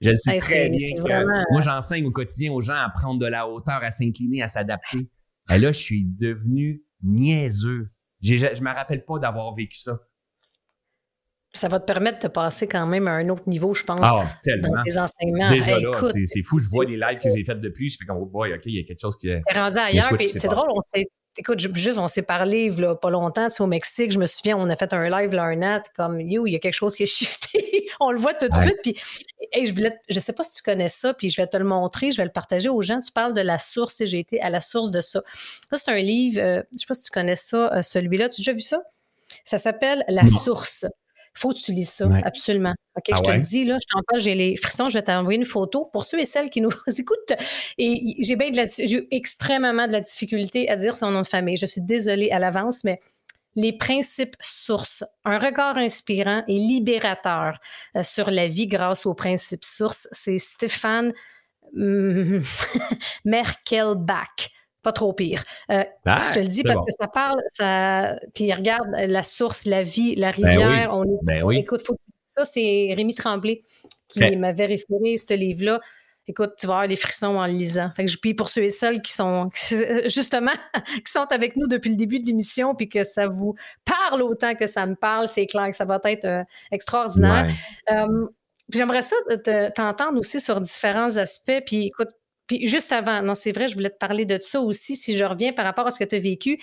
Je 0.00 0.14
sais 0.14 0.38
très 0.38 0.68
bien 0.68 0.96
que 0.96 1.52
moi, 1.52 1.60
j'enseigne 1.60 2.06
au 2.06 2.10
quotidien 2.10 2.52
aux 2.52 2.60
gens 2.60 2.74
à 2.74 2.90
prendre 2.90 3.18
de 3.18 3.26
la 3.26 3.48
hauteur, 3.48 3.82
à 3.82 3.90
s'incliner, 3.90 4.42
à 4.42 4.48
s'adapter. 4.48 5.08
Et 5.50 5.58
là, 5.58 5.72
je 5.72 5.78
suis 5.78 6.04
devenu 6.04 6.82
niaiseux. 7.02 7.90
Je 8.22 8.34
ne 8.34 8.60
me 8.64 8.74
rappelle 8.74 9.04
pas 9.04 9.18
d'avoir 9.18 9.54
vécu 9.54 9.78
ça 9.78 10.00
ça 11.56 11.68
va 11.68 11.80
te 11.80 11.86
permettre 11.86 12.20
de 12.20 12.28
passer 12.28 12.68
quand 12.68 12.86
même 12.86 13.08
à 13.08 13.12
un 13.12 13.28
autre 13.28 13.48
niveau, 13.48 13.74
je 13.74 13.82
pense, 13.82 14.00
ah, 14.02 14.28
dans 14.62 14.82
tes 14.82 14.98
enseignements. 14.98 15.50
Déjà 15.50 15.80
là, 15.80 15.90
c'est 16.02 16.42
fou. 16.42 16.58
Je 16.58 16.68
vois 16.68 16.84
les 16.84 16.96
lives 16.96 17.20
que 17.20 17.30
j'ai 17.30 17.44
fait 17.44 17.58
depuis, 17.60 17.90
je 17.90 17.98
fais 17.98 18.04
comme, 18.04 18.18
oh 18.18 18.26
boy, 18.26 18.52
OK, 18.52 18.66
il 18.66 18.76
y 18.76 18.80
a 18.80 18.84
quelque 18.84 19.00
chose 19.00 19.16
qui 19.16 19.28
est. 19.28 19.42
rendu 19.54 19.78
ailleurs, 19.78 20.10
c'est 20.20 20.48
drôle, 20.48 20.68
on 20.70 20.82
s'est. 20.82 21.06
Écoute, 21.38 21.58
juste, 21.58 21.98
on 21.98 22.08
s'est 22.08 22.22
parlé 22.22 22.70
là, 22.70 22.94
pas 22.94 23.10
longtemps, 23.10 23.48
tu 23.48 23.56
sais, 23.56 23.62
au 23.62 23.66
Mexique, 23.66 24.10
je 24.10 24.18
me 24.18 24.26
souviens, 24.26 24.56
on 24.56 24.68
a 24.70 24.76
fait 24.76 24.92
un 24.94 25.08
live 25.08 25.34
là, 25.34 25.44
un 25.44 25.62
an, 25.62 25.82
comme, 25.94 26.20
you, 26.20 26.46
il 26.46 26.52
y 26.52 26.56
a 26.56 26.58
quelque 26.58 26.72
chose 26.72 26.96
qui 26.96 27.02
est 27.02 27.06
shifté. 27.14 27.86
on 28.00 28.10
le 28.10 28.18
voit 28.18 28.34
tout 28.34 28.48
de 28.48 28.54
suite. 28.54 28.78
Puis, 28.82 28.96
hey, 29.52 29.66
je 29.66 29.74
voulais, 29.74 29.98
je 30.08 30.18
sais 30.20 30.32
pas 30.32 30.42
si 30.42 30.56
tu 30.56 30.62
connais 30.62 30.88
ça, 30.88 31.14
puis 31.14 31.28
je 31.28 31.40
vais 31.40 31.46
te 31.46 31.56
le 31.56 31.64
montrer, 31.64 32.10
je 32.10 32.16
vais 32.16 32.24
le 32.24 32.32
partager 32.32 32.68
aux 32.68 32.80
gens. 32.80 33.00
Tu 33.00 33.12
parles 33.12 33.34
de 33.34 33.40
la 33.40 33.58
source, 33.58 34.02
j'ai 34.04 34.18
été 34.18 34.40
à 34.40 34.50
la 34.50 34.60
source 34.60 34.90
de 34.90 35.00
ça. 35.00 35.22
Ça, 35.70 35.78
c'est 35.78 35.90
un 35.90 35.98
livre, 35.98 36.40
euh, 36.40 36.62
je 36.72 36.78
sais 36.78 36.86
pas 36.86 36.94
si 36.94 37.02
tu 37.02 37.10
connais 37.10 37.34
ça, 37.34 37.72
euh, 37.72 37.82
celui-là. 37.82 38.28
Tu 38.28 38.34
as 38.34 38.38
déjà 38.38 38.52
vu 38.52 38.60
ça? 38.60 38.82
Ça 39.44 39.58
s'appelle 39.58 40.04
La 40.08 40.26
source 40.26 40.86
faut 41.36 41.50
que 41.50 41.58
tu 41.58 41.72
lises 41.72 41.90
ça, 41.90 42.08
absolument. 42.24 42.74
OK, 42.96 43.04
ah 43.10 43.16
je 43.16 43.22
te 43.22 43.30
le 43.30 43.40
dis, 43.40 43.64
là, 43.64 43.76
je 43.80 43.86
t'en 43.90 44.02
parle, 44.06 44.20
j'ai 44.20 44.34
les 44.34 44.56
frissons, 44.56 44.88
je 44.88 44.94
vais 44.98 45.04
t'envoyer 45.04 45.38
une 45.38 45.44
photo 45.44 45.88
pour 45.92 46.04
ceux 46.04 46.18
et 46.18 46.24
celles 46.24 46.50
qui 46.50 46.60
nous 46.60 46.70
écoutent. 46.98 47.32
Et 47.78 48.16
j'ai 48.18 48.36
bien 48.36 48.50
de 48.50 48.56
la, 48.56 48.66
j'ai 48.66 49.06
extrêmement 49.10 49.86
de 49.86 49.92
la 49.92 50.00
difficulté 50.00 50.68
à 50.68 50.76
dire 50.76 50.96
son 50.96 51.10
nom 51.10 51.22
de 51.22 51.26
famille. 51.26 51.56
Je 51.56 51.66
suis 51.66 51.82
désolée 51.82 52.30
à 52.30 52.38
l'avance, 52.38 52.84
mais 52.84 53.00
les 53.54 53.72
principes 53.72 54.36
sources, 54.40 55.04
un 55.24 55.38
regard 55.38 55.78
inspirant 55.78 56.42
et 56.46 56.58
libérateur 56.58 57.58
euh, 57.96 58.02
sur 58.02 58.30
la 58.30 58.48
vie 58.48 58.66
grâce 58.66 59.06
aux 59.06 59.14
principes 59.14 59.64
sources, 59.64 60.08
c'est 60.12 60.38
Stéphane 60.38 61.12
Merkelbach 63.24 64.50
pas 64.86 64.92
trop 64.92 65.12
pire. 65.12 65.42
Euh, 65.72 65.82
ah, 66.04 66.16
je 66.28 66.34
te 66.34 66.38
le 66.38 66.46
dis 66.46 66.62
parce 66.62 66.78
que 66.78 66.92
ça 66.96 67.08
parle, 67.08 67.42
ça. 67.48 68.20
Puis 68.34 68.52
regarde 68.52 68.86
la 68.96 69.24
source, 69.24 69.64
la 69.64 69.82
vie, 69.82 70.14
la 70.14 70.30
ben 70.30 70.46
rivière. 70.46 70.90
On. 70.94 71.18
Ben 71.24 71.42
oui. 71.42 71.58
Écoute, 71.58 71.82
faut... 71.84 71.98
ça, 72.24 72.44
c'est 72.44 72.92
Rémi 72.94 73.12
Tremblay 73.12 73.64
qui 74.08 74.36
m'avait 74.36 74.66
référé 74.66 75.16
ce 75.16 75.34
livre-là. 75.34 75.80
Écoute, 76.28 76.52
tu 76.56 76.68
vas 76.68 76.74
avoir 76.74 76.86
les 76.86 76.94
frissons 76.94 77.36
en 77.36 77.46
le 77.46 77.54
lisant. 77.54 77.90
Fait 77.96 78.04
que 78.04 78.10
je 78.10 78.18
puis 78.18 78.34
pour 78.34 78.48
ceux 78.48 78.62
et 78.62 78.70
celles 78.70 79.02
qui 79.02 79.12
sont 79.12 79.48
justement 80.06 80.54
qui 81.04 81.10
sont 81.10 81.26
avec 81.32 81.56
nous 81.56 81.66
depuis 81.66 81.90
le 81.90 81.96
début 81.96 82.20
de 82.20 82.26
l'émission 82.26 82.76
puis 82.76 82.88
que 82.88 83.02
ça 83.02 83.26
vous 83.26 83.56
parle 83.84 84.22
autant 84.22 84.54
que 84.54 84.68
ça 84.68 84.86
me 84.86 84.94
parle, 84.94 85.26
c'est 85.26 85.46
clair 85.46 85.68
que 85.68 85.76
ça 85.76 85.84
va 85.84 86.00
être 86.04 86.26
euh, 86.26 86.44
extraordinaire. 86.70 87.50
Euh, 87.90 88.26
j'aimerais 88.72 89.02
ça 89.02 89.16
t'entendre 89.74 90.20
aussi 90.20 90.40
sur 90.40 90.60
différents 90.60 91.16
aspects. 91.16 91.62
Puis 91.66 91.86
écoute, 91.86 92.10
puis 92.46 92.66
juste 92.66 92.92
avant, 92.92 93.22
non, 93.22 93.34
c'est 93.34 93.52
vrai, 93.52 93.68
je 93.68 93.74
voulais 93.74 93.90
te 93.90 93.98
parler 93.98 94.24
de 94.24 94.38
ça 94.38 94.60
aussi, 94.60 94.96
si 94.96 95.16
je 95.16 95.24
reviens 95.24 95.52
par 95.52 95.64
rapport 95.64 95.86
à 95.86 95.90
ce 95.90 95.98
que 95.98 96.04
tu 96.04 96.16
as 96.16 96.20
vécu. 96.20 96.58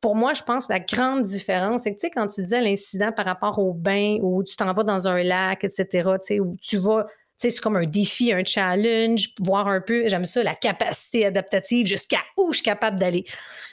Pour 0.00 0.16
moi, 0.16 0.34
je 0.34 0.42
pense 0.42 0.66
que 0.66 0.72
la 0.72 0.80
grande 0.80 1.22
différence, 1.22 1.82
c'est 1.82 1.92
que, 1.92 1.96
tu 1.96 2.06
sais, 2.06 2.10
quand 2.10 2.26
tu 2.26 2.42
disais 2.42 2.60
l'incident 2.60 3.10
par 3.10 3.24
rapport 3.24 3.58
au 3.58 3.72
bain, 3.72 4.18
où 4.20 4.44
tu 4.44 4.54
t'en 4.56 4.72
vas 4.72 4.82
dans 4.82 5.08
un 5.08 5.22
lac, 5.22 5.64
etc., 5.64 5.86
tu 5.92 6.18
sais, 6.22 6.40
où 6.40 6.56
tu 6.60 6.76
vas, 6.76 7.04
tu 7.04 7.12
sais, 7.38 7.50
c'est 7.50 7.60
comme 7.60 7.76
un 7.76 7.86
défi, 7.86 8.32
un 8.32 8.44
challenge, 8.44 9.30
voir 9.40 9.66
un 9.66 9.80
peu, 9.80 10.06
j'aime 10.06 10.26
ça, 10.26 10.42
la 10.42 10.54
capacité 10.54 11.24
adaptative, 11.24 11.86
jusqu'à 11.86 12.20
où 12.36 12.52
je 12.52 12.58
suis 12.58 12.64
capable 12.64 12.98
d'aller. 12.98 13.24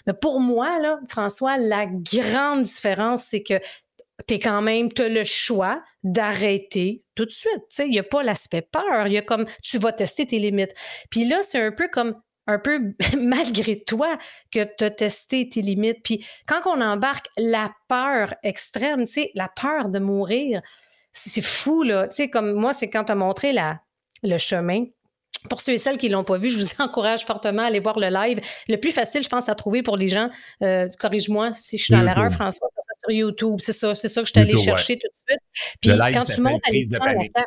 Mais 0.08 0.14
pour 0.14 0.40
moi, 0.40 0.80
là, 0.80 1.00
François, 1.10 1.58
la 1.58 1.86
grande 1.86 2.64
différence, 2.64 3.24
c'est 3.24 3.44
que 3.44 3.60
tu 4.28 4.36
quand 4.36 4.62
même, 4.62 4.92
tu 4.92 5.02
as 5.02 5.10
le 5.10 5.24
choix 5.24 5.84
d'arrêter 6.04 7.04
tout 7.16 7.26
de 7.26 7.32
suite. 7.32 7.64
Il 7.80 7.90
n'y 7.90 8.00
a 8.00 8.04
pas 8.04 8.24
l'aspect 8.24 8.62
peur. 8.62 9.08
Il 9.08 9.14
y 9.14 9.18
a 9.18 9.22
comme 9.22 9.46
tu 9.64 9.78
vas 9.78 9.92
tester 9.92 10.26
tes 10.26 10.40
limites. 10.40 10.74
Puis 11.10 11.26
là, 11.26 11.42
c'est 11.42 11.62
un 11.62 11.72
peu 11.72 11.88
comme 11.88 12.16
un 12.48 12.60
peu 12.60 12.94
malgré 13.18 13.80
toi 13.80 14.18
que 14.52 14.64
tu 14.78 14.84
as 14.84 14.90
testé 14.90 15.48
tes 15.50 15.62
limites. 15.62 16.04
Puis 16.04 16.26
quand 16.48 16.62
on 16.66 16.82
embarque 16.82 17.28
la 17.38 17.72
peur 17.88 18.34
extrême, 18.44 19.06
tu 19.06 19.14
sais, 19.14 19.32
la 19.36 19.50
peur 19.50 19.90
de 19.90 20.00
mourir, 20.00 20.62
c'est 21.14 21.42
fou, 21.42 21.84
là. 21.84 22.08
Tu 22.08 22.16
sais, 22.16 22.30
comme 22.30 22.54
moi, 22.54 22.74
c'est 22.74 22.90
quand 22.90 23.06
tu 23.06 23.12
as 23.12 23.16
montré 23.16 23.52
la, 23.52 23.82
le 24.24 24.38
chemin 24.38 24.86
pour 25.50 25.62
ceux 25.62 25.74
et 25.74 25.78
celles 25.78 25.98
qui 25.98 26.10
l'ont 26.10 26.24
pas 26.24 26.38
vu, 26.38 26.50
je 26.50 26.60
vous 26.60 26.70
encourage 26.80 27.26
fortement 27.26 27.64
à 27.64 27.66
aller 27.66 27.80
voir 27.80 28.00
le 28.00 28.10
live. 28.10 28.40
Le 28.68 28.78
plus 28.78 28.92
facile, 28.92 29.24
je 29.24 29.30
pense, 29.30 29.50
à 29.50 29.56
trouver 29.56 29.84
pour 29.84 29.98
les 29.98 30.08
gens, 30.08 30.30
euh, 30.62 30.88
corrige-moi 31.00 31.54
si 31.54 31.78
je 31.78 31.86
suis 31.86 31.94
dans 31.94 32.02
l'erreur, 32.02 32.32
François, 32.32 32.70
sur 33.04 33.12
YouTube. 33.12 33.56
C'est 33.60 33.74
ça, 33.74 33.96
c'est 33.96 34.08
ça 34.10 34.22
que 34.22 34.28
je 34.28 34.32
suis 34.32 34.42
allé 34.42 34.58
chercher 34.58 34.98
tout 34.98 35.08
de 35.08 35.18
suite. 35.28 35.42
Puis 35.82 35.92
quand 36.14 36.26
tu 36.26 36.42
montes 36.42 36.62
à 36.66 37.46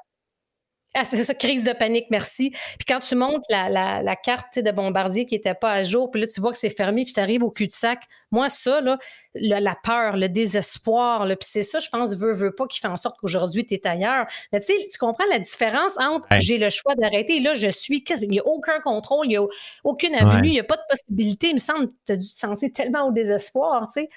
ah, 0.96 1.04
c'est 1.04 1.24
ça, 1.24 1.34
crise 1.34 1.64
de 1.64 1.72
panique, 1.72 2.06
merci. 2.10 2.50
Puis 2.50 2.86
quand 2.86 3.00
tu 3.00 3.16
montes 3.16 3.42
la, 3.50 3.68
la, 3.68 4.00
la 4.00 4.14
carte 4.14 4.60
de 4.60 4.70
bombardier 4.70 5.26
qui 5.26 5.34
n'était 5.34 5.54
pas 5.54 5.72
à 5.72 5.82
jour, 5.82 6.08
puis 6.08 6.20
là, 6.20 6.28
tu 6.28 6.40
vois 6.40 6.52
que 6.52 6.58
c'est 6.58 6.70
fermé, 6.70 7.02
puis 7.02 7.12
tu 7.12 7.18
arrives 7.18 7.42
au 7.42 7.50
cul-de-sac. 7.50 8.04
Moi, 8.30 8.48
ça, 8.48 8.80
là, 8.80 8.96
la 9.34 9.76
peur, 9.82 10.16
le 10.16 10.28
désespoir, 10.28 11.26
là, 11.26 11.34
puis 11.34 11.48
c'est 11.50 11.64
ça, 11.64 11.80
je 11.80 11.88
pense, 11.88 12.16
veut, 12.16 12.32
veut 12.32 12.54
pas, 12.54 12.68
qui 12.68 12.78
fait 12.78 12.86
en 12.86 12.96
sorte 12.96 13.16
qu'aujourd'hui, 13.18 13.66
tu 13.66 13.74
es 13.74 13.84
ailleurs. 13.88 14.26
Mais 14.52 14.60
tu 14.60 14.66
sais, 14.66 14.86
tu 14.88 14.96
comprends 14.98 15.26
la 15.30 15.40
différence 15.40 15.98
entre 15.98 16.28
j'ai 16.38 16.58
le 16.58 16.70
choix 16.70 16.94
d'arrêter 16.94 17.40
là, 17.40 17.54
je 17.54 17.68
suis, 17.68 18.04
il 18.20 18.28
n'y 18.28 18.38
a 18.38 18.46
aucun 18.46 18.78
contrôle, 18.78 19.26
il 19.26 19.30
n'y 19.30 19.36
a 19.36 19.44
aucune 19.82 20.14
avenue, 20.14 20.48
il 20.48 20.52
n'y 20.52 20.60
a 20.60 20.64
pas 20.64 20.76
de 20.76 20.82
possibilité. 20.88 21.48
Il 21.48 21.54
me 21.54 21.58
semble 21.58 21.88
que 21.88 21.94
tu 22.06 22.12
as 22.12 22.16
dû 22.16 22.28
te 22.28 22.36
sentir 22.36 22.70
tellement 22.72 23.08
au 23.08 23.12
désespoir, 23.12 23.88
tu 23.88 24.02
sais. 24.02 24.10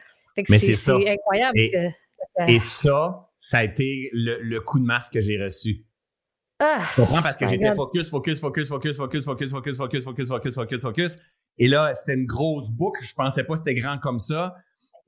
Mais 0.50 0.60
c'est 0.60 1.10
incroyable. 1.10 1.58
Et, 1.58 1.72
et 2.48 2.60
ça, 2.60 3.30
ça 3.40 3.60
a 3.60 3.64
été 3.64 4.10
le, 4.14 4.40
le 4.42 4.60
coup 4.60 4.80
de 4.80 4.86
masse 4.86 5.10
que 5.10 5.22
j'ai 5.22 5.42
reçu 5.42 5.88
ah, 6.60 6.88
tu 6.96 7.02
comprends? 7.02 7.22
Parce 7.22 7.38
que 7.38 7.48
j'étais 7.48 7.74
focus, 7.76 8.10
focus, 8.10 8.40
focus, 8.40 8.68
focus, 8.68 8.98
focus, 8.98 9.24
focus, 9.26 9.52
focus, 9.52 9.78
focus, 9.78 10.04
focus, 10.04 10.28
focus, 10.28 10.56
focus, 10.56 10.82
focus. 10.82 11.20
Et 11.60 11.68
là, 11.68 11.94
c'était 11.94 12.20
une 12.20 12.26
grosse 12.26 12.70
boucle. 12.72 13.04
Je 13.04 13.14
pensais 13.14 13.44
pas 13.44 13.54
que 13.54 13.60
c'était 13.60 13.76
grand 13.76 14.00
comme 14.00 14.20
ça. 14.20 14.56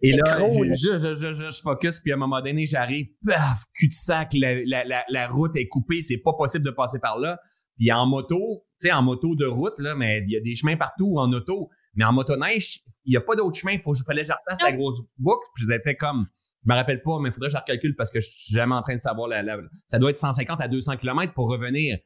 Et 0.02 0.12
là, 0.12 0.24
je, 0.38 0.64
je, 0.76 0.98
je, 0.98 1.34
je, 1.34 1.52
je, 1.52 1.62
focus, 1.62 2.00
puis 2.00 2.12
à 2.12 2.16
un 2.16 2.20
moment 2.20 2.42
donné, 2.42 2.66
j'arrive, 2.66 3.08
paf, 3.26 3.66
cul-de-sac, 3.74 4.30
la, 4.34 4.64
la, 4.64 4.86
la, 4.86 5.04
la, 5.10 5.28
route 5.28 5.56
est 5.58 5.68
coupée, 5.68 6.02
c'est 6.02 6.20
pas 6.20 6.32
possible 6.34 6.64
de 6.64 6.72
passer 6.72 7.00
par 7.00 7.20
là. 7.20 7.38
Puis 7.78 7.92
en 7.92 8.06
moto, 8.06 8.64
tu 8.80 8.88
sais, 8.88 8.94
en 8.94 9.02
moto 9.02 9.36
de 9.36 9.46
route, 9.46 9.78
là, 9.78 9.96
mais 9.96 10.24
il 10.26 10.32
y 10.32 10.38
a 10.38 10.40
des 10.40 10.56
chemins 10.56 10.78
partout 10.78 11.16
en 11.18 11.34
auto. 11.34 11.70
Mais 12.00 12.06
en 12.06 12.14
motoneige, 12.14 12.86
il 13.04 13.14
y 13.14 13.18
a 13.18 13.22
pas 13.22 13.36
d'autre 13.36 13.58
chemin. 13.58 13.78
Faut, 13.84 13.94
il 13.94 14.04
fallait 14.06 14.22
que 14.22 14.30
je 14.30 14.34
repasse 14.34 14.62
la 14.62 14.72
grosse 14.72 15.00
boucle, 15.18 15.46
puis 15.54 15.66
j'étais 15.70 15.98
comme, 15.98 16.28
je 16.64 16.72
me 16.72 16.74
rappelle 16.74 17.02
pas, 17.02 17.20
mais 17.20 17.28
il 17.28 17.34
faudrait 17.34 17.50
que 17.50 17.52
je 17.52 17.58
la 17.58 17.60
recalcule 17.60 17.94
parce 17.98 18.10
que 18.10 18.22
je 18.22 18.30
suis 18.30 18.54
jamais 18.54 18.74
en 18.74 18.82
train 18.82 18.96
de 18.96 19.02
savoir 19.02 19.28
la, 19.28 19.44
ça 19.88 20.00
doit 20.00 20.10
être 20.12 20.16
150 20.16 20.62
à 20.62 20.70
200 20.70 20.96
km 20.96 21.34
pour 21.34 21.50
revenir. 21.50 21.98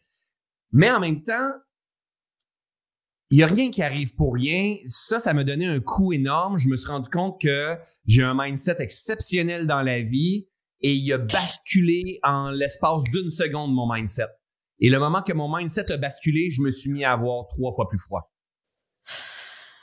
Mais 0.72 0.90
en 0.90 1.00
même 1.00 1.22
temps, 1.22 1.52
il 3.30 3.38
y 3.38 3.44
a 3.44 3.46
rien 3.46 3.70
qui 3.70 3.84
arrive 3.84 4.16
pour 4.16 4.34
rien. 4.34 4.78
Ça, 4.88 5.20
ça 5.20 5.32
m'a 5.36 5.44
donné 5.44 5.68
un 5.68 5.80
coup 5.80 6.12
énorme. 6.12 6.58
Je 6.58 6.70
me 6.70 6.78
suis 6.78 6.90
rendu 6.90 7.12
compte 7.12 7.40
que 7.40 7.78
j'ai 8.08 8.24
un 8.24 8.34
mindset 8.36 8.78
exceptionnel 8.80 9.68
dans 9.68 9.84
la 9.84 10.02
vie 10.02 10.48
et 10.82 10.96
il 10.96 11.14
a 11.14 11.20
basculé 11.20 12.20
en 12.24 12.50
l'espace 12.50 13.04
d'une 13.14 13.30
seconde 13.30 13.76
mon 13.76 13.88
mindset. 13.88 14.26
Et 14.80 14.90
le 14.90 14.98
moment 14.98 15.22
que 15.22 15.34
mon 15.34 15.56
mindset 15.56 15.92
a 15.92 15.98
basculé, 15.98 16.50
je 16.50 16.64
me 16.64 16.72
suis 16.72 16.90
mis 16.90 17.04
à 17.04 17.12
avoir 17.12 17.48
trois 17.50 17.72
fois 17.74 17.88
plus 17.88 18.00
froid. 18.00 18.33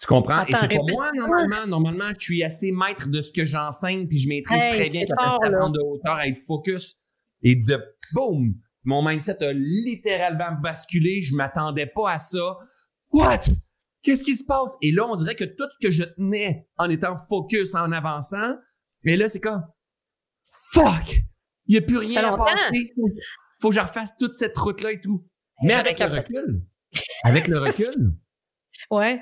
Tu 0.00 0.06
comprends? 0.06 0.46
et 0.46 0.52
c'est 0.52 0.68
pas 0.68 0.82
moi, 0.92 1.10
normalement. 1.14 1.66
Normalement, 1.66 2.08
je 2.18 2.24
suis 2.24 2.42
assez 2.42 2.72
maître 2.72 3.08
de 3.08 3.20
ce 3.20 3.30
que 3.30 3.44
j'enseigne, 3.44 4.08
puis 4.08 4.18
je 4.18 4.28
maîtrise 4.28 4.58
très 4.58 4.88
bien 4.88 5.04
capacité 5.04 5.46
à 5.46 5.50
prendre 5.58 5.72
de 5.72 5.80
hauteur, 5.80 6.14
à 6.14 6.26
être 6.26 6.40
focus. 6.46 6.96
Et 7.42 7.54
de 7.54 7.78
boum! 8.14 8.54
Mon 8.84 9.06
mindset 9.06 9.44
a 9.44 9.52
littéralement 9.52 10.52
basculé. 10.62 11.20
Je 11.22 11.34
m'attendais 11.34 11.84
pas 11.86 12.12
à 12.12 12.18
ça. 12.18 12.56
What? 13.12 13.42
Qu'est-ce 14.02 14.22
qui 14.22 14.36
se 14.36 14.44
passe? 14.44 14.74
Et 14.80 14.90
là, 14.90 15.06
on 15.06 15.16
dirait 15.16 15.34
que 15.34 15.44
tout 15.44 15.66
ce 15.70 15.86
que 15.86 15.92
je 15.92 16.04
tenais 16.04 16.66
en 16.78 16.88
étant 16.88 17.18
focus, 17.28 17.74
en 17.74 17.92
avançant, 17.92 18.54
mais 19.04 19.16
là, 19.16 19.28
c'est 19.28 19.40
comme 19.40 19.62
Fuck! 20.72 21.20
Il 21.66 21.72
n'y 21.72 21.78
a 21.78 21.82
plus 21.82 21.98
rien 21.98 22.24
à 22.24 22.36
passer. 22.38 22.94
Faut 23.60 23.68
que 23.68 23.74
je 23.74 23.80
refasse 23.80 24.16
toute 24.18 24.34
cette 24.34 24.56
route-là 24.56 24.92
et 24.92 25.00
tout. 25.02 25.26
Mais 25.62 25.74
avec 25.74 25.98
le 25.98 26.06
recul. 26.06 26.62
Avec 27.22 27.48
le 27.48 27.58
recul. 27.60 28.14
Ouais 28.90 29.20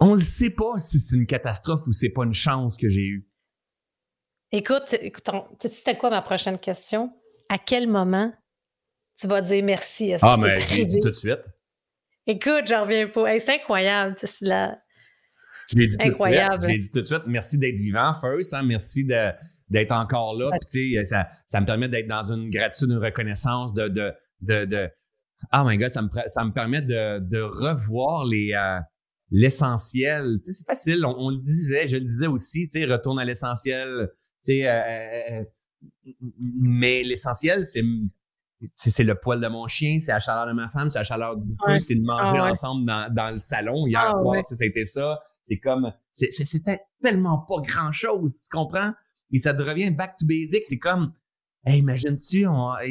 on 0.00 0.16
ne 0.16 0.20
sait 0.20 0.50
pas 0.50 0.76
si 0.76 0.98
c'est 0.98 1.16
une 1.16 1.26
catastrophe 1.26 1.86
ou 1.86 1.92
c'est 1.92 2.10
pas 2.10 2.24
une 2.24 2.34
chance 2.34 2.76
que 2.76 2.88
j'ai 2.88 3.02
eue. 3.02 3.28
Écoute, 4.52 4.94
écoute 5.00 5.28
c'était 5.60 5.96
quoi 5.96 6.10
ma 6.10 6.22
prochaine 6.22 6.58
question? 6.58 7.12
À 7.48 7.58
quel 7.58 7.88
moment 7.88 8.32
tu 9.18 9.26
vas 9.26 9.40
dire 9.40 9.64
merci? 9.64 10.12
À 10.12 10.18
ce 10.18 10.26
Ah, 10.26 10.36
mais 10.36 10.60
je 10.60 10.76
l'ai 10.76 10.84
dit 10.84 11.00
tout 11.00 11.10
de 11.10 11.14
suite. 11.14 11.42
Écoute, 12.26 12.66
j'en 12.66 12.82
reviens 12.82 13.08
pas. 13.08 13.38
c'est 13.38 13.54
incroyable. 13.54 14.16
C'est 14.18 14.40
la... 14.42 14.78
Je 15.68 15.76
l'ai 15.76 15.86
dit 15.86 15.96
incroyable. 16.00 16.62
Je 16.62 16.68
l'ai 16.68 16.78
dit 16.78 16.90
tout 16.90 17.00
de 17.00 17.06
suite. 17.06 17.22
Merci 17.26 17.58
d'être 17.58 17.76
vivant, 17.76 18.14
first. 18.14 18.54
Hein? 18.54 18.62
Merci 18.62 19.04
d'être 19.04 19.92
encore 19.92 20.38
là. 20.38 20.50
Puis, 20.70 20.96
ça, 21.04 21.28
ça 21.46 21.60
me 21.60 21.66
permet 21.66 21.88
d'être 21.88 22.08
dans 22.08 22.32
une 22.32 22.48
gratitude, 22.50 22.90
une 22.90 22.98
reconnaissance 22.98 23.74
de, 23.74 23.88
de, 23.88 24.12
de, 24.40 24.64
de 24.64 24.90
oh 25.52 25.62
my 25.64 25.76
God, 25.76 25.88
ça 25.88 26.02
me, 26.02 26.08
ça 26.26 26.44
me 26.44 26.52
permet 26.52 26.82
de, 26.82 27.18
de 27.18 27.40
revoir 27.40 28.24
les, 28.26 28.52
euh, 28.54 28.78
l'essentiel. 29.34 30.38
Tu 30.44 30.52
sais, 30.52 30.58
c'est 30.58 30.66
facile, 30.66 31.04
on, 31.04 31.30
le 31.30 31.38
disait, 31.38 31.88
je 31.88 31.96
le 31.96 32.04
disais 32.04 32.28
aussi, 32.28 32.68
tu 32.68 32.78
sais, 32.78 32.84
retourne 32.86 33.18
à 33.18 33.24
l'essentiel. 33.24 34.12
Tu 34.44 34.52
sais, 34.52 34.68
euh, 34.68 34.72
euh, 34.72 35.40
euh, 36.06 36.12
mais 36.30 37.02
l'essentiel, 37.02 37.66
c'est 37.66 37.82
c'est 38.72 39.04
le 39.04 39.14
poil 39.16 39.40
de 39.40 39.48
mon 39.48 39.66
chien, 39.66 39.98
c'est 40.00 40.12
la 40.12 40.20
chaleur 40.20 40.46
de 40.46 40.52
ma 40.52 40.70
femme, 40.70 40.88
c'est 40.88 41.00
la 41.00 41.04
chaleur 41.04 41.36
du 41.36 41.54
feu, 41.66 41.78
c'est 41.80 41.96
de 41.96 42.02
manger 42.02 42.38
ah 42.40 42.50
ensemble 42.50 42.86
dans, 42.86 43.12
dans, 43.12 43.32
le 43.32 43.38
salon. 43.38 43.86
Hier 43.86 44.00
ah 44.00 44.12
soir, 44.12 44.42
sais, 44.46 44.54
c'était 44.54 44.86
ça. 44.86 45.20
C'est 45.46 45.58
comme, 45.58 45.92
c'était 46.12 46.80
tellement 47.02 47.44
pas 47.46 47.60
grand 47.60 47.92
chose, 47.92 48.40
tu 48.42 48.56
comprends? 48.56 48.92
Et 49.32 49.38
ça 49.38 49.52
devient 49.52 49.90
back 49.90 50.16
to 50.18 50.24
basic. 50.24 50.64
C'est 50.64 50.78
comme, 50.78 51.12
hey, 51.66 51.80
imagine-tu, 51.80 52.46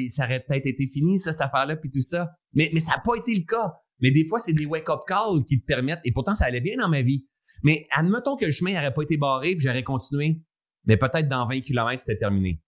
ça 0.10 0.26
aurait 0.26 0.42
peut-être 0.42 0.68
été 0.68 0.86
fini, 0.86 1.18
ça, 1.18 1.32
cette 1.32 1.42
affaire-là, 1.42 1.78
puis 1.78 1.90
tout 1.90 2.02
ça. 2.02 2.36
Mais, 2.54 2.70
mais 2.74 2.80
ça 2.80 2.92
n'a 2.92 3.00
pas 3.00 3.16
été 3.16 3.34
le 3.34 3.46
cas. 3.46 3.82
Mais 4.04 4.12
des 4.12 4.26
fois, 4.26 4.38
c'est 4.38 4.54
des 4.54 4.66
wake-up 4.66 5.02
calls 5.08 5.44
qui 5.48 5.60
te 5.60 5.66
permettent, 5.66 6.02
et 6.04 6.12
pourtant, 6.12 6.36
ça 6.36 6.46
allait 6.46 6.62
bien 6.62 6.76
dans 6.78 6.90
ma 6.90 7.02
vie. 7.02 7.26
Mais 7.64 7.86
admettons 7.96 8.36
que 8.36 8.46
le 8.46 8.52
chemin 8.52 8.74
n'aurait 8.74 8.94
pas 8.94 9.02
été 9.02 9.16
barré, 9.18 9.56
puis 9.56 9.66
j'aurais 9.66 9.84
continué, 9.84 10.42
mais 10.86 10.98
peut-être 10.98 11.30
dans 11.30 11.48
20 11.48 11.62
km, 11.62 12.00
c'était 12.00 12.18
terminé. 12.18 12.60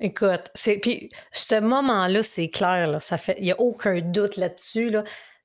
écoute, 0.00 0.50
c'est 0.54 0.78
puis 0.78 1.08
ce 1.32 1.60
moment-là, 1.60 2.22
c'est 2.22 2.48
clair, 2.48 2.86
là, 2.86 3.00
ça 3.00 3.18
fait, 3.18 3.34
il 3.38 3.44
n'y 3.44 3.52
a 3.52 3.60
aucun 3.60 4.00
doute 4.00 4.36
là-dessus. 4.36 4.90
Là, 4.90 5.02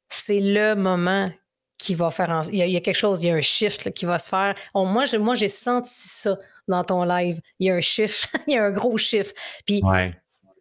c'est 0.09 0.39
le 0.39 0.75
moment 0.75 1.31
qui 1.79 1.95
va 1.95 2.11
faire, 2.11 2.41
il, 2.51 2.57
y 2.57 2.77
a, 2.77 2.81
quelque 2.81 2.95
chose, 2.95 3.23
il 3.23 3.27
y 3.27 3.29
a 3.31 3.35
un 3.35 3.41
shift 3.41 3.91
qui 3.93 4.05
va 4.05 4.19
se 4.19 4.29
faire. 4.29 4.55
moi, 4.75 5.05
moi, 5.19 5.35
j'ai 5.35 5.49
senti 5.49 5.93
ça 5.93 6.37
dans 6.67 6.83
ton 6.83 7.03
live. 7.03 7.39
Il 7.59 7.67
y 7.67 7.71
a 7.71 7.75
un 7.75 7.79
shift, 7.79 8.35
il 8.47 8.53
y 8.53 8.57
a 8.57 8.65
un 8.65 8.71
gros 8.71 8.97
shift. 8.97 9.35
Puis 9.65 9.81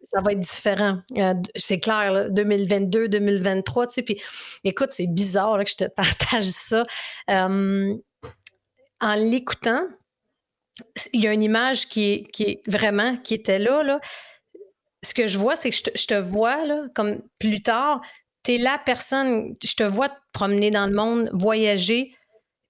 ça 0.07 0.21
va 0.21 0.31
être 0.31 0.39
différent. 0.39 0.99
Euh, 1.17 1.33
c'est 1.55 1.79
clair, 1.79 2.31
2022, 2.31 3.09
2023, 3.09 3.87
tu 3.87 3.93
sais. 3.93 4.01
Puis, 4.03 4.21
écoute, 4.63 4.89
c'est 4.91 5.07
bizarre 5.07 5.63
que 5.63 5.69
je 5.69 5.75
te 5.75 5.85
partage 5.95 6.45
ça. 6.45 6.83
Euh, 7.29 7.93
en 8.99 9.15
l'écoutant, 9.15 9.83
il 11.13 11.23
y 11.23 11.27
a 11.27 11.33
une 11.33 11.43
image 11.43 11.87
qui 11.87 12.29
est, 12.39 12.61
vraiment, 12.67 13.17
qui 13.17 13.33
était 13.33 13.59
là, 13.59 13.83
là. 13.83 13.99
Ce 15.03 15.13
que 15.13 15.27
je 15.27 15.37
vois, 15.37 15.55
c'est 15.55 15.69
que 15.69 15.75
je 15.75 16.07
te, 16.07 16.15
vois, 16.15 16.65
là, 16.65 16.85
comme 16.95 17.21
plus 17.39 17.61
tard, 17.61 18.01
tu 18.43 18.55
es 18.55 18.57
la 18.57 18.79
personne, 18.83 19.53
je 19.63 19.75
te 19.75 19.83
vois 19.83 20.09
te 20.09 20.19
promener 20.31 20.71
dans 20.71 20.87
le 20.87 20.93
monde, 20.93 21.29
voyager. 21.33 22.15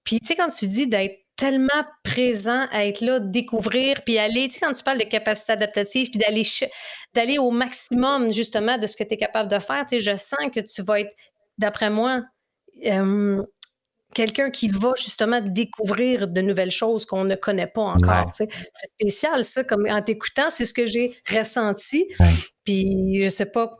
Puis, 0.04 0.20
tu 0.20 0.26
sais, 0.26 0.36
quand 0.36 0.48
tu 0.48 0.66
dis 0.66 0.86
d'être 0.86 1.18
tellement 1.38 1.84
présent 2.02 2.66
à 2.72 2.84
être 2.84 3.00
là, 3.00 3.20
découvrir, 3.20 4.02
puis 4.04 4.18
aller, 4.18 4.48
tu 4.48 4.54
sais, 4.54 4.60
quand 4.60 4.72
tu 4.72 4.82
parles 4.82 4.98
de 4.98 5.04
capacité 5.04 5.52
adaptative, 5.52 6.10
puis 6.10 6.18
d'aller 6.18 6.42
d'aller 7.14 7.38
au 7.38 7.50
maximum 7.50 8.32
justement 8.32 8.76
de 8.76 8.86
ce 8.86 8.96
que 8.96 9.04
tu 9.04 9.14
es 9.14 9.16
capable 9.16 9.48
de 9.50 9.58
faire, 9.60 9.86
tu 9.86 9.98
sais, 9.98 10.00
je 10.00 10.16
sens 10.16 10.50
que 10.52 10.60
tu 10.60 10.82
vas 10.82 11.00
être, 11.00 11.14
d'après 11.56 11.90
moi, 11.90 12.24
euh, 12.86 13.42
quelqu'un 14.14 14.50
qui 14.50 14.68
va 14.68 14.92
justement 14.96 15.40
découvrir 15.40 16.26
de 16.26 16.40
nouvelles 16.40 16.72
choses 16.72 17.06
qu'on 17.06 17.24
ne 17.24 17.36
connaît 17.36 17.68
pas 17.68 17.82
encore. 17.82 18.32
C'est 18.34 18.50
spécial, 18.72 19.44
ça, 19.44 19.62
comme 19.62 19.86
en 19.88 20.02
t'écoutant, 20.02 20.50
c'est 20.50 20.64
ce 20.64 20.74
que 20.74 20.86
j'ai 20.86 21.16
ressenti. 21.30 22.08
Puis 22.64 23.22
je 23.22 23.28
sais 23.28 23.46
pas, 23.46 23.72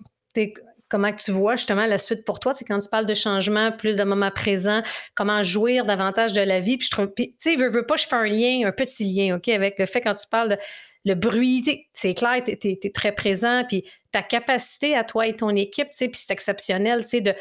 comment 0.88 1.12
tu 1.12 1.30
vois 1.30 1.56
justement 1.56 1.86
la 1.86 1.98
suite 1.98 2.24
pour 2.24 2.40
toi? 2.40 2.54
C'est 2.54 2.64
quand 2.64 2.78
tu 2.78 2.88
parles 2.88 3.06
de 3.06 3.14
changement, 3.14 3.72
plus 3.72 3.96
de 3.96 4.04
moments 4.04 4.30
présents, 4.30 4.82
comment 5.14 5.42
jouir 5.42 5.84
davantage 5.84 6.32
de 6.32 6.40
la 6.40 6.60
vie? 6.60 6.78
Puis 6.78 6.86
je 6.86 6.90
trouve, 6.90 7.12
tu 7.16 7.34
sais, 7.38 7.56
veux, 7.56 7.68
veux 7.68 7.86
pas, 7.86 7.96
je 7.96 8.06
fais 8.06 8.16
un 8.16 8.26
lien, 8.26 8.66
un 8.66 8.72
petit 8.72 9.04
lien, 9.04 9.36
OK, 9.36 9.48
avec 9.48 9.78
le 9.78 9.86
fait 9.86 10.00
quand 10.00 10.14
tu 10.14 10.26
parles 10.28 10.50
de 10.50 10.56
le 11.04 11.14
bruit, 11.14 11.64
c'est 11.94 12.14
clair, 12.14 12.42
tu 12.44 12.52
es, 12.62 12.92
très 12.92 13.12
présent, 13.12 13.64
puis 13.66 13.84
ta 14.12 14.22
capacité 14.22 14.96
à 14.96 15.04
toi 15.04 15.26
et 15.26 15.34
ton 15.34 15.50
équipe, 15.50 15.90
tu 15.90 15.98
sais, 15.98 16.08
puis 16.08 16.20
c'est 16.20 16.32
exceptionnel, 16.32 17.02
tu 17.02 17.10
sais, 17.10 17.20
de 17.20 17.34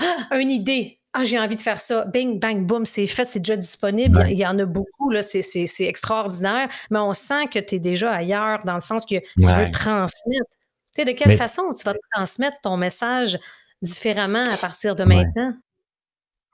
ah, 0.00 0.38
une 0.38 0.50
idée, 0.50 0.98
ah, 1.14 1.24
j'ai 1.24 1.38
envie 1.38 1.56
de 1.56 1.60
faire 1.60 1.78
ça. 1.78 2.06
Bing, 2.06 2.40
bang, 2.40 2.66
boum, 2.66 2.86
c'est 2.86 3.06
fait, 3.06 3.26
c'est 3.26 3.40
déjà 3.40 3.56
disponible. 3.56 4.24
Il 4.30 4.38
y 4.38 4.46
en 4.46 4.58
a 4.58 4.64
beaucoup, 4.64 5.10
là, 5.10 5.20
c'est, 5.20 5.66
extraordinaire. 5.80 6.68
Mais 6.90 6.98
on 6.98 7.12
sent 7.12 7.48
que 7.52 7.58
tu 7.58 7.74
es 7.74 7.78
déjà 7.78 8.12
ailleurs 8.12 8.60
dans 8.64 8.74
le 8.74 8.80
sens 8.80 9.04
que 9.04 9.16
tu 9.16 9.42
veux 9.42 9.70
transmettre. 9.70 10.50
Tu 10.94 11.00
sais, 11.00 11.04
de 11.04 11.16
quelle 11.16 11.36
façon 11.36 11.72
tu 11.72 11.84
vas 11.84 11.94
transmettre 12.12 12.58
ton 12.62 12.76
message 12.76 13.38
différemment 13.80 14.44
à 14.44 14.56
partir 14.58 14.94
de 14.94 15.04
maintenant? 15.04 15.54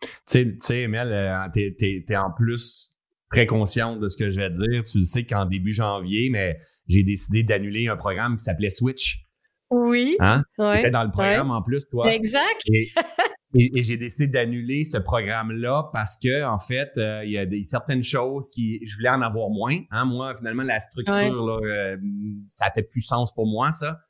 Tu 0.01 0.57
sais, 0.61 0.87
euh, 0.87 1.49
tu 1.53 2.05
es, 2.09 2.17
en 2.17 2.31
plus 2.31 2.91
très 3.33 3.47
consciente 3.47 4.01
de 4.01 4.09
ce 4.09 4.17
que 4.17 4.31
je 4.31 4.41
vais 4.41 4.51
dire. 4.51 4.85
Tu 4.85 4.99
le 4.99 5.05
sais 5.05 5.25
qu'en 5.25 5.45
début 5.45 5.73
janvier, 5.73 6.31
mais 6.31 6.59
j'ai 6.87 7.03
décidé 7.03 7.43
d'annuler 7.43 7.89
un 7.89 7.97
programme 7.97 8.37
qui 8.37 8.45
s'appelait 8.45 8.71
Switch. 8.71 9.25
Oui. 9.71 10.17
Hein? 10.21 10.43
Tu 10.59 10.79
étais 10.79 10.91
dans 10.91 11.05
le 11.05 11.11
programme 11.11 11.51
en 11.51 11.63
plus, 11.63 11.85
toi. 11.91 12.13
Exact. 12.13 12.63
Et, 13.55 13.83
j'ai 13.83 13.97
décidé 13.97 14.27
d'annuler 14.27 14.85
ce 14.85 14.99
programme-là 14.99 15.91
parce 15.95 16.19
que, 16.23 16.45
en 16.45 16.59
fait, 16.59 16.91
euh, 16.99 17.23
il 17.25 17.31
y 17.31 17.39
a 17.39 17.47
des, 17.47 17.65
certaines 17.65 18.03
choses 18.03 18.51
qui, 18.51 18.79
je 18.85 18.97
voulais 18.97 19.09
en 19.09 19.23
avoir 19.23 19.49
moins. 19.49 19.79
Hein? 19.91 20.05
Moi, 20.05 20.35
finalement, 20.37 20.65
la 20.65 20.79
structure, 20.81 21.47
là, 21.47 21.59
euh, 21.65 21.97
ça 22.47 22.71
fait 22.75 22.83
plus 22.83 23.01
sens 23.01 23.33
pour 23.35 23.47
moi, 23.47 23.71
ça. 23.73 24.01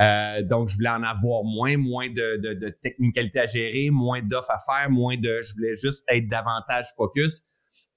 Euh, 0.00 0.42
donc, 0.42 0.68
je 0.68 0.76
voulais 0.76 0.88
en 0.88 1.02
avoir 1.02 1.44
moins, 1.44 1.76
moins 1.76 2.08
de, 2.08 2.36
de, 2.36 2.54
de 2.54 2.68
technicalité 2.68 3.40
à 3.40 3.46
gérer, 3.46 3.90
moins 3.90 4.22
d'offres 4.22 4.50
à 4.50 4.58
faire, 4.58 4.90
moins 4.90 5.16
de. 5.16 5.40
Je 5.42 5.54
voulais 5.54 5.76
juste 5.76 6.04
être 6.08 6.28
davantage 6.28 6.86
focus. 6.96 7.42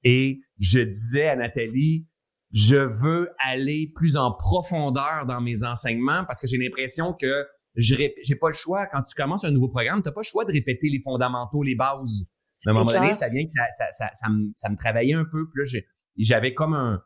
Et 0.03 0.39
je 0.60 0.79
disais 0.79 1.27
à 1.27 1.36
Nathalie, 1.36 2.07
je 2.53 2.75
veux 2.75 3.29
aller 3.39 3.91
plus 3.95 4.15
en 4.15 4.31
profondeur 4.31 5.25
dans 5.27 5.41
mes 5.41 5.63
enseignements 5.63 6.23
parce 6.25 6.39
que 6.39 6.47
j'ai 6.47 6.57
l'impression 6.57 7.13
que 7.13 7.45
j'ai 7.75 8.36
pas 8.39 8.49
le 8.49 8.53
choix. 8.53 8.86
Quand 8.88 9.01
tu 9.03 9.15
commences 9.15 9.43
un 9.43 9.51
nouveau 9.51 9.69
programme, 9.69 10.01
tu 10.01 10.07
n'as 10.07 10.13
pas 10.13 10.21
le 10.21 10.25
choix 10.25 10.45
de 10.45 10.51
répéter 10.51 10.89
les 10.89 11.01
fondamentaux, 11.01 11.63
les 11.63 11.76
bases. 11.76 12.26
À 12.65 12.72
un 12.72 12.74
moment 12.74 12.86
donné, 12.86 13.13
ça 13.13 13.30
vient 13.30 13.43
que 13.45 13.51
ça, 13.51 13.65
ça, 13.78 13.86
ça, 13.91 14.09
ça, 14.13 14.30
me, 14.30 14.51
ça 14.55 14.69
me 14.69 14.76
travaillait 14.76 15.13
un 15.13 15.26
peu. 15.26 15.47
Puis 15.49 15.63
là, 15.63 15.82
j'avais 16.17 16.53
comme 16.53 16.74
un, 16.74 17.01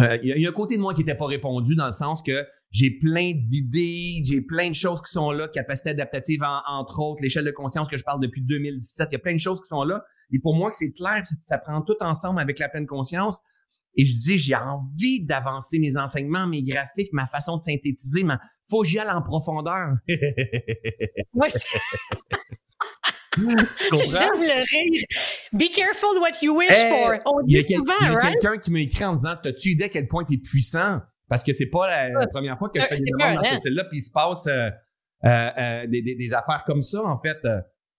euh, 0.00 0.18
il 0.22 0.38
y, 0.38 0.46
a 0.46 0.48
un 0.48 0.52
côté 0.52 0.76
de 0.76 0.82
moi 0.82 0.92
qui 0.94 1.00
n'était 1.00 1.16
pas 1.16 1.26
répondu 1.26 1.74
dans 1.74 1.86
le 1.86 1.92
sens 1.92 2.22
que 2.22 2.46
j'ai 2.76 2.90
plein 2.90 3.32
d'idées, 3.34 4.20
j'ai 4.22 4.42
plein 4.42 4.68
de 4.68 4.74
choses 4.74 5.00
qui 5.00 5.10
sont 5.10 5.30
là, 5.30 5.48
capacité 5.48 5.90
adaptative 5.90 6.42
entre 6.68 7.00
autres, 7.00 7.22
l'échelle 7.22 7.46
de 7.46 7.50
conscience 7.50 7.88
que 7.88 7.96
je 7.96 8.04
parle 8.04 8.20
depuis 8.20 8.42
2017, 8.42 9.08
il 9.10 9.12
y 9.14 9.16
a 9.16 9.18
plein 9.18 9.32
de 9.32 9.38
choses 9.38 9.62
qui 9.62 9.68
sont 9.68 9.82
là. 9.82 10.04
Et 10.30 10.38
pour 10.38 10.54
moi, 10.54 10.70
c'est 10.72 10.92
clair, 10.92 11.22
ça 11.40 11.56
prend 11.56 11.80
tout 11.80 11.96
ensemble 12.00 12.38
avec 12.38 12.58
la 12.58 12.68
pleine 12.68 12.86
conscience. 12.86 13.40
Et 13.94 14.04
je 14.04 14.14
dis, 14.14 14.36
j'ai 14.36 14.56
envie 14.56 15.24
d'avancer 15.24 15.78
mes 15.78 15.96
enseignements, 15.96 16.46
mes 16.46 16.62
graphiques, 16.62 17.14
ma 17.14 17.24
façon 17.24 17.56
de 17.56 17.62
synthétiser, 17.62 18.24
mais 18.24 18.34
faut 18.68 18.82
que 18.82 18.88
j'y 18.88 18.98
aille 18.98 19.08
en 19.10 19.22
profondeur. 19.22 19.94
Moi, 21.32 21.48
J'aime 23.38 24.40
le 24.40 24.64
rire. 24.70 25.06
Be 25.54 25.70
careful 25.74 26.18
what 26.20 26.42
you 26.42 26.54
wish 26.54 26.74
for. 26.74 27.14
On 27.24 27.42
dit 27.42 27.64
souvent, 27.74 27.94
Il 28.02 28.12
y 28.12 28.16
a 28.16 28.30
quelqu'un 28.32 28.58
qui 28.58 28.70
m'a 28.70 28.80
écrit 28.80 29.04
en 29.04 29.16
disant 29.16 29.34
T'as-tu 29.42 29.70
idée 29.70 29.84
à 29.84 29.88
quel 29.88 30.08
point 30.08 30.24
tu 30.24 30.34
es 30.34 30.38
puissant? 30.38 31.00
Parce 31.28 31.42
que 31.42 31.52
c'est 31.52 31.66
pas 31.66 31.88
la, 31.88 32.26
première 32.28 32.58
fois 32.58 32.70
que 32.70 32.80
je 32.80 32.86
fais 32.86 32.96
des 32.96 33.10
demandes 33.10 33.36
dans 33.36 33.42
ce 33.42 33.56
style-là, 33.56 33.84
puis 33.84 33.98
il 33.98 34.02
se 34.02 34.12
passe 34.12 34.46
euh, 34.46 34.70
euh, 35.24 35.50
euh, 35.58 35.86
des, 35.86 36.02
des, 36.02 36.14
des, 36.14 36.32
affaires 36.32 36.62
comme 36.66 36.82
ça, 36.82 37.02
en 37.02 37.20
fait. 37.20 37.38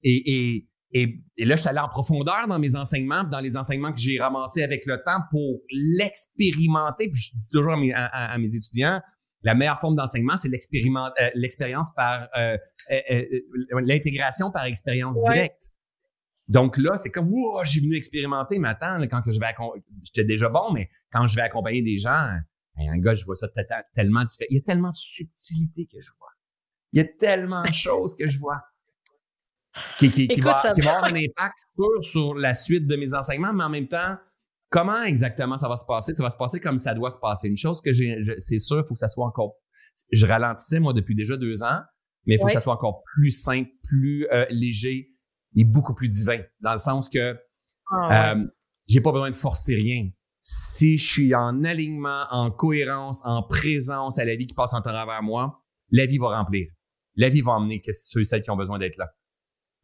Et, 0.03 0.33
et, 0.33 0.67
et, 0.93 1.23
et, 1.35 1.45
là, 1.45 1.55
je 1.57 1.61
suis 1.61 1.69
allé 1.69 1.79
en 1.79 1.89
profondeur 1.89 2.47
dans 2.47 2.59
mes 2.59 2.75
enseignements, 2.75 3.25
dans 3.25 3.41
les 3.41 3.57
enseignements 3.57 3.91
que 3.91 3.99
j'ai 3.99 4.19
ramassés 4.19 4.63
avec 4.63 4.85
le 4.85 4.97
temps 5.03 5.21
pour 5.31 5.59
l'expérimenter. 5.71 7.09
Puis 7.09 7.21
je 7.21 7.37
dis 7.37 7.49
toujours 7.51 7.73
à 7.73 7.77
mes, 7.77 7.93
à, 7.93 8.37
mes 8.37 8.55
étudiants, 8.55 9.01
la 9.43 9.55
meilleure 9.55 9.79
forme 9.81 9.95
d'enseignement, 9.95 10.37
c'est 10.37 10.49
l'expérience 10.49 11.93
par 11.93 12.29
l'intégration 13.81 14.51
par 14.51 14.65
expérience 14.65 15.21
directe. 15.23 15.71
Donc 16.47 16.77
là, 16.77 16.95
c'est 16.95 17.09
comme, 17.09 17.29
wow, 17.29 17.65
j'ai 17.65 17.81
venu 17.81 17.95
expérimenter, 17.95 18.57
mais 18.57 18.69
attends, 18.69 19.01
quand 19.11 19.21
que 19.21 19.31
je 19.31 19.39
vais, 19.41 19.53
j'étais 20.01 20.23
déjà 20.23 20.47
bon, 20.47 20.71
mais 20.71 20.89
quand 21.11 21.27
je 21.27 21.35
vais 21.35 21.41
accompagner 21.41 21.81
des 21.81 21.97
gens, 21.97 22.29
un 22.77 22.97
gars, 22.99 23.13
je 23.13 23.25
vois 23.25 23.35
ça 23.35 23.47
tellement 23.93 24.23
différent. 24.23 24.47
Il 24.49 24.55
y 24.55 24.59
a 24.59 24.63
tellement 24.63 24.89
de 24.89 24.95
subtilité 24.95 25.87
que 25.87 26.01
je 26.01 26.11
vois. 26.19 26.29
Il 26.93 26.99
y 26.99 27.01
a 27.01 27.05
tellement 27.05 27.63
de 27.63 27.73
choses 27.73 28.15
que 28.15 28.27
je 28.27 28.39
vois 28.39 28.61
qui, 29.97 30.09
qui, 30.09 30.27
qui, 30.27 30.41
va, 30.41 30.59
qui 30.73 30.81
va, 30.81 30.95
avoir 30.95 31.11
un 31.11 31.15
impact 31.15 31.59
sur, 31.75 32.03
sur 32.03 32.35
la 32.35 32.53
suite 32.55 32.87
de 32.87 32.95
mes 32.95 33.13
enseignements, 33.13 33.53
mais 33.53 33.63
en 33.63 33.69
même 33.69 33.87
temps, 33.87 34.17
comment 34.69 35.03
exactement 35.03 35.57
ça 35.57 35.67
va 35.67 35.75
se 35.75 35.85
passer? 35.85 36.13
Ça 36.13 36.23
va 36.23 36.29
se 36.29 36.37
passer 36.37 36.59
comme 36.59 36.77
ça 36.77 36.93
doit 36.93 37.09
se 37.09 37.19
passer. 37.19 37.47
Une 37.47 37.57
chose 37.57 37.81
que 37.81 37.91
j'ai, 37.91 38.17
c'est 38.37 38.59
sûr, 38.59 38.79
il 38.79 38.87
faut 38.87 38.93
que 38.93 38.99
ça 38.99 39.07
soit 39.07 39.25
encore, 39.25 39.55
je 40.11 40.25
ralentissais 40.25 40.79
moi 40.79 40.93
depuis 40.93 41.15
déjà 41.15 41.37
deux 41.37 41.63
ans, 41.63 41.81
mais 42.25 42.35
il 42.35 42.39
faut 42.39 42.47
que 42.47 42.53
ça 42.53 42.61
soit 42.61 42.73
encore 42.73 43.03
plus 43.15 43.31
simple, 43.31 43.69
plus 43.83 44.27
euh, 44.31 44.45
léger 44.49 45.11
et 45.55 45.63
beaucoup 45.63 45.93
plus 45.93 46.09
divin, 46.09 46.41
dans 46.61 46.73
le 46.73 46.77
sens 46.77 47.09
que 47.09 47.37
ah, 47.89 48.33
euh, 48.33 48.45
j'ai 48.87 49.01
pas 49.01 49.11
besoin 49.11 49.29
de 49.29 49.35
forcer 49.35 49.75
rien 49.75 50.09
si 50.49 50.97
je 50.97 51.05
suis 51.05 51.35
en 51.35 51.65
alignement, 51.65 52.23
en 52.31 52.51
cohérence, 52.51 53.21
en 53.25 53.43
présence 53.43 54.17
à 54.17 54.23
la 54.23 54.37
vie 54.37 54.47
qui 54.47 54.53
passe 54.53 54.71
en 54.71 54.79
travers 54.79 55.21
moi, 55.21 55.61
la 55.91 56.05
vie 56.05 56.19
va 56.19 56.37
remplir. 56.37 56.67
La 57.17 57.27
vie 57.27 57.41
va 57.41 57.53
emmener 57.53 57.81
ceux 57.89 58.21
et 58.21 58.25
celles 58.25 58.43
qui 58.43 58.49
ont 58.49 58.55
besoin 58.55 58.79
d'être 58.79 58.95
là. 58.95 59.09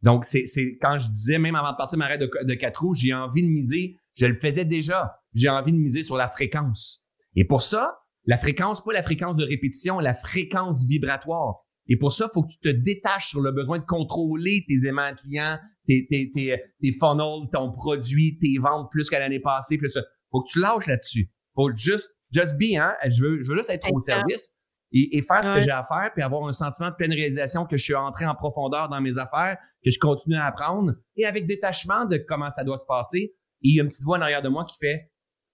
Donc, 0.04 0.24
c'est, 0.24 0.46
quand 0.82 0.98
je 0.98 1.10
disais, 1.10 1.38
même 1.38 1.56
avant 1.56 1.74
de 1.74 1.78
partir 1.78 2.00
ma 2.00 2.18
de, 2.18 2.30
de 2.44 2.54
quatre 2.54 2.82
roues, 2.82 2.94
j'ai 2.94 3.14
envie 3.14 3.44
de 3.44 3.50
miser, 3.50 3.98
je 4.14 4.26
le 4.26 4.40
faisais 4.40 4.64
déjà, 4.64 5.20
j'ai 5.34 5.50
envie 5.50 5.74
de 5.74 5.78
miser 5.78 6.02
sur 6.02 6.16
la 6.16 6.30
fréquence. 6.30 7.04
Et 7.36 7.44
pour 7.44 7.62
ça, 7.62 8.00
la 8.26 8.38
fréquence, 8.38 8.82
pas 8.82 8.94
la 8.94 9.04
fréquence 9.04 9.36
de 9.36 9.44
répétition, 9.44 10.00
la 10.00 10.14
fréquence 10.14 10.86
vibratoire. 10.88 11.66
Et 11.88 11.98
pour 11.98 12.14
ça, 12.14 12.28
il 12.30 12.34
faut 12.34 12.44
que 12.44 12.54
tu 12.54 12.60
te 12.60 12.70
détaches 12.70 13.32
sur 13.32 13.42
le 13.42 13.52
besoin 13.52 13.80
de 13.80 13.86
contrôler 13.86 14.64
tes 14.66 14.88
aimants 14.88 15.14
clients, 15.14 15.60
tes, 15.88 16.08
tes, 16.10 16.32
tes, 16.32 16.58
tes 16.82 16.94
funnels, 16.94 17.50
ton 17.52 17.74
produit, 17.74 18.38
tes 18.40 18.58
ventes 18.60 18.90
plus 18.92 19.10
qu'à 19.10 19.20
l'année 19.20 19.42
passée, 19.42 19.78
plus 19.78 19.98
faut 20.34 20.42
que 20.42 20.52
tu 20.52 20.60
lâches 20.60 20.88
là-dessus. 20.88 21.32
Faut 21.56 21.72
juste, 21.76 22.10
just 22.32 22.58
be, 22.58 22.76
hein. 22.78 22.96
Je 23.08 23.24
veux, 23.24 23.44
je 23.44 23.52
veux 23.52 23.58
juste 23.58 23.70
être 23.70 23.90
au 23.94 24.00
service 24.00 24.50
et, 24.92 25.22
faire 25.22 25.44
ce 25.44 25.50
que 25.50 25.62
j'ai 25.62 25.72
à 25.72 25.86
faire 25.88 26.12
puis 26.14 26.22
avoir 26.22 26.48
un 26.48 26.52
sentiment 26.52 26.90
de 26.90 26.96
pleine 26.96 27.14
réalisation 27.14 27.66
que 27.66 27.78
je 27.78 27.84
suis 27.84 27.96
entré 27.96 28.26
en 28.26 28.36
profondeur 28.36 28.90
dans 28.90 29.02
mes 29.02 29.18
affaires, 29.18 29.58
que 29.84 29.90
je 29.90 30.00
continue 30.00 30.36
à 30.36 30.46
apprendre 30.46 30.94
et 31.16 31.26
avec 31.26 31.48
détachement 31.48 32.06
de 32.06 32.18
comment 32.18 32.50
ça 32.50 32.64
doit 32.64 32.78
se 32.78 32.86
passer. 32.86 33.34
Et 33.62 33.70
il 33.70 33.76
y 33.76 33.80
a 33.80 33.84
une 33.84 33.90
petite 33.90 34.04
voix 34.04 34.18
en 34.18 34.22
arrière 34.22 34.42
de 34.42 34.50
moi 34.50 34.66
qui 34.66 34.76
fait, 34.78 35.12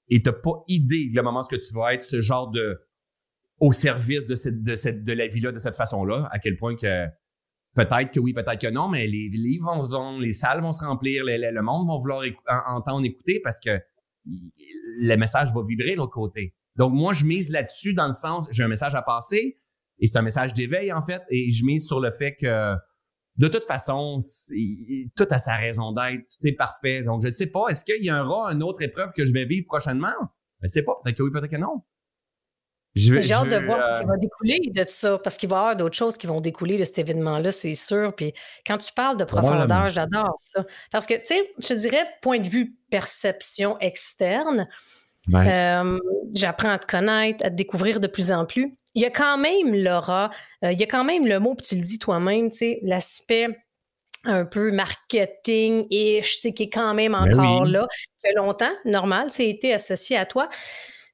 et 0.10 0.22
t'as 0.22 0.34
pas 0.34 0.64
idée 0.68 1.10
le 1.14 1.22
moment 1.22 1.42
où 1.42 1.56
tu 1.56 1.74
vas 1.74 1.94
être 1.94 2.04
ce 2.04 2.22
genre 2.22 2.50
de, 2.50 2.82
au 3.60 3.72
service 3.72 4.26
de 4.26 4.36
cette, 4.36 4.64
de 4.64 4.76
cette, 4.76 5.04
de 5.04 5.14
la 5.14 5.28
vie-là 5.28 5.52
de 5.52 5.60
cette 5.60 5.76
façon-là, 5.76 6.28
à 6.32 6.40
quel 6.40 6.58
point 6.58 6.76
que, 6.76 7.08
Peut-être 7.76 8.12
que 8.12 8.20
oui, 8.20 8.34
peut-être 8.34 8.60
que 8.60 8.68
non, 8.68 8.90
mais 8.90 9.06
les 9.06 9.30
livres 9.30 9.72
vont 9.72 9.82
se 9.82 9.90
vendre, 9.90 10.20
les 10.20 10.32
salles 10.32 10.62
vont 10.62 10.72
se 10.72 10.84
remplir, 10.84 11.24
le 11.24 11.62
monde 11.62 11.88
va 11.88 11.98
vouloir 11.98 12.24
entendre, 12.68 13.06
écouter 13.06 13.40
parce 13.44 13.60
que 13.60 13.80
le 14.26 15.16
message 15.16 15.54
va 15.54 15.62
vibrer 15.68 15.94
de 15.94 15.98
l'autre 15.98 16.14
côté. 16.14 16.56
Donc, 16.76 16.94
moi, 16.94 17.14
je 17.14 17.26
mise 17.26 17.50
là-dessus 17.50 17.94
dans 17.94 18.08
le 18.08 18.14
sens, 18.14 18.48
j'ai 18.52 18.64
un 18.64 18.68
message 18.68 18.96
à 18.96 19.02
passer, 19.02 19.58
et 20.00 20.08
c'est 20.08 20.18
un 20.18 20.22
message 20.22 20.54
d'éveil, 20.54 20.94
en 20.94 21.02
fait, 21.02 21.22
et 21.30 21.52
je 21.52 21.66
mise 21.66 21.86
sur 21.86 22.00
le 22.00 22.12
fait 22.12 22.36
que, 22.36 22.76
de 23.38 23.48
toute 23.48 23.66
façon, 23.66 24.20
tout 25.16 25.28
a 25.30 25.40
sa 25.40 25.56
raison 25.56 25.94
d'être, 25.94 26.24
tout 26.30 26.48
est 26.48 26.54
parfait. 26.54 27.04
Donc, 27.04 27.22
je 27.22 27.28
ne 27.28 27.32
sais 27.32 27.48
pas, 27.48 27.68
est-ce 27.70 27.84
qu'il 27.84 28.04
y 28.04 28.12
aura 28.12 28.52
une 28.52 28.64
autre 28.64 28.82
épreuve 28.82 29.12
que 29.14 29.26
je 29.26 29.34
vais 29.34 29.46
vivre 29.46 29.66
prochainement? 29.68 30.08
Je 30.62 30.66
ne 30.66 30.68
sais 30.70 30.84
pas, 30.84 30.94
peut-être 31.04 31.18
que 31.18 31.24
oui, 31.24 31.32
peut-être 31.32 31.52
que 31.52 31.58
non. 31.58 31.82
J'ai 32.96 33.34
hâte 33.34 33.50
de 33.50 33.66
voir 33.66 33.98
ce 33.98 34.02
qui 34.02 34.08
va 34.08 34.18
découler 34.18 34.60
de 34.74 34.84
ça, 34.88 35.18
parce 35.20 35.38
qu'il 35.38 35.50
va 35.50 35.56
y 35.56 35.60
avoir 35.60 35.76
d'autres 35.76 35.96
choses 35.96 36.18
qui 36.18 36.28
vont 36.28 36.42
découler 36.42 36.78
de 36.78 36.84
cet 36.84 37.00
événement-là, 37.00 37.52
c'est 37.52 37.74
sûr. 37.74 38.14
Puis 38.16 38.34
quand 38.66 38.78
tu 38.78 38.92
parles 38.94 39.18
de 39.18 39.24
profondeur, 39.24 39.90
j'adore 39.90 40.36
ça. 40.40 40.66
Parce 40.92 41.06
que, 41.06 41.14
tu 41.16 41.28
sais, 41.28 41.52
je 41.60 41.68
te 41.68 41.74
dirais, 41.74 42.06
point 42.22 42.40
de 42.40 42.48
vue 42.48 42.76
perception 42.90 43.78
externe, 43.80 44.68
euh, 45.34 46.00
j'apprends 46.34 46.72
à 46.72 46.80
te 46.80 46.88
connaître, 46.88 47.46
à 47.46 47.50
te 47.50 47.56
découvrir 47.56 48.00
de 48.00 48.08
plus 48.08 48.32
en 48.32 48.46
plus. 48.46 48.76
Il 48.96 49.04
y 49.04 49.06
a 49.06 49.12
quand 49.12 49.38
même, 49.38 49.76
Laura, 49.76 50.32
euh, 50.64 50.72
il 50.72 50.80
y 50.80 50.84
a 50.84 50.88
quand 50.88 51.04
même 51.04 51.28
le 51.28 51.40
mot, 51.40 51.54
puis 51.54 51.68
tu 51.68 51.76
le 51.76 51.82
dis 51.82 52.00
toi-même, 52.00 52.50
tu 52.50 52.58
sais, 52.58 52.80
l'aspect 52.82 53.48
un 54.26 54.46
peu 54.46 54.72
marketing 54.72 55.86
et 55.92 56.22
je 56.22 56.38
sais 56.40 56.52
qu'il 56.52 56.68
est 56.68 56.70
quand 56.70 56.94
même 56.94 57.14
ben 57.14 57.32
encore 57.32 57.66
là. 57.66 57.88
Ça 57.90 58.30
fait 58.30 58.36
longtemps, 58.36 58.72
normal, 58.86 59.28
c'est 59.32 59.48
été 59.48 59.74
associé 59.74 60.18
à 60.18 60.26
toi. 60.26 60.50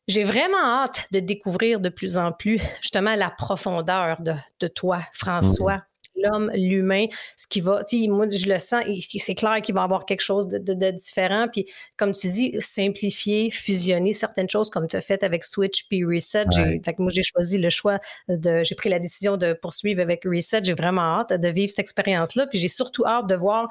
J'ai 0.08 0.24
vraiment 0.24 0.64
hâte 0.64 1.06
de 1.12 1.20
découvrir 1.20 1.80
de 1.80 1.90
plus 1.90 2.18
en 2.18 2.32
plus 2.32 2.62
justement 2.82 3.16
la 3.16 3.32
profondeur 3.32 4.22
de, 4.22 4.34
de 4.60 4.68
toi, 4.68 5.02
François. 5.14 5.78
L'homme, 6.18 6.50
l'humain, 6.54 7.08
ce 7.36 7.46
qui 7.46 7.60
va, 7.60 7.82
moi 8.08 8.28
je 8.30 8.48
le 8.48 8.58
sens, 8.58 8.86
c'est 9.18 9.36
clair 9.36 9.62
qu'il 9.62 9.76
va 9.76 9.82
y 9.82 9.84
avoir 9.84 10.06
quelque 10.06 10.22
chose 10.22 10.48
de, 10.48 10.60
de, 10.60 10.74
de, 10.74 10.92
différent. 10.92 11.48
Puis 11.52 11.66
comme 11.98 12.14
tu 12.14 12.28
dis, 12.28 12.56
simplifier, 12.60 13.52
fusionner 13.52 14.14
certaines 14.14 14.50
choses 14.50 14.70
comme 14.70 14.88
tu 14.88 14.96
as 14.96 15.02
fait 15.02 15.24
avec 15.24 15.44
Switch 15.44 15.86
puis 15.90 16.06
Reset. 16.06 16.46
Fait 16.86 16.94
que 16.94 17.02
moi 17.02 17.12
j'ai 17.14 17.22
choisi 17.22 17.58
le 17.58 17.70
choix 17.70 18.00
de, 18.30 18.64
j'ai 18.64 18.76
pris 18.76 18.88
la 18.88 19.00
décision 19.00 19.36
de 19.36 19.54
poursuivre 19.54 20.02
avec 20.02 20.24
Reset. 20.24 20.64
J'ai 20.64 20.74
vraiment 20.74 21.20
hâte 21.20 21.34
de 21.34 21.50
vivre 21.50 21.70
cette 21.70 21.80
expérience-là. 21.80 22.48
Puis 22.48 22.60
j'ai 22.60 22.70
surtout 22.70 23.06
hâte 23.06 23.28
de 23.28 23.36
voir 23.36 23.68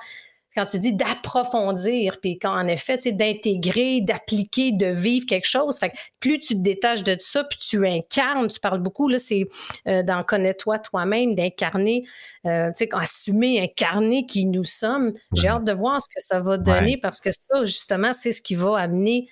quand 0.55 0.65
tu 0.65 0.79
dis 0.79 0.93
d'approfondir, 0.93 2.21
puis 2.21 2.39
quand 2.39 2.55
en 2.55 2.67
effet, 2.69 2.97
c'est 2.99 3.13
d'intégrer, 3.13 4.01
d'appliquer, 4.01 4.73
de 4.73 4.87
vivre 4.87 5.27
quelque 5.27 5.49
chose. 5.49 5.79
Fait 5.79 5.91
que 5.91 5.97
plus 6.21 6.39
tu 6.39 6.55
te 6.55 6.61
détaches 6.61 7.03
de 7.03 7.17
ça, 7.19 7.45
puis 7.45 7.59
tu 7.59 7.87
incarnes, 7.87 8.47
tu 8.49 8.61
parles 8.61 8.81
beaucoup, 8.81 9.09
là, 9.09 9.19
c'est 9.19 9.49
euh, 9.89 10.03
d'en 10.03 10.21
connaître-toi 10.23 10.79
toi-même, 10.79 11.35
d'incarner, 11.35 12.05
euh, 12.47 12.69
tu 12.69 12.85
sais, 12.85 12.89
assumer, 12.93 13.61
incarner 13.61 14.27
qui 14.27 14.47
nous 14.47 14.65
sommes. 14.65 15.13
J'ai 15.35 15.49
hâte 15.49 15.65
de 15.65 15.73
voir 15.73 16.01
ce 16.01 16.09
que 16.09 16.23
ça 16.23 16.39
va 16.39 16.57
donner 16.57 16.97
parce 16.99 17.21
que 17.21 17.31
ça, 17.31 17.65
justement, 17.65 18.13
c'est 18.13 18.33
ce 18.33 18.43
qui 18.43 18.55
va 18.55 18.79
amener 18.79 19.29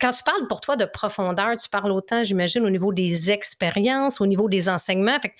quand 0.00 0.10
tu 0.10 0.22
parles 0.22 0.46
pour 0.48 0.60
toi 0.60 0.76
de 0.76 0.84
profondeur, 0.84 1.56
tu 1.56 1.68
parles 1.68 1.90
autant, 1.90 2.24
j'imagine, 2.24 2.64
au 2.64 2.70
niveau 2.70 2.92
des 2.92 3.30
expériences, 3.30 4.20
au 4.20 4.26
niveau 4.26 4.48
des 4.48 4.68
enseignements. 4.68 5.18
Fait 5.20 5.30
que 5.30 5.34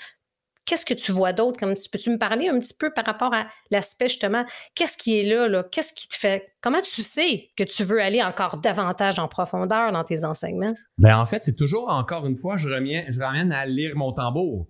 Qu'est-ce 0.67 0.85
que 0.85 0.95
tu 0.95 1.13
vois 1.13 1.33
d'autre? 1.33 1.59
Peux-tu 1.61 2.11
me 2.11 2.19
parler 2.19 2.49
un 2.49 2.59
petit 2.59 2.75
peu 2.75 2.93
par 2.93 3.07
rapport 3.07 3.33
à 3.33 3.47
l'aspect 3.71 4.09
justement, 4.09 4.45
qu'est-ce 4.75 4.97
qui 4.97 5.19
est 5.19 5.23
là? 5.23 5.63
Qu'est-ce 5.71 5.93
qui 5.93 6.09
te 6.09 6.17
fait? 6.17 6.45
Comment 6.61 6.83
tu 6.83 7.03
sais 7.03 7.51
que 7.57 7.65
tu 7.65 7.85
veux 7.85 8.03
aller 8.03 8.23
encore 8.23 8.59
davantage 8.59 9.19
en 9.19 9.29
profondeur 9.29 9.93
dans 9.93 10.03
tes 10.03 10.25
enseignements? 10.25 10.75
Ben 10.99 11.17
en 11.19 11.27
fait, 11.27 11.43
c'est 11.43 11.57
toujours 11.57 11.89
encore 11.89 12.27
une 12.27 12.37
fois, 12.37 12.57
je 12.57 12.69
reviens, 12.69 13.05
je 13.09 13.21
ramène 13.21 13.53
à 13.53 13.65
lire 13.65 13.97
mon 13.97 14.13
tambour. 14.13 14.69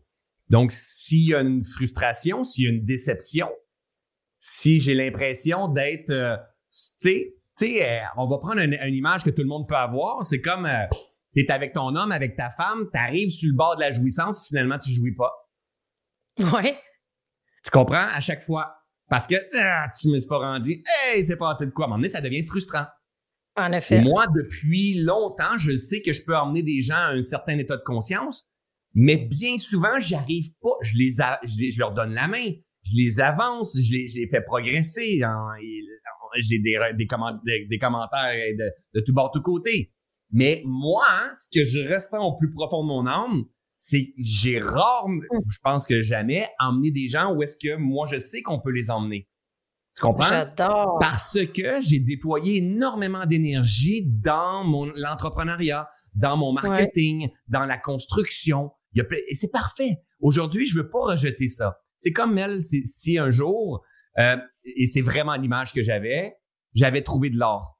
Donc, 0.50 0.70
s'il 0.70 1.28
y 1.28 1.34
a 1.34 1.40
une 1.40 1.64
frustration, 1.64 2.44
s'il 2.44 2.64
y 2.64 2.66
a 2.68 2.70
une 2.70 2.84
déception, 2.84 3.48
si 4.38 4.78
j'ai 4.80 4.94
l'impression 4.94 5.68
d'être, 5.68 6.10
euh, 6.10 6.36
tu 7.02 7.32
sais, 7.54 7.82
euh, 7.82 7.98
on 8.16 8.28
va 8.28 8.38
prendre 8.38 8.60
une, 8.60 8.76
image 8.94 9.24
que 9.24 9.30
tout 9.30 9.42
le 9.42 9.48
monde 9.48 9.66
peut 9.66 9.74
avoir. 9.74 10.24
C'est 10.24 10.40
comme, 10.40 10.66
euh, 10.66 10.86
tu 11.34 11.42
es 11.42 11.50
avec 11.50 11.72
ton 11.72 11.96
homme, 11.96 12.12
avec 12.12 12.36
ta 12.36 12.50
femme, 12.50 12.88
tu 12.92 12.98
arrives 12.98 13.30
sur 13.30 13.50
le 13.50 13.56
bord 13.56 13.76
de 13.76 13.80
la 13.80 13.92
jouissance, 13.92 14.46
finalement, 14.46 14.78
tu 14.78 14.92
jouis 14.92 15.14
pas. 15.14 15.32
Ouais. 16.38 16.78
Tu 17.64 17.70
comprends? 17.70 18.06
À 18.12 18.20
chaque 18.20 18.42
fois. 18.42 18.74
Parce 19.08 19.26
que 19.26 19.36
ah, 19.58 19.86
tu 19.98 20.08
me 20.08 20.18
suis 20.18 20.28
pas 20.28 20.38
rendu. 20.38 20.82
Hey, 20.86 21.24
c'est 21.24 21.36
passé 21.36 21.66
de 21.66 21.70
quoi? 21.70 21.84
À 21.84 21.86
un 21.86 21.90
moment 21.90 21.98
donné, 21.98 22.08
ça 22.08 22.20
devient 22.20 22.44
frustrant. 22.44 22.86
En 23.56 23.72
effet. 23.72 24.02
Moi, 24.02 24.24
depuis 24.34 25.02
longtemps, 25.02 25.56
je 25.56 25.74
sais 25.74 26.02
que 26.02 26.12
je 26.12 26.22
peux 26.24 26.36
emmener 26.36 26.62
des 26.62 26.82
gens 26.82 26.96
à 26.96 27.12
un 27.12 27.22
certain 27.22 27.56
état 27.56 27.76
de 27.76 27.82
conscience, 27.82 28.48
mais 28.94 29.16
bien 29.16 29.58
souvent, 29.58 29.98
j'y 29.98 30.14
arrive 30.14 30.52
pas. 30.60 30.76
Je 30.82 30.98
les, 30.98 31.10
je, 31.70 31.78
leur 31.78 31.94
donne 31.94 32.12
la 32.12 32.28
main, 32.28 32.50
je 32.82 32.92
les 32.96 33.20
avance, 33.20 33.78
je 33.78 33.92
les, 33.92 34.08
je 34.08 34.16
les 34.16 34.28
fais 34.28 34.42
progresser. 34.42 35.20
J'ai 36.40 36.58
des, 36.58 36.78
des, 36.94 37.06
des, 37.68 37.78
commentaires 37.78 38.34
de, 38.58 38.70
de 38.94 39.04
tout 39.04 39.14
bord, 39.14 39.30
tout 39.30 39.40
côté. 39.40 39.92
Mais 40.32 40.62
moi, 40.66 41.04
hein, 41.08 41.30
ce 41.32 41.58
que 41.58 41.64
je 41.64 41.94
ressens 41.94 42.22
au 42.22 42.36
plus 42.36 42.50
profond 42.50 42.82
de 42.82 42.88
mon 42.88 43.06
âme, 43.06 43.44
c'est 43.86 44.12
j'ai 44.18 44.58
rarement, 44.58 45.22
hum. 45.30 45.42
je 45.48 45.58
pense 45.62 45.86
que 45.86 46.02
jamais, 46.02 46.48
emmené 46.58 46.90
des 46.90 47.06
gens 47.06 47.32
où 47.32 47.42
est-ce 47.44 47.56
que 47.56 47.76
moi 47.76 48.04
je 48.10 48.18
sais 48.18 48.42
qu'on 48.42 48.60
peut 48.60 48.72
les 48.72 48.90
emmener. 48.90 49.28
Tu 49.94 50.02
comprends? 50.02 50.26
J'adore. 50.26 50.98
Parce 50.98 51.38
que 51.54 51.80
j'ai 51.82 52.00
déployé 52.00 52.58
énormément 52.58 53.26
d'énergie 53.26 54.02
dans 54.04 54.64
mon 54.64 54.86
l'entrepreneuriat, 54.96 55.88
dans 56.14 56.36
mon 56.36 56.52
marketing, 56.52 57.28
dans 57.46 57.64
la 57.64 57.78
construction. 57.78 58.72
Il 58.92 58.98
y 58.98 59.00
a, 59.02 59.18
et 59.30 59.34
c'est 59.36 59.52
parfait. 59.52 59.98
Aujourd'hui, 60.18 60.66
je 60.66 60.76
veux 60.76 60.90
pas 60.90 61.12
rejeter 61.12 61.46
ça. 61.46 61.78
C'est 61.96 62.12
comme 62.12 62.36
elle, 62.38 62.60
si, 62.60 63.18
un 63.18 63.30
jour, 63.30 63.84
euh, 64.18 64.36
et 64.64 64.86
c'est 64.86 65.00
vraiment 65.00 65.36
l'image 65.36 65.72
que 65.72 65.82
j'avais, 65.82 66.34
j'avais 66.74 67.02
trouvé 67.02 67.30
de 67.30 67.38
l'or. 67.38 67.78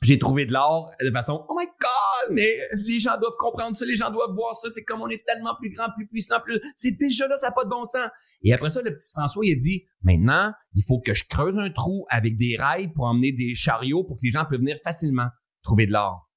J'ai 0.00 0.20
trouvé 0.20 0.46
de 0.46 0.52
l'or 0.52 0.92
de 1.00 1.10
façon, 1.10 1.44
oh 1.48 1.56
my 1.58 1.66
God, 1.66 2.03
mais 2.32 2.58
les 2.86 3.00
gens 3.00 3.18
doivent 3.20 3.36
comprendre 3.38 3.76
ça, 3.76 3.84
les 3.84 3.96
gens 3.96 4.10
doivent 4.10 4.34
voir 4.34 4.54
ça. 4.54 4.68
C'est 4.70 4.84
comme 4.84 5.02
on 5.02 5.08
est 5.08 5.24
tellement 5.26 5.54
plus 5.60 5.70
grand, 5.70 5.86
plus 5.94 6.06
puissant, 6.06 6.40
plus. 6.40 6.60
C'est 6.76 6.92
déjà 6.92 7.28
là, 7.28 7.36
ça 7.36 7.48
n'a 7.48 7.52
pas 7.52 7.64
de 7.64 7.70
bon 7.70 7.84
sens. 7.84 8.08
Et 8.42 8.52
après 8.52 8.70
ça, 8.70 8.82
le 8.82 8.94
petit 8.94 9.10
François, 9.12 9.44
il 9.44 9.52
a 9.52 9.56
dit 9.56 9.84
maintenant, 10.02 10.52
il 10.74 10.82
faut 10.82 11.00
que 11.00 11.14
je 11.14 11.24
creuse 11.28 11.58
un 11.58 11.70
trou 11.70 12.06
avec 12.10 12.36
des 12.36 12.56
rails 12.56 12.92
pour 12.92 13.06
emmener 13.06 13.32
des 13.32 13.54
chariots 13.54 14.04
pour 14.04 14.16
que 14.16 14.22
les 14.24 14.30
gens 14.30 14.44
peuvent 14.44 14.60
venir 14.60 14.78
facilement 14.84 15.28
trouver 15.62 15.86
de 15.86 15.92
l'or. 15.92 16.30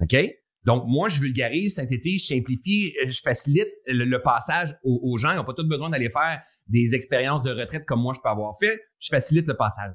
OK? 0.00 0.16
Donc, 0.66 0.82
moi, 0.88 1.08
je 1.08 1.20
vulgarise, 1.20 1.76
synthétise, 1.76 2.22
je 2.22 2.26
simplifie, 2.26 2.92
je 3.06 3.20
facilite 3.22 3.68
le, 3.86 4.18
passage 4.18 4.76
aux, 4.82 5.16
gens. 5.16 5.30
Ils 5.30 5.36
n'ont 5.36 5.44
pas 5.44 5.54
tous 5.54 5.66
besoin 5.66 5.90
d'aller 5.90 6.10
faire 6.10 6.42
des 6.66 6.94
expériences 6.96 7.42
de 7.42 7.52
retraite 7.52 7.86
comme 7.86 8.02
moi 8.02 8.14
je 8.14 8.20
peux 8.20 8.28
avoir 8.28 8.58
fait. 8.58 8.80
Je 8.98 9.08
facilite 9.10 9.46
le 9.46 9.56
passage. 9.56 9.92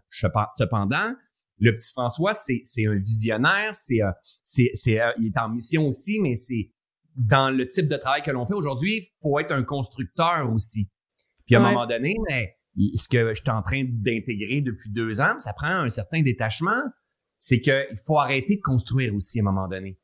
Cependant, 0.53 1.13
le 1.61 1.73
petit 1.73 1.91
François, 1.91 2.33
c'est 2.33 2.63
un 2.85 2.95
visionnaire, 2.95 3.73
c'est 3.73 4.01
euh, 4.01 4.11
c'est 4.43 4.99
euh, 4.99 5.11
il 5.19 5.27
est 5.27 5.39
en 5.39 5.49
mission 5.49 5.87
aussi, 5.87 6.19
mais 6.19 6.35
c'est 6.35 6.71
dans 7.15 7.55
le 7.55 7.67
type 7.67 7.87
de 7.87 7.97
travail 7.97 8.23
que 8.23 8.31
l'on 8.31 8.45
fait 8.45 8.55
aujourd'hui, 8.55 8.93
il 9.03 9.17
faut 9.21 9.39
être 9.39 9.51
un 9.51 9.63
constructeur 9.63 10.51
aussi. 10.51 10.89
Puis 11.45 11.55
à 11.55 11.59
un 11.59 11.71
moment 11.71 11.85
donné, 11.85 12.15
mais 12.29 12.57
ce 12.95 13.07
que 13.07 13.33
je 13.35 13.41
suis 13.41 13.51
en 13.51 13.61
train 13.61 13.83
d'intégrer 13.85 14.61
depuis 14.61 14.89
deux 14.91 15.21
ans, 15.21 15.37
ça 15.37 15.53
prend 15.53 15.67
un 15.67 15.89
certain 15.89 16.21
détachement, 16.23 16.81
c'est 17.37 17.61
qu'il 17.61 17.99
faut 18.07 18.17
arrêter 18.17 18.55
de 18.55 18.61
construire 18.61 19.13
aussi 19.13 19.39
à 19.39 19.43
un 19.43 19.45
moment 19.45 19.67
donné. 19.67 19.99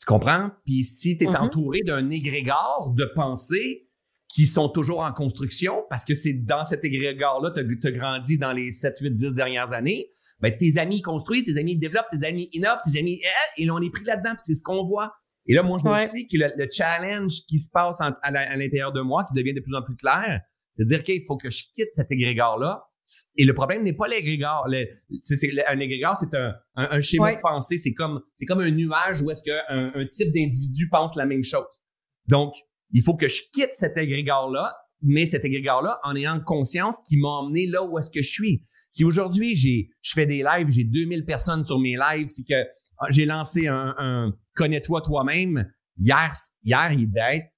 Tu 0.00 0.06
comprends? 0.06 0.50
Puis 0.64 0.82
si 0.82 1.16
tu 1.16 1.24
es 1.24 1.26
mm-hmm. 1.26 1.36
entouré 1.36 1.80
d'un 1.82 2.08
égrégore 2.10 2.94
de 2.96 3.04
pensées 3.14 3.89
qui 4.32 4.46
sont 4.46 4.68
toujours 4.68 5.00
en 5.00 5.12
construction, 5.12 5.84
parce 5.90 6.04
que 6.04 6.14
c'est 6.14 6.34
dans 6.34 6.64
cet 6.64 6.84
égrégore-là, 6.84 7.50
tu 7.50 7.88
as, 7.88 7.90
grandi 7.90 8.38
dans 8.38 8.52
les 8.52 8.70
7, 8.70 8.96
8, 9.00 9.10
10 9.14 9.34
dernières 9.34 9.72
années, 9.72 10.10
ben, 10.40 10.56
tes 10.56 10.78
amis 10.78 11.02
construisent, 11.02 11.44
tes 11.44 11.58
amis 11.58 11.76
développent, 11.76 12.08
tes 12.10 12.26
amis 12.26 12.48
innovent, 12.52 12.78
tes 12.84 12.98
amis... 12.98 13.20
Eh, 13.22 13.62
et 13.62 13.66
là, 13.66 13.74
on 13.74 13.80
est 13.80 13.90
pris 13.90 14.04
là-dedans, 14.04 14.30
puis 14.30 14.40
c'est 14.40 14.54
ce 14.54 14.62
qu'on 14.62 14.86
voit. 14.86 15.12
Et 15.46 15.54
là, 15.54 15.62
moi, 15.62 15.78
je 15.82 15.88
me 15.88 15.98
sais 15.98 16.26
que 16.26 16.36
le, 16.36 16.68
challenge 16.70 17.40
qui 17.48 17.58
se 17.58 17.70
passe 17.70 17.98
à 18.00 18.56
l'intérieur 18.56 18.92
de 18.92 19.00
moi, 19.00 19.24
qui 19.24 19.34
devient 19.34 19.54
de 19.54 19.60
plus 19.60 19.74
en 19.74 19.82
plus 19.82 19.96
clair, 19.96 20.40
c'est 20.72 20.84
de 20.84 20.88
dire 20.88 21.02
qu'il 21.02 21.24
faut 21.26 21.36
que 21.36 21.50
je 21.50 21.64
quitte 21.74 21.88
cet 21.92 22.10
égrégore-là 22.10 22.84
et 23.36 23.44
le 23.44 23.54
problème 23.54 23.82
n'est 23.82 23.94
pas 23.94 24.08
l'égrégore. 24.08 24.66
un 24.68 25.80
égrégore, 25.80 26.16
c'est 26.16 26.36
un, 26.76 27.00
schéma 27.00 27.34
de 27.34 27.40
pensée. 27.40 27.78
C'est 27.78 27.94
comme, 27.94 28.22
c'est 28.34 28.46
comme 28.46 28.60
un 28.60 28.70
nuage 28.70 29.22
où 29.22 29.30
est-ce 29.30 29.42
qu'un 29.42 29.92
un 29.94 30.06
type 30.06 30.32
d'individu 30.32 30.88
pense 30.88 31.16
la 31.16 31.26
même 31.26 31.44
chose. 31.44 31.82
Donc, 32.28 32.54
il 32.92 33.02
faut 33.02 33.16
que 33.16 33.28
je 33.28 33.42
quitte 33.52 33.70
cet 33.74 33.96
égrégore-là, 33.96 34.74
mais 35.02 35.26
cet 35.26 35.44
égrégore-là 35.44 35.98
en 36.04 36.14
ayant 36.14 36.40
conscience 36.40 36.96
qui 37.06 37.16
m'a 37.16 37.28
emmené 37.28 37.66
là 37.66 37.84
où 37.84 37.98
est-ce 37.98 38.10
que 38.10 38.22
je 38.22 38.30
suis. 38.30 38.64
Si 38.88 39.04
aujourd'hui, 39.04 39.54
j'ai, 39.56 39.90
je 40.02 40.12
fais 40.14 40.26
des 40.26 40.42
lives, 40.42 40.68
j'ai 40.70 40.84
2000 40.84 41.24
personnes 41.24 41.62
sur 41.62 41.78
mes 41.78 41.96
lives, 41.96 42.26
c'est 42.28 42.44
que 42.44 42.68
ah, 42.98 43.06
j'ai 43.10 43.24
lancé 43.24 43.68
un, 43.68 43.94
un 43.98 44.34
connais-toi 44.54 45.00
toi-même. 45.00 45.72
Hier, 45.96 46.32
hier, 46.64 46.92
il 46.92 47.08
devait 47.08 47.48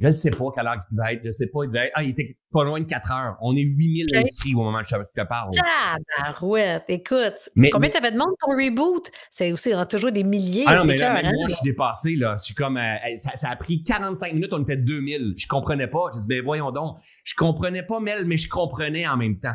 je 0.00 0.06
ne 0.06 0.12
sais 0.12 0.30
pas 0.30 0.46
quelle 0.54 0.66
heure 0.66 0.76
il 0.90 0.96
devait 0.96 1.14
être. 1.14 1.24
Je 1.24 1.30
sais 1.30 1.48
pas, 1.48 1.64
il 1.64 1.68
devait 1.68 1.86
être. 1.86 1.92
Ah, 1.94 2.02
il 2.02 2.10
était 2.10 2.36
pas 2.52 2.64
loin 2.64 2.80
de 2.80 2.86
4 2.86 3.12
heures. 3.12 3.36
On 3.42 3.54
est 3.54 3.62
8000 3.62 4.06
inscrits 4.16 4.54
au 4.54 4.62
moment 4.62 4.78
où 4.78 4.84
je 4.84 4.96
te 4.96 5.26
parle. 5.26 5.50
Ah, 5.62 5.96
barouette. 6.18 6.84
Écoute. 6.88 7.48
Mais, 7.54 7.70
combien 7.70 7.90
t'avais 7.90 8.10
de 8.10 8.16
monde 8.16 8.34
ton 8.40 8.52
reboot? 8.52 9.10
C'est 9.30 9.52
aussi, 9.52 9.68
il 9.68 9.72
y 9.72 9.74
aura 9.74 9.86
toujours 9.86 10.10
des 10.10 10.24
milliers. 10.24 10.64
Ah 10.66 10.76
non, 10.76 10.84
mais 10.84 10.96
là, 10.96 11.22
moi, 11.22 11.48
je 11.48 11.54
suis 11.54 11.64
dépassé, 11.64 12.16
là. 12.16 12.34
Je 12.38 12.44
suis 12.44 12.54
comme, 12.54 12.78
euh, 12.78 12.96
ça, 13.14 13.50
a 13.50 13.56
pris 13.56 13.82
45 13.82 14.32
minutes, 14.32 14.52
on 14.52 14.62
était 14.62 14.76
2000. 14.76 15.34
Je 15.36 15.46
comprenais 15.46 15.88
pas. 15.88 16.10
Je 16.14 16.20
dis, 16.20 16.28
ben, 16.28 16.42
voyons 16.42 16.70
donc. 16.70 16.98
Je 17.24 17.34
comprenais 17.36 17.82
pas, 17.82 18.00
Mel, 18.00 18.24
mais 18.24 18.38
je 18.38 18.48
comprenais 18.48 19.06
en 19.06 19.16
même 19.16 19.38
temps. 19.38 19.54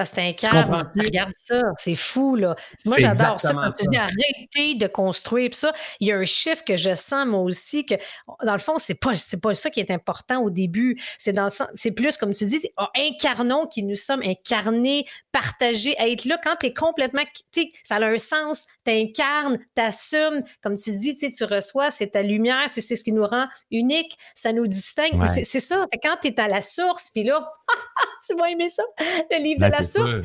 Parce 0.00 0.08
que 0.08 0.16
c'est 0.38 0.46
un. 0.54 0.90
Regarde 0.96 1.32
ça, 1.36 1.60
c'est 1.76 1.94
fou, 1.94 2.34
là. 2.34 2.56
Moi, 2.86 2.96
j'adore 2.96 3.38
ça. 3.38 3.52
Quand 3.52 3.68
tu 3.68 3.86
dis 3.86 3.98
arrêter 3.98 4.74
de 4.76 4.86
construire. 4.86 5.50
Puis 5.50 5.58
ça, 5.58 5.74
il 6.00 6.08
y 6.08 6.12
a 6.12 6.16
un 6.16 6.24
chiffre 6.24 6.64
que 6.64 6.78
je 6.78 6.94
sens, 6.94 7.26
moi 7.26 7.40
aussi, 7.40 7.84
que 7.84 7.96
dans 8.42 8.54
le 8.54 8.58
fond, 8.58 8.78
c'est 8.78 8.94
pas, 8.94 9.14
c'est 9.14 9.42
pas 9.42 9.54
ça 9.54 9.68
qui 9.68 9.78
est 9.78 9.90
important 9.90 10.40
au 10.40 10.48
début. 10.48 10.98
C'est 11.18 11.34
dans 11.34 11.50
c'est 11.74 11.90
plus, 11.90 12.16
comme 12.16 12.32
tu 12.32 12.46
dis, 12.46 12.62
oh, 12.78 12.86
incarnons 12.96 13.66
qui 13.66 13.82
nous 13.82 13.94
sommes, 13.94 14.22
incarnés, 14.22 15.04
partagés, 15.32 15.94
être 15.98 16.24
là 16.24 16.38
quand 16.42 16.56
tu 16.58 16.66
es 16.68 16.72
complètement, 16.72 17.22
tu 17.52 17.68
ça 17.84 17.96
a 17.96 18.06
un 18.06 18.16
sens, 18.16 18.64
t'incarnes, 18.84 19.58
t'assumes, 19.74 20.40
comme 20.62 20.76
tu 20.76 20.92
dis, 20.92 21.14
tu 21.14 21.44
reçois, 21.44 21.90
c'est 21.90 22.12
ta 22.12 22.22
lumière, 22.22 22.64
c'est 22.68 22.80
ce 22.80 23.04
qui 23.04 23.12
nous 23.12 23.26
rend 23.26 23.48
unique, 23.70 24.16
ça 24.34 24.54
nous 24.54 24.66
distingue. 24.66 25.22
C'est 25.42 25.60
ça. 25.60 25.86
Quand 26.02 26.16
tu 26.22 26.28
es 26.28 26.40
à 26.40 26.48
la 26.48 26.62
source, 26.62 27.10
puis 27.10 27.24
là, 27.24 27.46
tu 28.26 28.34
vas 28.36 28.50
aimer 28.50 28.68
ça, 28.68 28.82
le 29.30 29.42
livre 29.42 29.60
de 29.60 29.70
ben, 29.70 29.89
la. 29.98 30.22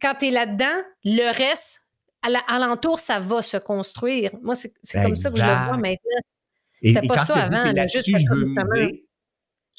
Quand 0.00 0.14
tu 0.18 0.26
es 0.26 0.30
là-dedans, 0.30 0.82
le 1.04 1.32
reste, 1.36 1.82
à 2.22 2.58
l'entour, 2.58 2.98
ça 2.98 3.18
va 3.18 3.42
se 3.42 3.56
construire. 3.56 4.30
Moi, 4.42 4.54
c'est 4.54 4.72
comme 4.92 5.14
ça 5.14 5.30
que 5.30 5.38
je 5.38 5.44
le 5.44 5.66
vois 5.66 5.76
maintenant. 5.76 6.20
C'était 6.82 7.06
pas 7.06 7.18
ça 7.18 7.34
avant. 7.44 7.72
Là, 7.72 7.86
juste 7.86 8.08
je 8.08 8.34
veux 8.34 8.46
miser, 8.46 9.08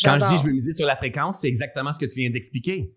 quand 0.04 0.20
je 0.20 0.26
dis 0.26 0.38
je 0.38 0.48
veux 0.48 0.54
miser 0.54 0.74
sur 0.74 0.86
la 0.86 0.96
fréquence, 0.96 1.40
c'est 1.42 1.48
exactement 1.48 1.92
ce 1.92 2.00
que 2.00 2.06
tu 2.06 2.20
viens 2.20 2.30
d'expliquer. 2.30 2.96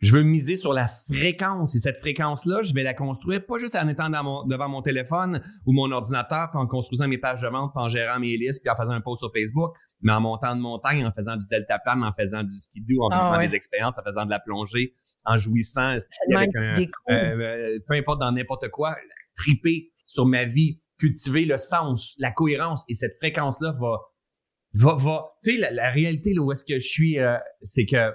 Je 0.00 0.14
veux 0.16 0.22
miser 0.22 0.56
sur 0.56 0.74
la 0.74 0.86
fréquence 0.86 1.74
et 1.76 1.78
cette 1.78 1.98
fréquence-là, 1.98 2.62
je 2.62 2.74
vais 2.74 2.82
la 2.82 2.94
construire 2.94 3.46
pas 3.46 3.58
juste 3.58 3.74
en 3.74 3.88
étant 3.88 4.10
devant 4.10 4.68
mon 4.68 4.82
téléphone 4.82 5.40
ou 5.64 5.72
mon 5.72 5.90
ordinateur, 5.92 6.50
puis 6.50 6.60
en 6.60 6.66
construisant 6.66 7.08
mes 7.08 7.16
pages 7.16 7.40
de 7.40 7.48
vente, 7.48 7.72
puis 7.74 7.82
en 7.82 7.88
gérant 7.88 8.18
mes 8.18 8.36
listes, 8.36 8.62
puis 8.62 8.70
en 8.70 8.76
faisant 8.76 8.92
un 8.92 9.00
post 9.00 9.20
sur 9.20 9.32
Facebook, 9.32 9.74
mais 10.02 10.12
en 10.12 10.20
montant 10.20 10.54
de 10.56 10.60
montagne, 10.60 11.06
en 11.06 11.12
faisant 11.12 11.36
du 11.36 11.46
deltaplane, 11.46 12.04
en 12.04 12.12
faisant 12.12 12.42
du 12.42 12.58
ski-doo, 12.58 13.02
en 13.02 13.08
ah 13.12 13.30
faisant 13.30 13.48
des 13.48 13.54
expériences, 13.54 13.98
en 13.98 14.02
faisant 14.02 14.26
de 14.26 14.30
la 14.30 14.40
plongée, 14.40 14.94
en 15.24 15.36
jouissant 15.36 15.96
avec 16.34 16.50
un, 16.56 16.80
euh, 16.80 16.86
euh, 17.10 17.78
peu 17.88 17.94
importe 17.94 18.20
dans 18.20 18.32
n'importe 18.32 18.68
quoi, 18.68 18.96
triper 19.34 19.92
sur 20.06 20.26
ma 20.26 20.44
vie, 20.44 20.82
cultiver 20.98 21.44
le 21.44 21.56
sens, 21.56 22.14
la 22.18 22.30
cohérence 22.30 22.84
et 22.88 22.94
cette 22.94 23.16
fréquence-là 23.18 23.72
va 23.80 23.98
va 24.74 24.94
va 24.96 25.36
tu 25.42 25.52
sais 25.52 25.70
la, 25.70 25.90
réalité 25.92 26.34
là 26.34 26.42
où 26.42 26.52
est-ce 26.52 26.64
que 26.64 26.74
je 26.74 26.86
suis 26.86 27.18
euh, 27.18 27.38
c'est 27.62 27.86
que 27.86 28.12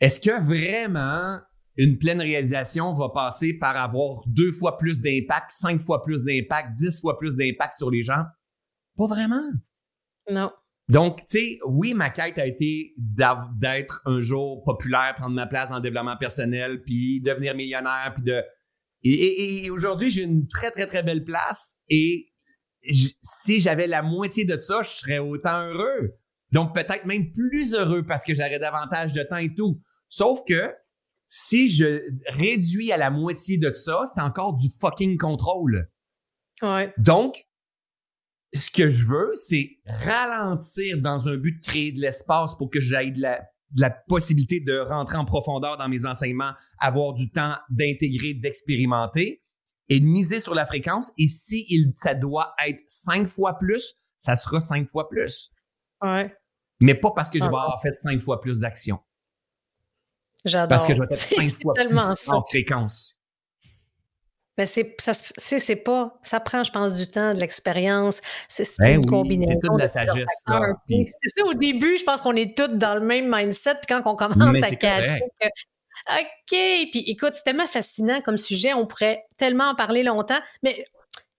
est-ce 0.00 0.20
que 0.20 0.44
vraiment 0.44 1.40
une 1.76 1.98
pleine 1.98 2.20
réalisation 2.20 2.94
va 2.94 3.08
passer 3.08 3.54
par 3.54 3.76
avoir 3.76 4.22
deux 4.26 4.52
fois 4.52 4.76
plus 4.76 5.00
d'impact, 5.00 5.50
cinq 5.50 5.84
fois 5.84 6.02
plus 6.02 6.22
d'impact, 6.22 6.74
dix 6.76 7.00
fois 7.00 7.18
plus 7.18 7.34
d'impact 7.34 7.74
sur 7.74 7.90
les 7.90 8.02
gens? 8.02 8.24
Pas 8.96 9.06
vraiment. 9.06 9.42
Non. 10.30 10.52
Donc, 10.88 11.26
tu 11.26 11.38
sais, 11.38 11.58
oui, 11.66 11.92
ma 11.92 12.08
quête 12.08 12.38
a 12.38 12.46
été 12.46 12.94
d'être 12.96 14.00
un 14.06 14.20
jour 14.20 14.64
populaire, 14.64 15.14
prendre 15.16 15.34
ma 15.34 15.46
place 15.46 15.70
en 15.70 15.80
développement 15.80 16.16
personnel, 16.16 16.82
puis 16.82 17.20
devenir 17.20 17.54
millionnaire, 17.54 18.12
puis 18.14 18.24
de... 18.24 18.42
Et, 19.04 19.70
aujourd'hui, 19.70 20.10
j'ai 20.10 20.22
une 20.22 20.48
très, 20.48 20.70
très, 20.70 20.86
très 20.86 21.02
belle 21.02 21.24
place. 21.24 21.76
Et 21.88 22.32
si 23.22 23.60
j'avais 23.60 23.86
la 23.86 24.02
moitié 24.02 24.44
de 24.44 24.56
ça, 24.56 24.82
je 24.82 24.90
serais 24.90 25.18
autant 25.18 25.66
heureux. 25.66 26.16
Donc, 26.52 26.74
peut-être 26.74 27.04
même 27.04 27.30
plus 27.30 27.74
heureux 27.74 28.04
parce 28.04 28.24
que 28.24 28.34
j'aurais 28.34 28.58
davantage 28.58 29.12
de 29.12 29.22
temps 29.22 29.36
et 29.36 29.54
tout. 29.54 29.80
Sauf 30.08 30.40
que 30.48 30.74
si 31.26 31.70
je 31.70 32.02
réduis 32.28 32.90
à 32.90 32.96
la 32.96 33.10
moitié 33.10 33.58
de 33.58 33.72
ça, 33.72 34.04
c'est 34.12 34.22
encore 34.22 34.54
du 34.54 34.68
fucking 34.80 35.18
contrôle. 35.18 35.90
Ouais. 36.62 36.92
Donc, 36.96 37.46
ce 38.54 38.70
que 38.70 38.90
je 38.90 39.06
veux, 39.06 39.32
c'est 39.34 39.78
ralentir 39.86 41.00
dans 41.00 41.28
un 41.28 41.36
but 41.36 41.60
de 41.60 41.66
créer 41.66 41.92
de 41.92 42.00
l'espace 42.00 42.56
pour 42.56 42.70
que 42.70 42.80
j'aille 42.80 43.12
de 43.12 43.20
la, 43.20 43.40
de 43.72 43.80
la 43.80 43.90
possibilité 43.90 44.60
de 44.60 44.78
rentrer 44.78 45.16
en 45.16 45.24
profondeur 45.24 45.76
dans 45.76 45.88
mes 45.88 46.06
enseignements, 46.06 46.52
avoir 46.78 47.14
du 47.14 47.30
temps 47.30 47.56
d'intégrer, 47.70 48.34
d'expérimenter 48.34 49.42
et 49.88 50.00
de 50.00 50.04
miser 50.04 50.40
sur 50.40 50.54
la 50.54 50.66
fréquence. 50.66 51.12
Et 51.18 51.28
si 51.28 51.66
il, 51.68 51.92
ça 51.96 52.14
doit 52.14 52.54
être 52.66 52.80
cinq 52.86 53.28
fois 53.28 53.58
plus, 53.58 53.96
ça 54.16 54.36
sera 54.36 54.60
cinq 54.60 54.88
fois 54.90 55.08
plus. 55.08 55.50
Ouais. 56.02 56.34
Mais 56.80 56.94
pas 56.94 57.10
parce 57.10 57.30
que 57.30 57.38
je 57.38 57.44
vais 57.44 57.48
avoir 57.48 57.80
fait 57.82 57.92
cinq 57.92 58.20
fois 58.20 58.40
plus 58.40 58.60
d'actions. 58.60 59.00
J'adore. 60.44 60.68
Parce 60.68 60.86
que 60.86 60.94
je 60.94 61.00
vais 61.00 61.06
être 61.06 61.14
cinq 61.36 61.50
fois 61.62 61.74
plus 61.74 62.28
en 62.28 62.44
fréquence. 62.44 63.17
Mais 64.58 64.66
c'est 64.66 64.94
ça 65.00 65.14
c'est 65.14 65.76
pas 65.76 66.18
ça 66.22 66.40
prend 66.40 66.64
je 66.64 66.72
pense 66.72 66.94
du 66.94 67.06
temps 67.06 67.32
de 67.32 67.40
l'expérience. 67.40 68.20
C'est 68.48 68.68
ben 68.78 68.96
une 68.96 69.06
combinaison 69.06 69.52
c'est 69.62 69.68
toute 69.68 69.80
la 69.80 69.88
sagesse 69.88 70.44
c'est 70.86 71.28
ça 71.36 71.44
au 71.46 71.54
début 71.54 71.96
je 71.96 72.04
pense 72.04 72.20
qu'on 72.20 72.34
est 72.34 72.56
tous 72.56 72.68
dans 72.68 72.94
le 72.94 73.00
même 73.00 73.32
mindset 73.32 73.76
puis 73.76 73.86
quand 73.88 74.02
on 74.04 74.16
commence 74.16 74.62
à 74.62 74.74
catcher 74.74 75.22
OK 76.10 76.50
puis 76.50 77.04
écoute 77.06 77.32
c'est 77.34 77.44
tellement 77.44 77.66
fascinant 77.66 78.20
comme 78.20 78.36
sujet 78.36 78.74
on 78.74 78.86
pourrait 78.86 79.24
tellement 79.38 79.70
en 79.70 79.74
parler 79.74 80.02
longtemps 80.02 80.40
mais 80.62 80.84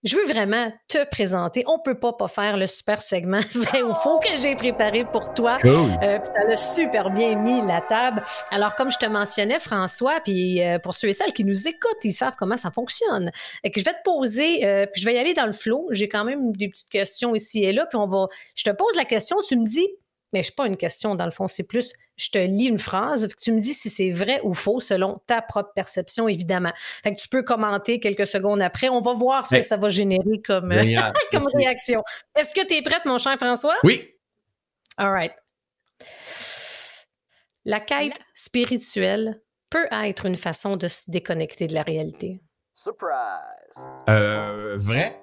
je 0.03 0.15
veux 0.15 0.25
vraiment 0.25 0.71
te 0.87 1.03
présenter. 1.09 1.63
On 1.67 1.79
peut 1.79 1.99
pas 1.99 2.13
pas 2.13 2.27
faire 2.27 2.57
le 2.57 2.65
super 2.67 3.01
segment 3.01 3.41
vrai 3.53 3.81
ou 3.81 3.93
faux 3.93 4.19
que 4.19 4.35
j'ai 4.37 4.55
préparé 4.55 5.03
pour 5.05 5.33
toi. 5.33 5.57
Cool. 5.59 5.71
Euh, 5.71 6.19
ça 6.23 6.43
l'a 6.47 6.57
super 6.57 7.09
bien 7.09 7.35
mis 7.35 7.65
la 7.65 7.81
table. 7.81 8.23
Alors 8.51 8.75
comme 8.75 8.91
je 8.91 8.97
te 8.97 9.05
mentionnais 9.05 9.59
François, 9.59 10.21
puis 10.23 10.63
euh, 10.63 10.79
pour 10.79 10.95
ceux 10.95 11.09
et 11.09 11.13
celles 11.13 11.33
qui 11.33 11.43
nous 11.43 11.67
écoutent, 11.67 12.03
ils 12.03 12.13
savent 12.13 12.35
comment 12.37 12.57
ça 12.57 12.71
fonctionne. 12.71 13.31
Et 13.63 13.71
que 13.71 13.79
je 13.79 13.85
vais 13.85 13.93
te 13.93 14.03
poser, 14.03 14.65
euh, 14.65 14.85
puis 14.85 15.01
je 15.01 15.05
vais 15.05 15.15
y 15.15 15.17
aller 15.17 15.33
dans 15.33 15.45
le 15.45 15.51
flow. 15.51 15.87
J'ai 15.91 16.07
quand 16.07 16.23
même 16.23 16.51
des 16.53 16.69
petites 16.69 16.89
questions 16.89 17.35
ici 17.35 17.63
et 17.63 17.73
là, 17.73 17.85
puis 17.85 17.97
on 17.97 18.07
va. 18.07 18.27
Je 18.55 18.63
te 18.63 18.71
pose 18.71 18.95
la 18.95 19.05
question, 19.05 19.37
tu 19.47 19.57
me 19.57 19.65
dis 19.65 19.87
mais 20.33 20.43
je 20.43 20.51
pas 20.51 20.67
une 20.67 20.77
question 20.77 21.15
dans 21.15 21.25
le 21.25 21.31
fond, 21.31 21.47
c'est 21.47 21.63
plus 21.63 21.93
je 22.15 22.29
te 22.31 22.37
lis 22.37 22.65
une 22.65 22.79
phrase, 22.79 23.27
tu 23.41 23.53
me 23.53 23.59
dis 23.59 23.73
si 23.73 23.89
c'est 23.89 24.09
vrai 24.09 24.41
ou 24.43 24.53
faux 24.53 24.79
selon 24.79 25.21
ta 25.25 25.41
propre 25.41 25.71
perception 25.73 26.27
évidemment. 26.27 26.73
Fait 27.03 27.15
que 27.15 27.21
tu 27.21 27.29
peux 27.29 27.43
commenter 27.43 27.99
quelques 27.99 28.27
secondes 28.27 28.61
après, 28.61 28.89
on 28.89 28.99
va 28.99 29.13
voir 29.13 29.45
ce 29.45 29.55
que 29.55 29.61
ça 29.61 29.77
va 29.77 29.89
générer 29.89 30.41
comme 30.45 30.73
comme 31.31 31.47
réaction. 31.53 32.03
Est-ce 32.35 32.53
que 32.53 32.65
tu 32.65 32.75
es 32.75 32.81
prête 32.81 33.05
mon 33.05 33.17
cher 33.17 33.37
François? 33.37 33.75
Oui. 33.83 34.13
All 34.97 35.11
right. 35.11 35.33
La 37.65 37.79
quête 37.79 38.19
spirituelle 38.33 39.41
peut 39.69 39.87
être 39.91 40.25
une 40.25 40.35
façon 40.35 40.75
de 40.75 40.87
se 40.87 41.09
déconnecter 41.09 41.67
de 41.67 41.73
la 41.73 41.83
réalité. 41.83 42.41
Surprise. 42.75 43.87
Euh, 44.09 44.75
vrai? 44.77 45.21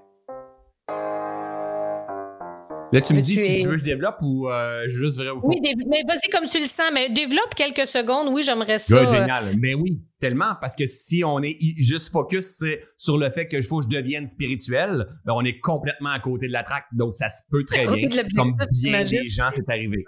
Là, 2.92 3.00
tu 3.00 3.14
me 3.14 3.20
dis 3.20 3.36
si 3.36 3.56
tu 3.56 3.66
veux 3.66 3.72
que 3.72 3.80
je 3.80 3.84
développe 3.84 4.18
ou 4.22 4.48
euh, 4.48 4.88
juste 4.88 5.18
vrai 5.18 5.30
ou 5.30 5.40
faux? 5.40 5.48
Oui, 5.48 5.60
mais 5.60 6.02
vas-y 6.06 6.30
comme 6.30 6.44
tu 6.46 6.60
le 6.60 6.66
sens, 6.66 6.90
mais 6.92 7.10
développe 7.10 7.54
quelques 7.54 7.86
secondes. 7.86 8.28
Oui, 8.30 8.42
j'aimerais 8.42 8.78
ça. 8.78 9.02
Ouais, 9.02 9.10
génial. 9.10 9.56
Mais 9.58 9.74
oui, 9.74 10.02
tellement, 10.20 10.54
parce 10.60 10.76
que 10.76 10.86
si 10.86 11.24
on 11.24 11.42
est 11.42 11.56
juste 11.60 12.12
focus 12.12 12.62
sur 12.96 13.18
le 13.18 13.30
fait 13.30 13.48
que 13.48 13.60
je 13.60 13.68
faut 13.68 13.80
que 13.80 13.84
je 13.84 13.88
devienne 13.88 14.26
spirituel, 14.26 15.06
ben 15.24 15.34
on 15.34 15.44
est 15.44 15.58
complètement 15.58 16.10
à 16.10 16.20
côté 16.20 16.46
de 16.46 16.52
la 16.52 16.62
traque. 16.62 16.86
Donc, 16.92 17.14
ça 17.14 17.28
se 17.28 17.42
peut 17.50 17.64
très 17.64 17.86
bien. 17.86 18.08
comme 18.36 18.56
bien 18.82 19.04
des 19.04 19.28
gens, 19.28 19.50
c'est 19.52 19.68
arrivé. 19.68 20.04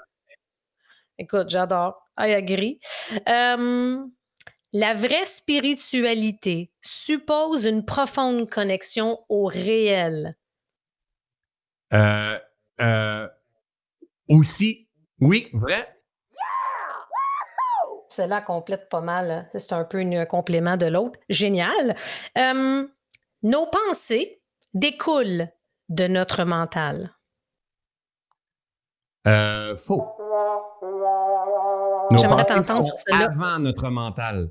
Écoute, 1.18 1.48
j'adore. 1.48 2.00
I 2.16 2.32
agree. 2.32 2.78
Euh, 3.28 3.98
la 4.72 4.94
vraie 4.94 5.24
spiritualité 5.24 6.70
suppose 6.80 7.64
une 7.64 7.84
profonde 7.84 8.48
connexion 8.48 9.18
au 9.28 9.46
réel. 9.46 10.36
Euh, 11.92 12.38
euh, 12.80 13.28
aussi, 14.28 14.88
oui, 15.20 15.48
vrai. 15.52 15.94
Celle-là 18.10 18.40
complète 18.40 18.88
pas 18.88 19.00
mal. 19.00 19.30
Hein. 19.30 19.48
C'est 19.52 19.72
un 19.72 19.84
peu 19.84 19.98
un 19.98 20.24
complément 20.26 20.76
de 20.76 20.86
l'autre. 20.86 21.18
Génial. 21.28 21.96
Euh, 22.36 22.86
nos 23.42 23.66
pensées 23.66 24.42
découlent 24.74 25.48
de 25.88 26.06
notre 26.08 26.44
mental. 26.44 27.14
Euh, 29.26 29.76
faux. 29.76 30.04
J'aimerais 32.16 32.44
t'entendre 32.44 32.84
sur 32.84 32.98
cela. 32.98 33.26
Avant 33.26 33.58
notre 33.58 33.90
mental. 33.90 34.50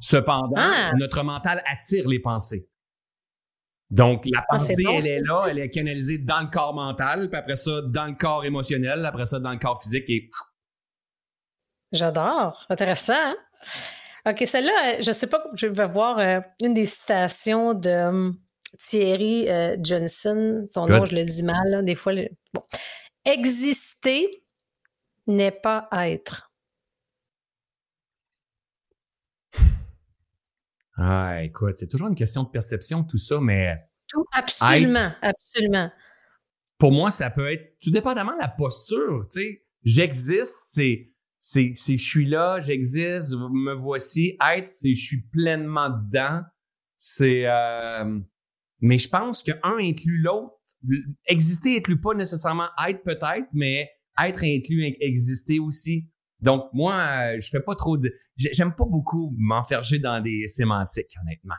Cependant, 0.00 0.54
ah. 0.56 0.92
notre 0.98 1.22
mental 1.22 1.62
attire 1.66 2.08
les 2.08 2.18
pensées. 2.18 2.68
Donc, 3.92 4.24
la 4.24 4.42
ah, 4.48 4.56
pensée, 4.56 4.84
elle 4.88 5.06
est 5.06 5.20
là, 5.20 5.48
elle 5.50 5.58
est 5.58 5.68
canalisée 5.68 6.16
dans 6.16 6.40
le 6.40 6.46
corps 6.46 6.72
mental, 6.72 7.28
puis 7.28 7.38
après 7.38 7.56
ça, 7.56 7.82
dans 7.82 8.06
le 8.06 8.14
corps 8.14 8.46
émotionnel, 8.46 9.04
après 9.04 9.26
ça, 9.26 9.38
dans 9.38 9.52
le 9.52 9.58
corps 9.58 9.82
physique 9.82 10.08
et. 10.08 10.30
J'adore. 11.92 12.64
Intéressant. 12.70 13.12
Hein? 13.12 13.36
OK, 14.24 14.44
celle-là, 14.46 14.72
euh, 14.72 15.02
je 15.02 15.12
sais 15.12 15.26
pas, 15.26 15.44
je 15.52 15.66
vais 15.66 15.86
voir 15.86 16.18
euh, 16.18 16.40
une 16.62 16.72
des 16.72 16.86
citations 16.86 17.74
de 17.74 17.90
hum, 17.90 18.38
Thierry 18.78 19.50
euh, 19.50 19.76
Johnson. 19.82 20.66
Son 20.70 20.86
nom, 20.86 21.04
je 21.04 21.14
le 21.14 21.24
dis 21.24 21.42
mal, 21.42 21.84
des 21.84 21.94
fois. 21.94 22.14
Bon. 22.54 22.62
Exister 23.26 24.42
n'est 25.26 25.52
pas 25.52 25.88
être. 25.92 26.50
Ah, 31.04 31.42
écoute, 31.42 31.74
c'est 31.74 31.88
toujours 31.88 32.06
une 32.06 32.14
question 32.14 32.44
de 32.44 32.48
perception, 32.48 33.02
tout 33.02 33.18
ça, 33.18 33.40
mais. 33.40 33.76
Tout, 34.06 34.24
absolument, 34.32 35.10
absolument. 35.20 35.90
Pour 36.78 36.92
moi, 36.92 37.10
ça 37.10 37.28
peut 37.28 37.50
être 37.50 37.76
tout 37.80 37.90
dépendamment 37.90 38.34
de 38.34 38.38
la 38.40 38.48
posture, 38.48 39.26
tu 39.32 39.40
sais. 39.40 39.64
J'existe, 39.82 40.54
c'est, 40.70 41.12
c'est, 41.40 41.72
c'est, 41.74 41.98
je 41.98 42.08
suis 42.08 42.26
là, 42.26 42.60
j'existe, 42.60 43.32
me 43.32 43.74
voici. 43.74 44.36
Être, 44.40 44.68
c'est, 44.68 44.94
je 44.94 45.04
suis 45.04 45.22
pleinement 45.32 45.90
dedans. 45.90 46.42
C'est, 46.98 47.46
euh, 47.46 48.20
mais 48.80 48.98
je 48.98 49.08
pense 49.08 49.42
que 49.42 49.50
un 49.64 49.78
inclut 49.80 50.18
l'autre. 50.18 50.54
Exister 51.26 51.78
inclut 51.78 52.00
pas 52.00 52.14
nécessairement 52.14 52.68
être 52.86 53.02
peut-être, 53.02 53.48
mais 53.52 53.90
être 54.20 54.44
inclut 54.44 54.94
exister 55.00 55.58
aussi. 55.58 56.11
Donc, 56.42 56.68
moi, 56.72 56.94
euh, 56.94 57.40
je 57.40 57.48
fais 57.48 57.60
pas 57.60 57.74
trop 57.74 57.96
de. 57.96 58.12
J'aime 58.36 58.74
pas 58.74 58.84
beaucoup 58.84 59.32
m'enferger 59.38 59.98
dans 59.98 60.20
des 60.20 60.48
sémantiques, 60.48 61.14
honnêtement. 61.22 61.54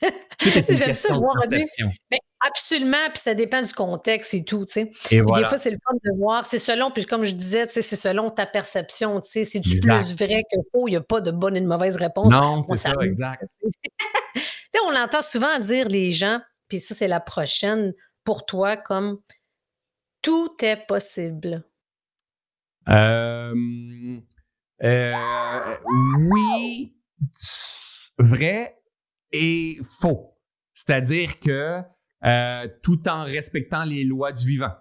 J'aime 0.68 0.94
ça 0.94 1.12
voir 1.12 1.46
dire. 1.46 1.64
Ben, 2.10 2.18
absolument, 2.40 3.08
puis 3.12 3.18
ça 3.18 3.34
dépend 3.34 3.60
du 3.60 3.72
contexte 3.72 4.32
et 4.32 4.44
tout, 4.44 4.64
tu 4.64 4.72
sais. 4.72 4.90
Et 5.10 5.20
Des 5.20 5.44
fois, 5.44 5.58
c'est 5.58 5.70
le 5.70 5.78
fun 5.84 5.94
de 6.02 6.16
voir. 6.18 6.46
C'est 6.46 6.58
selon, 6.58 6.90
puis 6.90 7.04
comme 7.04 7.24
je 7.24 7.34
disais, 7.34 7.66
tu 7.66 7.74
sais, 7.74 7.82
c'est 7.82 7.96
selon 7.96 8.30
ta 8.30 8.46
perception, 8.46 9.20
tu 9.20 9.30
sais. 9.30 9.44
C'est 9.44 9.60
du 9.60 9.78
plus 9.78 10.14
vrai 10.14 10.42
que 10.50 10.58
faux? 10.72 10.88
Il 10.88 10.92
n'y 10.92 10.96
a 10.96 11.02
pas 11.02 11.20
de 11.20 11.30
bonne 11.30 11.56
et 11.56 11.60
de 11.60 11.66
mauvaise 11.66 11.96
réponse. 11.96 12.32
Non, 12.32 12.62
c'est 12.62 12.76
ça, 12.76 12.94
exact. 13.02 13.44
tu 13.62 14.40
sais, 14.40 14.80
on 14.86 14.96
entend 14.96 15.22
souvent 15.22 15.58
dire 15.58 15.88
les 15.88 16.10
gens, 16.10 16.40
puis 16.68 16.80
ça, 16.80 16.94
c'est 16.94 17.08
la 17.08 17.20
prochaine 17.20 17.92
pour 18.24 18.46
toi, 18.46 18.76
comme 18.76 19.20
tout 20.22 20.54
est 20.62 20.86
possible. 20.86 21.64
Euh, 22.88 24.20
euh, 24.82 25.76
oui, 26.30 26.96
vrai 28.18 28.76
et 29.32 29.78
faux. 30.00 30.38
C'est-à-dire 30.74 31.38
que 31.40 31.80
euh, 32.24 32.66
tout 32.82 33.08
en 33.08 33.24
respectant 33.24 33.84
les 33.84 34.04
lois 34.04 34.32
du 34.32 34.46
vivant. 34.46 34.72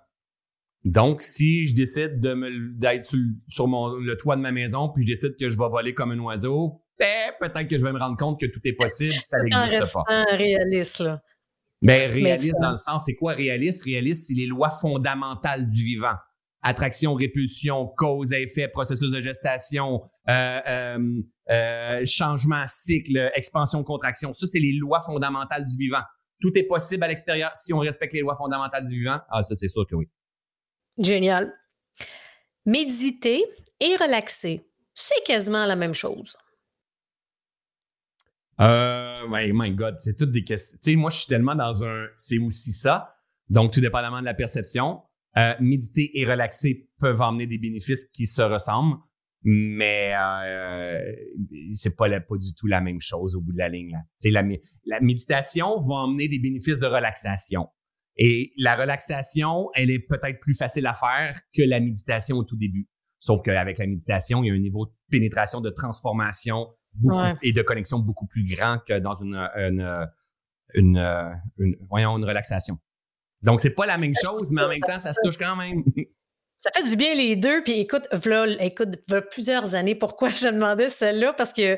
Donc, 0.85 1.21
si 1.21 1.67
je 1.67 1.75
décide 1.75 2.21
de 2.21 2.33
me 2.33 2.71
d'être 2.77 3.13
sur, 3.49 3.67
mon, 3.67 3.89
le 3.95 4.15
toit 4.15 4.37
de 4.37 4.41
ma 4.41 4.51
maison, 4.51 4.89
puis 4.89 5.03
je 5.03 5.07
décide 5.07 5.35
que 5.37 5.49
je 5.49 5.57
vais 5.57 5.67
voler 5.67 5.93
comme 5.93 6.11
un 6.11 6.19
oiseau, 6.19 6.81
ben, 6.97 7.31
peut-être 7.39 7.67
que 7.67 7.77
je 7.77 7.83
vais 7.83 7.91
me 7.91 7.99
rendre 7.99 8.15
compte 8.15 8.39
que 8.39 8.45
tout 8.45 8.61
est 8.63 8.73
possible, 8.73 9.13
ça 9.13 9.37
n'existe 9.43 9.93
pas. 9.93 10.03
réaliste, 10.31 10.99
là. 10.99 11.21
Mais 11.81 12.07
réaliste 12.07 12.55
dans 12.59 12.71
le 12.71 12.77
sens, 12.77 13.03
c'est 13.05 13.15
quoi 13.15 13.33
réaliste? 13.33 13.83
Réaliste, 13.83 14.25
c'est 14.27 14.33
les 14.33 14.47
lois 14.47 14.71
fondamentales 14.71 15.67
du 15.67 15.83
vivant 15.83 16.15
attraction, 16.61 17.13
répulsion, 17.13 17.87
cause, 17.97 18.31
effet, 18.33 18.67
processus 18.67 19.11
de 19.11 19.21
gestation, 19.21 20.01
euh, 20.29 20.59
euh, 20.67 21.21
euh, 21.49 22.05
changement, 22.05 22.63
cycle, 22.67 23.31
expansion, 23.35 23.83
contraction. 23.83 24.33
Ça, 24.33 24.47
c'est 24.47 24.59
les 24.59 24.73
lois 24.73 25.01
fondamentales 25.01 25.63
du 25.63 25.77
vivant. 25.77 26.01
Tout 26.41 26.51
est 26.57 26.67
possible 26.67 27.03
à 27.03 27.07
l'extérieur 27.07 27.51
si 27.55 27.73
on 27.73 27.79
respecte 27.79 28.13
les 28.13 28.21
lois 28.21 28.35
fondamentales 28.37 28.83
du 28.83 28.99
vivant. 28.99 29.19
Ah, 29.29 29.43
ça, 29.43 29.55
c'est 29.55 29.69
sûr 29.69 29.85
que 29.87 29.95
oui. 29.95 30.07
Génial. 30.97 31.53
Méditer 32.65 33.43
et 33.79 33.95
relaxer, 33.95 34.65
c'est 34.93 35.23
quasiment 35.25 35.65
la 35.65 35.75
même 35.75 35.93
chose. 35.93 36.35
Euh, 38.59 39.27
ouais, 39.27 39.51
my 39.53 39.71
God, 39.71 39.97
c'est 39.99 40.15
toutes 40.17 40.31
des 40.31 40.43
questions. 40.43 40.77
Tu 40.83 40.91
sais, 40.91 40.95
moi, 40.95 41.11
je 41.11 41.17
suis 41.17 41.27
tellement 41.27 41.55
dans 41.55 41.83
un, 41.85 42.07
c'est 42.15 42.39
aussi 42.39 42.73
ça. 42.73 43.15
Donc, 43.49 43.71
tout 43.71 43.81
dépendamment 43.81 44.19
de 44.19 44.25
la 44.25 44.33
perception. 44.33 45.01
Euh, 45.37 45.53
méditer 45.59 46.11
et 46.19 46.25
relaxer 46.25 46.89
peuvent 46.99 47.21
emmener 47.21 47.45
des 47.45 47.59
bénéfices 47.59 48.05
qui 48.05 48.25
se 48.25 48.41
ressemblent, 48.41 48.97
mais 49.43 50.13
euh, 50.15 50.99
c'est 51.75 51.95
pas, 51.95 52.09
pas 52.09 52.37
du 52.37 52.53
tout 52.55 52.67
la 52.67 52.81
même 52.81 52.99
chose 52.99 53.35
au 53.35 53.41
bout 53.41 53.53
de 53.53 53.57
la 53.57 53.69
ligne. 53.69 53.91
Là. 53.91 54.31
La, 54.31 54.43
la 54.85 54.99
méditation 54.99 55.79
va 55.81 55.95
emmener 55.95 56.27
des 56.27 56.39
bénéfices 56.39 56.79
de 56.79 56.87
relaxation. 56.87 57.67
Et 58.17 58.51
la 58.57 58.75
relaxation, 58.75 59.69
elle 59.75 59.91
est 59.91 59.99
peut-être 59.99 60.39
plus 60.39 60.55
facile 60.55 60.87
à 60.87 60.95
faire 60.95 61.39
que 61.55 61.61
la 61.67 61.79
méditation 61.79 62.37
au 62.37 62.43
tout 62.43 62.57
début. 62.57 62.89
Sauf 63.19 63.41
qu'avec 63.43 63.77
la 63.77 63.85
méditation, 63.85 64.43
il 64.43 64.47
y 64.47 64.51
a 64.51 64.53
un 64.53 64.59
niveau 64.59 64.87
de 64.87 64.91
pénétration, 65.11 65.61
de 65.61 65.69
transformation 65.69 66.67
et 67.43 67.51
de 67.51 67.61
connexion 67.61 67.99
beaucoup 67.99 68.25
plus 68.25 68.43
grand 68.43 68.79
que 68.87 68.97
dans 68.97 69.13
une, 69.15 69.35
une, 69.35 70.07
une, 70.73 70.97
une, 71.59 71.75
voyons, 71.89 72.17
une 72.17 72.25
relaxation. 72.25 72.79
Donc, 73.41 73.61
c'est 73.61 73.71
pas 73.71 73.85
la 73.85 73.97
même 73.97 74.13
chose, 74.21 74.51
mais 74.51 74.61
en 74.61 74.69
même 74.69 74.79
temps, 74.79 74.99
ça 74.99 75.13
se 75.13 75.19
touche 75.23 75.37
quand 75.37 75.55
même. 75.55 75.83
Ça 76.59 76.71
fait 76.71 76.89
du 76.89 76.95
bien 76.95 77.13
les 77.13 77.35
deux. 77.35 77.61
Puis 77.61 77.79
écoute, 77.79 78.07
voilà, 78.11 78.61
écoute, 78.63 78.95
plusieurs 79.29 79.75
années, 79.75 79.93
pourquoi 79.93 80.29
je 80.29 80.47
demandais 80.47 80.89
celle-là? 80.89 81.33
Parce 81.33 81.53
que 81.53 81.77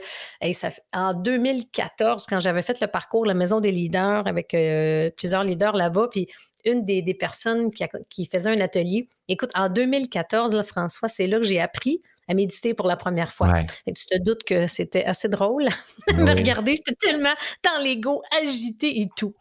ça, 0.54 0.70
en 0.94 1.14
2014, 1.14 2.26
quand 2.28 2.40
j'avais 2.40 2.62
fait 2.62 2.80
le 2.80 2.88
parcours 2.88 3.26
La 3.26 3.34
Maison 3.34 3.60
des 3.60 3.72
leaders 3.72 4.26
avec 4.26 4.54
euh, 4.54 5.12
plusieurs 5.18 5.44
leaders 5.44 5.76
là-bas, 5.76 6.08
puis 6.10 6.28
une 6.66 6.86
des, 6.86 7.14
personnes 7.14 7.72
qui, 7.72 7.84
qui, 8.10 8.26
faisait 8.26 8.52
un 8.52 8.60
atelier, 8.62 9.10
écoute, 9.28 9.52
en 9.54 9.70
2014, 9.70 10.56
là, 10.56 10.64
François, 10.64 11.10
c'est 11.10 11.28
là 11.28 11.38
que 11.38 11.44
j'ai 11.44 11.60
appris 11.60 12.02
à 12.30 12.36
méditer 12.36 12.76
pour 12.76 12.88
la 12.88 12.96
première 12.96 13.34
fois. 13.34 13.52
Et 13.88 13.94
tu 13.94 14.06
te 14.06 14.18
doutes 14.20 14.44
que 14.44 14.68
c'était 14.68 15.04
assez 15.04 15.28
drôle 15.28 15.66
de 16.08 16.30
ah 16.30 16.34
regarder. 16.34 16.76
J'étais 16.76 16.94
tellement 16.94 17.34
dans 17.64 17.84
l'ego 17.84 18.22
agité 18.40 19.02
et 19.02 19.08
tout. 19.18 19.34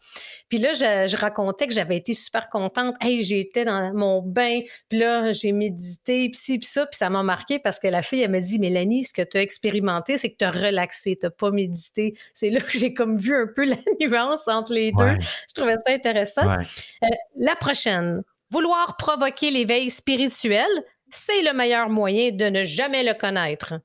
Puis 0.49 0.57
là, 0.57 0.73
je, 0.73 1.15
racontais 1.15 1.67
que 1.67 1.73
j'avais 1.73 1.97
été 1.97 2.13
super 2.13 2.49
contente. 2.49 2.95
Hey, 2.99 3.23
j'étais 3.23 3.63
dans 3.63 3.93
mon 3.93 4.21
bain, 4.23 4.61
puis 4.89 4.97
là, 4.97 5.31
j'ai 5.31 5.51
médité, 5.51 6.29
puis 6.29 6.41
ci, 6.41 6.57
puis 6.57 6.67
ça, 6.67 6.87
puis 6.87 6.97
ça 6.97 7.11
m'a 7.11 7.21
marqué 7.21 7.59
parce 7.59 7.79
que 7.79 7.87
la 7.87 8.01
fille, 8.01 8.23
elle 8.23 8.31
m'a 8.31 8.39
dit, 8.39 8.57
Mélanie, 8.57 9.03
ce 9.03 9.13
que 9.13 9.21
tu 9.21 9.37
as 9.37 9.41
expérimenté, 9.43 10.17
c'est 10.17 10.31
que 10.31 10.37
tu 10.37 10.45
as 10.45 10.51
relaxé, 10.51 11.15
tu 11.19 11.27
n'as 11.27 11.29
pas 11.29 11.51
médité. 11.51 12.15
C'est 12.33 12.49
là 12.49 12.59
que 12.59 12.71
j'ai 12.71 12.95
comme 12.95 13.15
vu 13.15 13.35
un 13.35 13.47
peu 13.47 13.65
la 13.65 13.77
nuance 14.01 14.47
entre 14.47 14.73
les 14.73 14.91
deux. 14.91 15.17
Je 15.47 15.53
trouvais 15.53 15.77
ça 15.85 15.93
intéressant. 15.93 16.49
Euh, 16.49 17.07
la 17.37 17.55
prochaine, 17.55 18.23
vouloir 18.49 18.97
provoquer 18.97 19.51
l'éveil 19.51 19.91
spirituel, 19.91 20.67
c'est 21.09 21.41
le 21.43 21.53
meilleur 21.53 21.89
moyen 21.89 22.31
de 22.31 22.45
ne 22.45 22.63
jamais 22.63 23.03
le 23.03 23.13
connaître. 23.13 23.79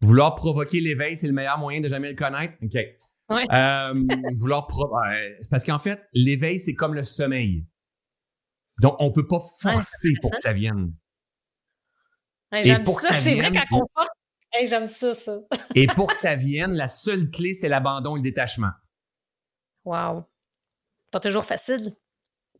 Vouloir 0.00 0.34
provoquer 0.34 0.80
l'éveil, 0.80 1.16
c'est 1.16 1.26
le 1.26 1.32
meilleur 1.32 1.58
moyen 1.58 1.80
de 1.80 1.88
jamais 1.88 2.10
le 2.10 2.16
connaître? 2.16 2.54
OK. 2.62 2.74
Ouais. 3.28 3.44
Euh, 3.52 3.94
vouloir 4.36 4.66
pro- 4.66 4.90
ouais, 4.96 5.36
c'est 5.40 5.50
parce 5.50 5.62
qu'en 5.62 5.78
fait, 5.78 6.02
l'éveil, 6.12 6.58
c'est 6.58 6.74
comme 6.74 6.94
le 6.94 7.04
sommeil. 7.04 7.64
Donc, 8.80 8.96
on 8.98 9.12
peut 9.12 9.26
pas 9.26 9.40
forcer 9.60 10.08
Ouais, 10.08 10.14
pour 10.22 10.30
que 10.32 10.40
ça 10.40 10.52
vienne. 10.52 10.94
J'aime 12.52 12.86
ça. 12.86 13.12
C'est 13.12 13.34
vrai 13.34 13.50
vienne, 13.50 13.64
quand 13.70 13.76
on 13.82 13.86
force. 13.94 14.08
Hey, 14.52 14.66
j'aime 14.66 14.88
ça, 14.88 15.14
ça. 15.14 15.38
Et 15.76 15.86
pour 15.86 16.08
que 16.08 16.16
ça 16.16 16.34
vienne, 16.34 16.72
la 16.72 16.88
seule 16.88 17.30
clé, 17.30 17.54
c'est 17.54 17.68
l'abandon 17.68 18.16
et 18.16 18.18
le 18.18 18.22
détachement. 18.24 18.72
Wow. 19.84 20.24
Pas 21.12 21.20
toujours 21.20 21.44
facile. 21.44 21.94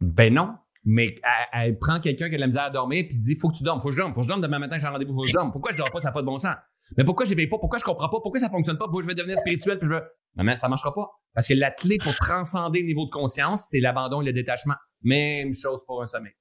Ben 0.01 0.33
non. 0.33 0.57
Mais 0.85 1.15
elle, 1.53 1.65
elle 1.67 1.79
prend 1.79 2.01
quelqu'un 2.01 2.29
qui 2.29 2.35
a 2.35 2.39
de 2.39 2.41
la 2.41 2.47
misère 2.47 2.63
à 2.65 2.71
dormir 2.71 3.05
puis 3.09 3.19
dit 3.19 3.37
faut 3.37 3.51
que 3.51 3.57
tu 3.59 3.63
dormes, 3.65 3.83
faut 3.83 3.89
que 3.89 3.95
je 3.95 3.99
dorme, 4.01 4.15
faut 4.15 4.21
que 4.21 4.25
je 4.25 4.29
dorme 4.29 4.41
demain 4.41 4.59
matin, 4.59 4.79
j'ai 4.79 4.87
un 4.87 4.91
rendez-vous, 4.91 5.13
faut 5.15 5.23
que 5.23 5.29
je 5.29 5.35
dorme. 5.35 5.53
Pourquoi 5.53 5.73
je 5.73 5.77
dors 5.77 5.91
pas, 5.91 6.01
ça 6.01 6.09
n'a 6.09 6.13
pas 6.13 6.23
de 6.23 6.27
bon 6.27 6.39
sens. 6.39 6.55
Mais 6.97 7.05
pourquoi 7.05 7.25
je 7.27 7.35
pas, 7.35 7.59
pourquoi 7.59 7.79
je 7.79 7.85
comprends 7.85 8.09
pas, 8.09 8.19
pourquoi 8.21 8.41
ça 8.41 8.49
fonctionne 8.51 8.77
pas, 8.79 8.87
pourquoi 8.87 9.03
je 9.03 9.07
vais 9.09 9.15
devenir 9.15 9.39
spirituel 9.39 9.79
puis 9.79 9.89
je 9.89 9.95
veux. 9.95 10.03
Non, 10.37 10.45
mais 10.45 10.57
ça 10.57 10.69
marchera 10.69 10.93
pas. 10.95 11.09
Parce 11.35 11.47
que 11.47 11.55
la 11.55 11.71
clé 11.71 11.99
pour 11.99 12.15
transcender 12.17 12.81
le 12.81 12.87
niveau 12.87 13.05
de 13.05 13.11
conscience, 13.11 13.67
c'est 13.69 13.79
l'abandon 13.81 14.23
et 14.23 14.25
le 14.25 14.33
détachement. 14.33 14.75
Même 15.03 15.53
chose 15.53 15.85
pour 15.87 16.03
un 16.03 16.07
sommeil. 16.07 16.33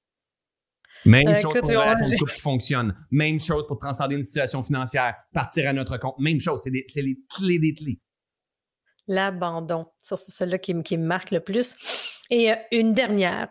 Même 1.05 1.27
Euh, 1.29 1.35
chose 1.35 1.53
pour 1.59 1.69
une 1.69 1.77
on- 1.77 1.81
relation 1.81 2.07
de 2.07 2.15
couple 2.15 2.31
qui 2.33 2.41
fonctionne. 2.41 2.95
Même 3.11 3.39
chose 3.39 3.67
pour 3.67 3.77
transcender 3.77 4.15
une 4.15 4.23
situation 4.23 4.63
financière, 4.63 5.15
partir 5.33 5.69
à 5.69 5.73
notre 5.73 5.97
compte. 5.97 6.15
Même 6.19 6.39
chose. 6.39 6.61
C'est 6.63 6.71
les 7.01 7.19
clés 7.35 7.59
des 7.59 7.73
clés. 7.73 8.01
L'abandon. 9.07 9.87
C'est 9.99 10.17
celle-là 10.17 10.57
qui, 10.59 10.73
me- 10.73 10.81
qui 10.81 10.97
me 10.97 11.05
marque 11.05 11.31
le 11.31 11.39
plus. 11.39 11.75
Et 12.29 12.51
euh, 12.51 12.55
une 12.71 12.91
dernière. 12.91 13.49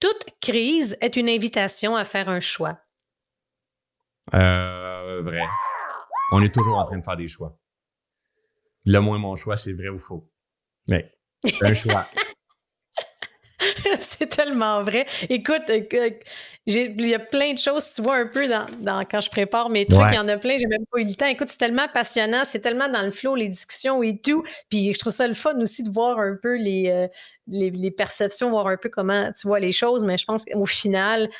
Toute 0.00 0.26
crise 0.40 0.96
est 1.00 1.16
une 1.16 1.28
invitation 1.28 1.96
à 1.96 2.04
faire 2.04 2.28
un 2.28 2.40
choix. 2.40 2.78
Euh, 4.34 5.20
vrai. 5.22 5.42
On 6.32 6.42
est 6.42 6.54
toujours 6.54 6.78
en 6.78 6.84
train 6.84 6.98
de 6.98 7.04
faire 7.04 7.16
des 7.16 7.28
choix. 7.28 7.58
Le 8.84 9.00
moins 9.00 9.18
mon 9.18 9.34
choix, 9.36 9.56
c'est 9.56 9.72
vrai 9.72 9.88
ou 9.88 9.98
faux? 9.98 10.30
Mais 10.88 11.12
c'est 11.44 11.64
un 11.64 11.74
choix. 11.74 12.06
c'est 14.00 14.28
tellement 14.28 14.82
vrai. 14.82 15.06
Écoute, 15.28 15.62
euh, 15.70 15.80
euh, 15.94 16.10
il 16.66 17.06
y 17.08 17.14
a 17.14 17.18
plein 17.18 17.54
de 17.54 17.58
choses, 17.58 17.94
tu 17.94 18.02
vois, 18.02 18.16
un 18.16 18.26
peu 18.26 18.46
dans, 18.46 18.66
dans- 18.80 19.04
quand 19.04 19.20
je 19.20 19.30
prépare 19.30 19.70
mes 19.70 19.86
trucs, 19.86 20.00
Ouais. 20.00 20.08
il 20.12 20.16
y 20.16 20.18
en 20.18 20.28
a 20.28 20.36
plein, 20.36 20.56
j'ai 20.58 20.66
même 20.66 20.84
pas 20.92 21.00
eu 21.00 21.04
le 21.04 21.14
temps. 21.14 21.26
Écoute, 21.26 21.48
c'est 21.48 21.56
tellement 21.58 21.88
passionnant, 21.88 22.42
c'est 22.44 22.60
tellement 22.60 22.88
dans 22.88 23.02
le 23.02 23.10
flow, 23.10 23.34
les 23.34 23.48
discussions 23.48 24.02
et 24.02 24.18
tout. 24.18 24.44
Puis 24.68 24.92
je 24.92 24.98
trouve 24.98 25.12
ça 25.12 25.26
le 25.26 25.34
fun 25.34 25.58
aussi 25.60 25.82
de 25.82 25.90
voir 25.90 26.18
un 26.18 26.36
peu 26.40 26.56
les, 26.56 26.90
euh, 26.90 27.08
les, 27.46 27.70
les 27.70 27.90
perceptions, 27.90 28.50
voir 28.50 28.66
un 28.66 28.76
peu 28.76 28.88
comment 28.90 29.30
tu 29.32 29.48
vois 29.48 29.60
les 29.60 29.72
choses. 29.72 30.04
Mais 30.04 30.16
je 30.18 30.24
pense 30.26 30.44
qu'au 30.44 30.66
final, 30.66 31.30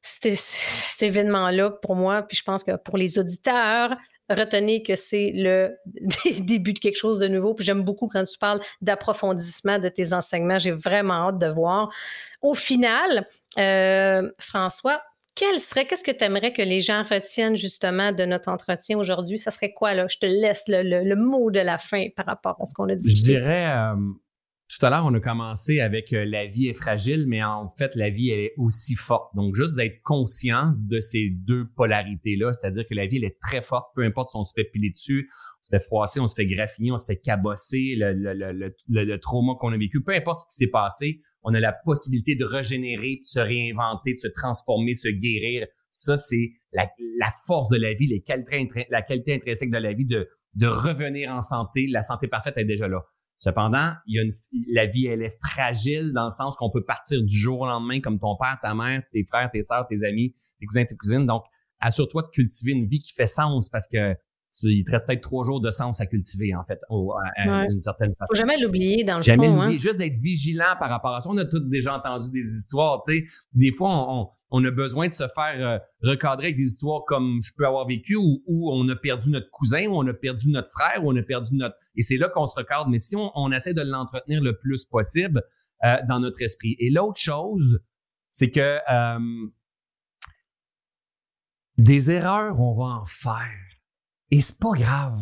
c'était- 0.00 0.34
cet 0.36 1.02
événement-là, 1.02 1.70
pour 1.70 1.96
moi, 1.96 2.22
puis 2.22 2.36
je 2.36 2.42
pense 2.42 2.62
que 2.64 2.76
pour 2.76 2.96
les 2.96 3.18
auditeurs, 3.18 3.94
retenez 4.30 4.82
que 4.82 4.94
c'est 4.94 5.32
le 5.34 5.76
début 6.40 6.72
de 6.72 6.78
quelque 6.78 6.98
chose 6.98 7.18
de 7.18 7.28
nouveau. 7.28 7.54
Puis 7.54 7.64
j'aime 7.64 7.82
beaucoup 7.82 8.06
quand 8.06 8.24
tu 8.24 8.38
parles 8.38 8.60
d'approfondissement 8.80 9.78
de 9.78 9.88
tes 9.88 10.12
enseignements. 10.12 10.58
J'ai 10.58 10.72
vraiment 10.72 11.28
hâte 11.28 11.38
de 11.38 11.46
voir. 11.48 11.90
Au 12.40 12.54
final, 12.54 13.26
euh, 13.58 14.30
François, 14.38 15.02
quel 15.34 15.58
serait, 15.60 15.86
qu'est-ce 15.86 16.04
que 16.04 16.10
tu 16.10 16.24
aimerais 16.24 16.52
que 16.52 16.60
les 16.60 16.80
gens 16.80 17.02
retiennent 17.02 17.56
justement 17.56 18.12
de 18.12 18.24
notre 18.24 18.50
entretien 18.50 18.98
aujourd'hui? 18.98 19.38
Ça 19.38 19.50
serait 19.50 19.72
quoi, 19.72 19.94
là? 19.94 20.06
Je 20.06 20.18
te 20.18 20.26
laisse 20.26 20.64
le, 20.68 20.82
le- 20.82 21.04
le 21.08 21.16
mot 21.16 21.50
de 21.50 21.60
la 21.60 21.78
fin 21.78 22.06
par 22.14 22.26
rapport 22.26 22.56
à 22.60 22.66
ce 22.66 22.74
qu'on 22.74 22.88
a 22.90 22.94
dit. 22.94 23.16
Je 23.16 23.22
dirais, 23.24 23.64
euh, 23.66 23.94
tout 24.78 24.86
à 24.86 24.90
l'heure, 24.90 25.04
on 25.04 25.12
a 25.12 25.20
commencé 25.20 25.80
avec 25.80 26.12
euh, 26.12 26.24
la 26.24 26.46
vie 26.46 26.68
est 26.68 26.74
fragile, 26.74 27.26
mais 27.28 27.42
en 27.42 27.72
fait, 27.76 27.94
la 27.94 28.08
vie, 28.08 28.30
elle 28.30 28.40
est 28.40 28.54
aussi 28.56 28.94
forte. 28.94 29.34
Donc, 29.34 29.54
juste 29.54 29.74
d'être 29.74 30.00
conscient 30.02 30.72
de 30.78 30.98
ces 30.98 31.28
deux 31.30 31.68
polarités-là, 31.76 32.52
c'est-à-dire 32.52 32.84
que 32.88 32.94
la 32.94 33.06
vie, 33.06 33.18
elle 33.18 33.24
est 33.24 33.38
très 33.40 33.60
forte, 33.60 33.94
peu 33.94 34.02
importe 34.02 34.28
si 34.28 34.36
on 34.36 34.44
se 34.44 34.52
fait 34.54 34.64
piler 34.64 34.90
dessus, 34.90 35.28
on 35.60 35.64
se 35.64 35.68
fait 35.76 35.84
froisser, 35.84 36.20
on 36.20 36.26
se 36.26 36.34
fait 36.34 36.46
graffiner, 36.46 36.90
on 36.90 36.98
se 36.98 37.06
fait 37.06 37.20
cabosser, 37.20 37.96
le, 37.96 38.14
le, 38.14 38.32
le, 38.52 38.74
le, 38.88 39.20
trauma 39.20 39.52
qu'on 39.60 39.72
a 39.72 39.76
vécu, 39.76 40.02
peu 40.02 40.14
importe 40.14 40.40
ce 40.40 40.46
qui 40.46 40.64
s'est 40.64 40.70
passé, 40.70 41.20
on 41.42 41.52
a 41.52 41.60
la 41.60 41.72
possibilité 41.72 42.34
de 42.34 42.44
régénérer, 42.44 43.20
de 43.22 43.26
se 43.26 43.40
réinventer, 43.40 44.14
de 44.14 44.18
se 44.18 44.28
transformer, 44.28 44.94
se 44.94 45.08
guérir. 45.08 45.66
Ça, 45.90 46.16
c'est 46.16 46.52
la, 46.72 46.88
la 47.18 47.30
force 47.46 47.68
de 47.68 47.76
la 47.76 47.92
vie, 47.92 48.06
les 48.06 48.24
la 48.90 49.02
qualité 49.02 49.34
intrinsèque 49.34 49.70
de 49.70 49.78
la 49.78 49.92
vie, 49.92 50.06
de, 50.06 50.28
de 50.54 50.66
revenir 50.66 51.30
en 51.30 51.42
santé. 51.42 51.86
La 51.88 52.02
santé 52.02 52.26
parfaite 52.26 52.56
est 52.56 52.64
déjà 52.64 52.88
là. 52.88 53.02
Cependant, 53.42 53.92
la 54.68 54.86
vie, 54.86 55.06
elle 55.06 55.22
est 55.22 55.36
fragile 55.44 56.12
dans 56.14 56.26
le 56.26 56.30
sens 56.30 56.54
qu'on 56.56 56.70
peut 56.70 56.84
partir 56.84 57.20
du 57.24 57.36
jour 57.36 57.62
au 57.62 57.66
lendemain 57.66 57.98
comme 57.98 58.20
ton 58.20 58.36
père, 58.36 58.56
ta 58.62 58.72
mère, 58.72 59.02
tes 59.12 59.24
frères, 59.26 59.50
tes 59.50 59.62
sœurs, 59.62 59.88
tes 59.88 60.04
amis, 60.04 60.32
tes 60.60 60.66
cousins, 60.66 60.84
tes 60.84 60.94
cousines. 60.94 61.26
Donc, 61.26 61.42
assure-toi 61.80 62.22
de 62.22 62.28
cultiver 62.28 62.70
une 62.70 62.86
vie 62.86 63.00
qui 63.00 63.12
fait 63.12 63.26
sens 63.26 63.68
parce 63.68 63.88
que 63.88 64.14
il 64.64 64.84
te 64.84 64.90
reste 64.90 65.06
peut-être 65.06 65.22
trois 65.22 65.44
jours 65.44 65.60
de 65.60 65.70
sens 65.70 66.00
à 66.00 66.06
cultiver, 66.06 66.54
en 66.54 66.64
fait, 66.64 66.80
au- 66.90 67.12
à, 67.36 67.46
Ouais. 67.62 67.66
une 67.70 67.78
certaine 67.78 68.14
façon. 68.18 68.28
Faut 68.30 68.34
jamais 68.34 68.58
l'oublier 68.58 69.04
dans 69.04 69.16
le 69.16 69.22
Jamais 69.22 69.46
fond. 69.46 69.54
l'oublier, 69.56 69.76
Hein? 69.76 69.80
juste 69.80 69.96
d'être 69.96 70.18
vigilant 70.20 70.76
par 70.78 70.90
rapport 70.90 71.14
à 71.14 71.20
ça. 71.20 71.30
On 71.30 71.36
a 71.38 71.44
tous 71.44 71.60
déjà 71.60 71.96
entendu 71.96 72.30
des 72.30 72.40
histoires, 72.58 73.00
tu 73.06 73.12
sais. 73.12 73.24
Des 73.54 73.72
fois, 73.72 73.88
on, 73.90 74.20
on- 74.22 74.28
on 74.54 74.62
a 74.66 74.70
besoin 74.70 75.08
de 75.08 75.14
se 75.14 75.24
faire 75.34 75.66
euh, 75.66 75.78
recadrer 76.02 76.48
avec 76.48 76.58
des 76.58 76.64
histoires 76.64 77.04
comme 77.06 77.40
je 77.42 77.52
peux 77.56 77.66
avoir 77.66 77.86
vécu 77.86 78.16
où, 78.16 78.42
où 78.46 78.70
on 78.70 78.86
a 78.90 78.94
perdu 78.96 79.30
notre 79.30 79.48
cousin, 79.50 79.86
où 79.86 79.96
on 79.96 80.06
a 80.06 80.12
perdu 80.12 80.50
notre 80.50 80.68
frère, 80.70 81.02
où 81.02 81.10
on 81.10 81.16
a 81.16 81.22
perdu 81.22 81.56
notre... 81.56 81.74
Et 81.96 82.02
c'est 82.02 82.18
là 82.18 82.28
qu'on 82.28 82.44
se 82.44 82.54
recadre. 82.54 82.86
Mais 82.90 82.98
si 82.98 83.16
on, 83.16 83.30
on 83.34 83.50
essaie 83.50 83.72
de 83.72 83.80
l'entretenir 83.80 84.42
le 84.42 84.58
plus 84.58 84.84
possible 84.84 85.42
euh, 85.86 85.96
dans 86.06 86.20
notre 86.20 86.42
esprit. 86.42 86.76
Et 86.80 86.90
l'autre 86.90 87.18
chose, 87.18 87.80
c'est 88.30 88.50
que 88.50 88.78
euh, 88.90 89.18
des 91.78 92.10
erreurs, 92.10 92.60
on 92.60 92.74
va 92.76 93.00
en 93.00 93.06
faire. 93.06 93.48
Et 94.32 94.40
c'est 94.40 94.58
pas 94.58 94.72
grave. 94.72 95.20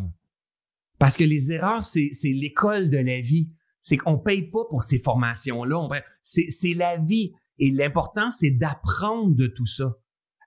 Parce 0.98 1.16
que 1.16 1.24
les 1.24 1.52
erreurs, 1.52 1.84
c'est 1.84 2.10
l'école 2.24 2.88
de 2.88 2.96
la 2.96 3.20
vie. 3.20 3.52
C'est 3.80 3.96
qu'on 3.96 4.18
paye 4.18 4.50
pas 4.50 4.64
pour 4.70 4.84
ces 4.84 4.98
formations-là. 4.98 5.88
C'est 6.22 6.74
la 6.74 6.96
vie. 6.98 7.32
Et 7.58 7.70
l'important, 7.70 8.30
c'est 8.30 8.52
d'apprendre 8.52 9.34
de 9.34 9.48
tout 9.48 9.66
ça. 9.66 9.96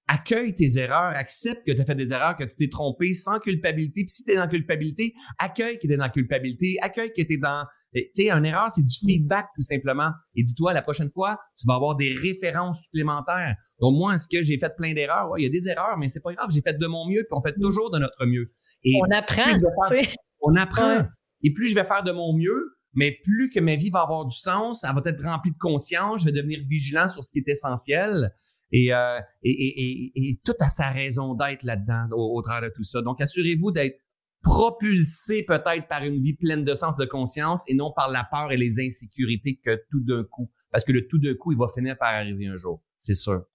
Accueille 0.08 0.56
tes 0.56 0.78
erreurs, 0.78 1.14
accepte 1.16 1.66
que 1.66 1.72
tu 1.72 1.82
as 1.82 1.86
fait 1.86 1.96
des 1.96 2.12
erreurs, 2.12 2.36
que 2.36 2.44
tu 2.44 2.56
t'es 2.56 2.70
trompé 2.70 3.14
sans 3.14 3.40
culpabilité. 3.40 4.04
Puis 4.04 4.12
si 4.12 4.24
tu 4.24 4.32
es 4.32 4.36
dans 4.36 4.48
culpabilité, 4.48 5.14
accueille 5.40 5.78
que 5.78 5.88
tu 5.88 5.94
es 5.94 5.98
dans 5.98 6.10
culpabilité, 6.10 6.78
accueille 6.82 7.12
que 7.12 7.22
tu 7.22 7.34
es 7.34 7.38
dans... 7.38 7.66
Tu 7.94 8.10
sais, 8.14 8.32
une 8.32 8.46
erreur, 8.46 8.70
c'est 8.72 8.84
du 8.84 8.94
feedback 9.06 9.48
tout 9.56 9.62
simplement. 9.62 10.12
Et 10.36 10.44
dis-toi, 10.44 10.74
la 10.74 10.82
prochaine 10.82 11.10
fois, 11.12 11.40
tu 11.60 11.68
vas 11.68 11.76
avoir 11.76 11.96
des 11.96 12.14
références 12.16 12.84
supplémentaires. 12.84 13.56
Donc 13.80 13.96
moi, 13.98 14.16
est-ce 14.16 14.28
que 14.28 14.42
j'ai 14.42 14.58
fait 14.58 14.74
plein 14.76 14.94
d'erreurs? 14.94 15.30
Ouais, 15.30 15.42
il 15.42 15.44
y 15.44 15.48
a 15.48 15.50
des 15.50 15.68
erreurs, 15.68 15.98
mais 15.98 16.08
c'est 16.08 16.22
pas 16.22 16.34
grave, 16.34 16.50
j'ai 16.52 16.62
fait 16.62 16.78
de 16.78 16.88
mon 16.88 17.08
mieux, 17.08 17.22
puis 17.30 17.38
on 17.38 17.42
fait 17.42 17.54
toujours 17.60 17.92
de 17.92 18.00
notre 18.00 18.26
mieux. 18.26 18.52
Et 18.84 18.94
On 19.02 19.12
apprend. 19.12 19.44
faire- 19.90 20.16
on 20.42 20.56
apprend. 20.56 20.98
Ouais. 20.98 21.06
Et 21.44 21.54
plus 21.54 21.68
je 21.68 21.76
vais 21.76 21.84
faire 21.84 22.04
de 22.04 22.12
mon 22.12 22.36
mieux, 22.38 22.78
mais 22.94 23.18
plus 23.24 23.50
que 23.50 23.60
ma 23.60 23.76
vie 23.76 23.90
va 23.90 24.02
avoir 24.02 24.26
du 24.26 24.36
sens, 24.38 24.84
elle 24.84 24.96
va 24.96 25.02
être 25.06 25.24
remplie 25.24 25.52
de 25.52 25.58
conscience, 25.58 26.22
je 26.22 26.26
vais 26.26 26.32
devenir 26.32 26.60
vigilant 26.68 27.08
sur 27.10 27.24
ce 27.24 27.32
qui 27.32 27.40
est 27.40 27.50
essentiel. 27.50 28.34
Et, 28.76 28.92
euh, 28.92 29.20
et, 29.44 29.52
et, 29.52 30.12
et, 30.16 30.30
et 30.30 30.40
tout 30.44 30.56
a 30.60 30.68
sa 30.68 30.90
raison 30.90 31.36
d'être 31.36 31.62
là-dedans, 31.64 32.08
au, 32.12 32.38
au 32.40 32.42
travers 32.42 32.70
de 32.70 32.74
tout 32.76 32.84
ça. 32.84 33.04
Donc, 33.04 33.22
assurez-vous 33.22 33.72
d'être 33.72 34.00
propulsé 34.44 35.44
peut-être 35.44 35.88
par 35.88 36.04
une 36.04 36.20
vie 36.20 36.36
pleine 36.36 36.64
de 36.64 36.74
sens 36.76 36.98
de 36.98 37.06
conscience 37.06 37.64
et 37.68 37.74
non 37.74 37.92
par 37.92 38.12
la 38.12 38.24
peur 38.24 38.52
et 38.52 38.58
les 38.58 38.80
insécurités 38.80 39.60
que 39.66 39.76
tout 39.90 40.02
d'un 40.02 40.24
coup. 40.24 40.52
Parce 40.72 40.84
que 40.84 40.92
le 40.92 41.08
tout 41.08 41.18
d'un 41.18 41.34
coup, 41.34 41.52
il 41.52 41.58
va 41.58 41.68
finir 41.74 41.98
par 41.98 42.10
arriver 42.10 42.48
un 42.48 42.58
jour. 42.58 42.82
C'est 43.00 43.16
sûr. 43.16 43.46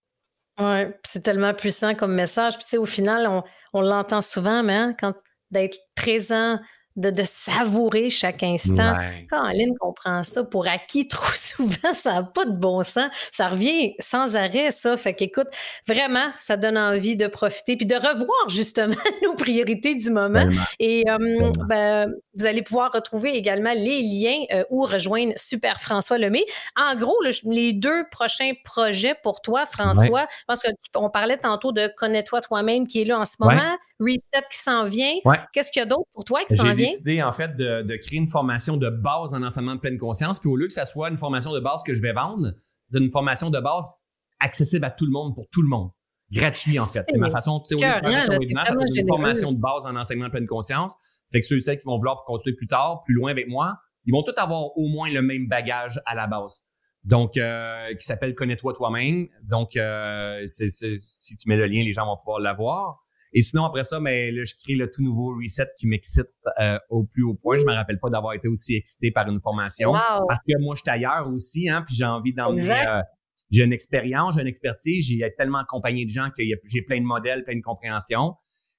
Puis 0.56 0.92
c'est 1.04 1.22
tellement 1.22 1.54
puissant 1.54 1.94
comme 1.94 2.14
message. 2.14 2.56
Puis, 2.56 2.64
tu 2.64 2.70
sais, 2.70 2.78
au 2.78 2.86
final, 2.86 3.28
on, 3.28 3.44
on 3.74 3.80
l'entend 3.80 4.20
souvent, 4.20 4.64
mais 4.64 4.74
hein, 4.74 4.96
quand 4.98 5.14
d'être 5.50 5.78
présent, 5.94 6.58
de, 6.98 7.10
de 7.10 7.22
savourer 7.24 8.10
chaque 8.10 8.42
instant. 8.42 8.92
Ouais. 8.92 9.26
Quand 9.30 9.42
Aline 9.42 9.74
comprend 9.78 10.22
ça 10.22 10.44
pour 10.44 10.66
acquis 10.66 11.08
trop 11.08 11.32
souvent, 11.32 11.92
ça 11.92 12.12
n'a 12.14 12.22
pas 12.24 12.44
de 12.44 12.52
bon 12.56 12.82
sens. 12.82 13.10
Ça 13.32 13.48
revient 13.48 13.94
sans 13.98 14.36
arrêt, 14.36 14.70
ça. 14.70 14.96
Fait 14.96 15.14
qu'écoute, 15.14 15.48
vraiment, 15.86 16.26
ça 16.38 16.56
donne 16.56 16.76
envie 16.76 17.16
de 17.16 17.26
profiter 17.26 17.76
puis 17.76 17.86
de 17.86 17.94
revoir 17.94 18.48
justement 18.48 18.94
nos 19.22 19.34
priorités 19.34 19.94
du 19.94 20.10
moment. 20.10 20.40
Tellement. 20.40 20.62
Et 20.80 21.04
euh, 21.08 21.50
ben, 21.68 22.12
vous 22.34 22.46
allez 22.46 22.62
pouvoir 22.62 22.92
retrouver 22.92 23.30
également 23.36 23.72
les 23.72 24.02
liens 24.02 24.44
euh, 24.52 24.64
ou 24.70 24.82
rejoindre 24.82 25.32
Super 25.36 25.80
François 25.80 26.18
Lemay. 26.18 26.44
En 26.76 26.94
gros, 26.96 27.16
les 27.44 27.72
deux 27.72 28.04
prochains 28.10 28.52
projets 28.64 29.14
pour 29.22 29.40
toi, 29.40 29.66
François, 29.66 30.26
parce 30.46 30.62
que 30.62 30.68
tu- 30.68 30.90
on 30.96 31.10
parlait 31.10 31.38
tantôt 31.38 31.72
de 31.72 31.90
Connais-toi 31.96 32.40
toi-même 32.40 32.86
qui 32.86 33.02
est 33.02 33.04
là 33.04 33.20
en 33.20 33.24
ce 33.24 33.36
Ouais. 33.40 33.54
moment, 33.54 33.76
Reset 34.00 34.44
qui 34.50 34.58
s'en 34.58 34.84
vient. 34.84 35.14
Qu'est-ce 35.52 35.70
qu'il 35.72 35.80
y 35.80 35.82
a 35.82 35.86
d'autre 35.86 36.08
pour 36.12 36.24
toi 36.24 36.40
qui 36.48 36.56
s'en 36.56 36.74
vient? 36.74 36.87
Décidé 36.90 37.22
en 37.22 37.32
fait 37.32 37.56
de, 37.56 37.82
de 37.82 37.96
créer 37.96 38.18
une 38.18 38.28
formation 38.28 38.76
de 38.76 38.88
base 38.88 39.34
en 39.34 39.42
enseignement 39.42 39.74
de 39.74 39.80
pleine 39.80 39.98
conscience. 39.98 40.38
Puis 40.38 40.48
au 40.48 40.56
lieu 40.56 40.66
que 40.66 40.72
ça 40.72 40.86
soit 40.86 41.08
une 41.08 41.18
formation 41.18 41.52
de 41.52 41.60
base 41.60 41.82
que 41.82 41.94
je 41.94 42.02
vais 42.02 42.12
vendre, 42.12 42.52
d'une 42.90 43.10
formation 43.10 43.50
de 43.50 43.60
base 43.60 43.96
accessible 44.40 44.84
à 44.84 44.90
tout 44.90 45.04
le 45.04 45.10
monde 45.10 45.34
pour 45.34 45.48
tout 45.50 45.62
le 45.62 45.68
monde. 45.68 45.90
Gratuit 46.30 46.78
en 46.78 46.86
fait. 46.86 47.04
C'est 47.08 47.18
ma 47.18 47.30
façon, 47.30 47.60
tu 47.60 47.68
sais, 47.68 47.74
au 47.74 47.78
lieu 47.78 48.10
de 48.10 48.14
faire 48.14 48.30
un 48.30 48.38
webinaire, 48.38 48.66
ça 48.66 48.74
une 48.74 49.06
formation 49.06 49.52
de 49.52 49.58
base 49.58 49.86
en 49.86 49.96
enseignement 49.96 50.26
de 50.26 50.32
pleine 50.32 50.46
conscience. 50.46 50.94
Fait 51.32 51.40
que 51.40 51.46
ceux 51.46 51.58
et 51.58 51.60
celles 51.60 51.78
qui 51.78 51.84
vont 51.84 51.96
vouloir 51.96 52.24
continuer 52.26 52.56
plus 52.56 52.66
tard, 52.66 53.02
plus 53.04 53.14
loin 53.14 53.30
avec 53.30 53.48
moi, 53.48 53.74
ils 54.04 54.12
vont 54.12 54.22
tous 54.22 54.38
avoir 54.40 54.76
au 54.76 54.88
moins 54.88 55.10
le 55.10 55.22
même 55.22 55.48
bagage 55.48 56.00
à 56.06 56.14
la 56.14 56.26
base. 56.26 56.64
Donc, 57.04 57.36
euh, 57.36 57.94
qui 57.94 58.04
s'appelle 58.04 58.34
Connais-toi 58.34 58.74
toi-même. 58.74 59.28
Donc, 59.42 59.76
euh, 59.76 60.42
c'est, 60.46 60.68
si 60.68 61.36
tu 61.36 61.48
mets 61.48 61.56
le 61.56 61.66
lien, 61.66 61.82
les 61.82 61.92
gens 61.92 62.06
vont 62.06 62.16
pouvoir 62.16 62.40
l'avoir. 62.40 63.00
Et 63.32 63.42
sinon, 63.42 63.64
après 63.64 63.84
ça, 63.84 64.00
mais 64.00 64.30
ben, 64.30 64.36
là, 64.36 64.44
je 64.44 64.54
crée 64.62 64.74
le 64.74 64.90
tout 64.90 65.02
nouveau 65.02 65.34
reset 65.36 65.68
qui 65.78 65.86
m'excite 65.86 66.28
euh, 66.60 66.78
au 66.88 67.04
plus 67.04 67.24
haut 67.24 67.34
point. 67.34 67.58
Je 67.58 67.64
me 67.64 67.72
rappelle 67.72 67.98
pas 67.98 68.08
d'avoir 68.08 68.34
été 68.34 68.48
aussi 68.48 68.74
excité 68.74 69.10
par 69.10 69.28
une 69.28 69.40
formation. 69.40 69.92
Parce 69.92 70.40
que 70.40 70.60
moi, 70.60 70.74
je 70.74 70.80
suis 70.80 70.90
ailleurs 70.90 71.28
aussi, 71.30 71.68
hein, 71.68 71.82
puis 71.86 71.94
j'ai 71.94 72.04
envie 72.04 72.32
d'emmener. 72.32 72.86
Euh, 72.86 73.02
j'ai 73.50 73.64
une 73.64 73.72
expérience, 73.72 74.34
j'ai 74.34 74.42
une 74.42 74.46
expertise, 74.46 75.06
j'ai 75.06 75.34
tellement 75.36 75.58
accompagné 75.58 76.04
de 76.04 76.10
gens 76.10 76.28
que 76.36 76.44
j'ai 76.66 76.82
plein 76.82 77.00
de 77.00 77.06
modèles, 77.06 77.44
plein 77.44 77.56
de 77.56 77.62
compréhension. 77.62 78.34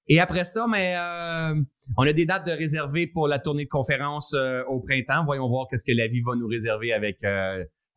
Et 0.07 0.19
après 0.19 0.43
ça, 0.43 0.67
mais 0.67 0.95
euh, 0.95 1.55
on 1.97 2.03
a 2.03 2.13
des 2.13 2.25
dates 2.25 2.45
de 2.45 2.51
réserver 2.51 3.07
pour 3.07 3.27
la 3.27 3.39
tournée 3.39 3.65
de 3.65 3.69
conférence 3.69 4.35
au 4.67 4.79
printemps. 4.79 5.25
Voyons 5.25 5.47
voir 5.47 5.65
qu'est-ce 5.69 5.83
que 5.83 5.95
la 5.95 6.07
vie 6.07 6.21
va 6.21 6.35
nous 6.35 6.47
réserver 6.47 6.93
avec 6.93 7.23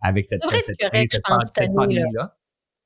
avec 0.03 0.25
cette, 0.27 0.43
cette, 0.45 0.77
cette, 0.77 1.73
pandémie-là. 1.75 2.37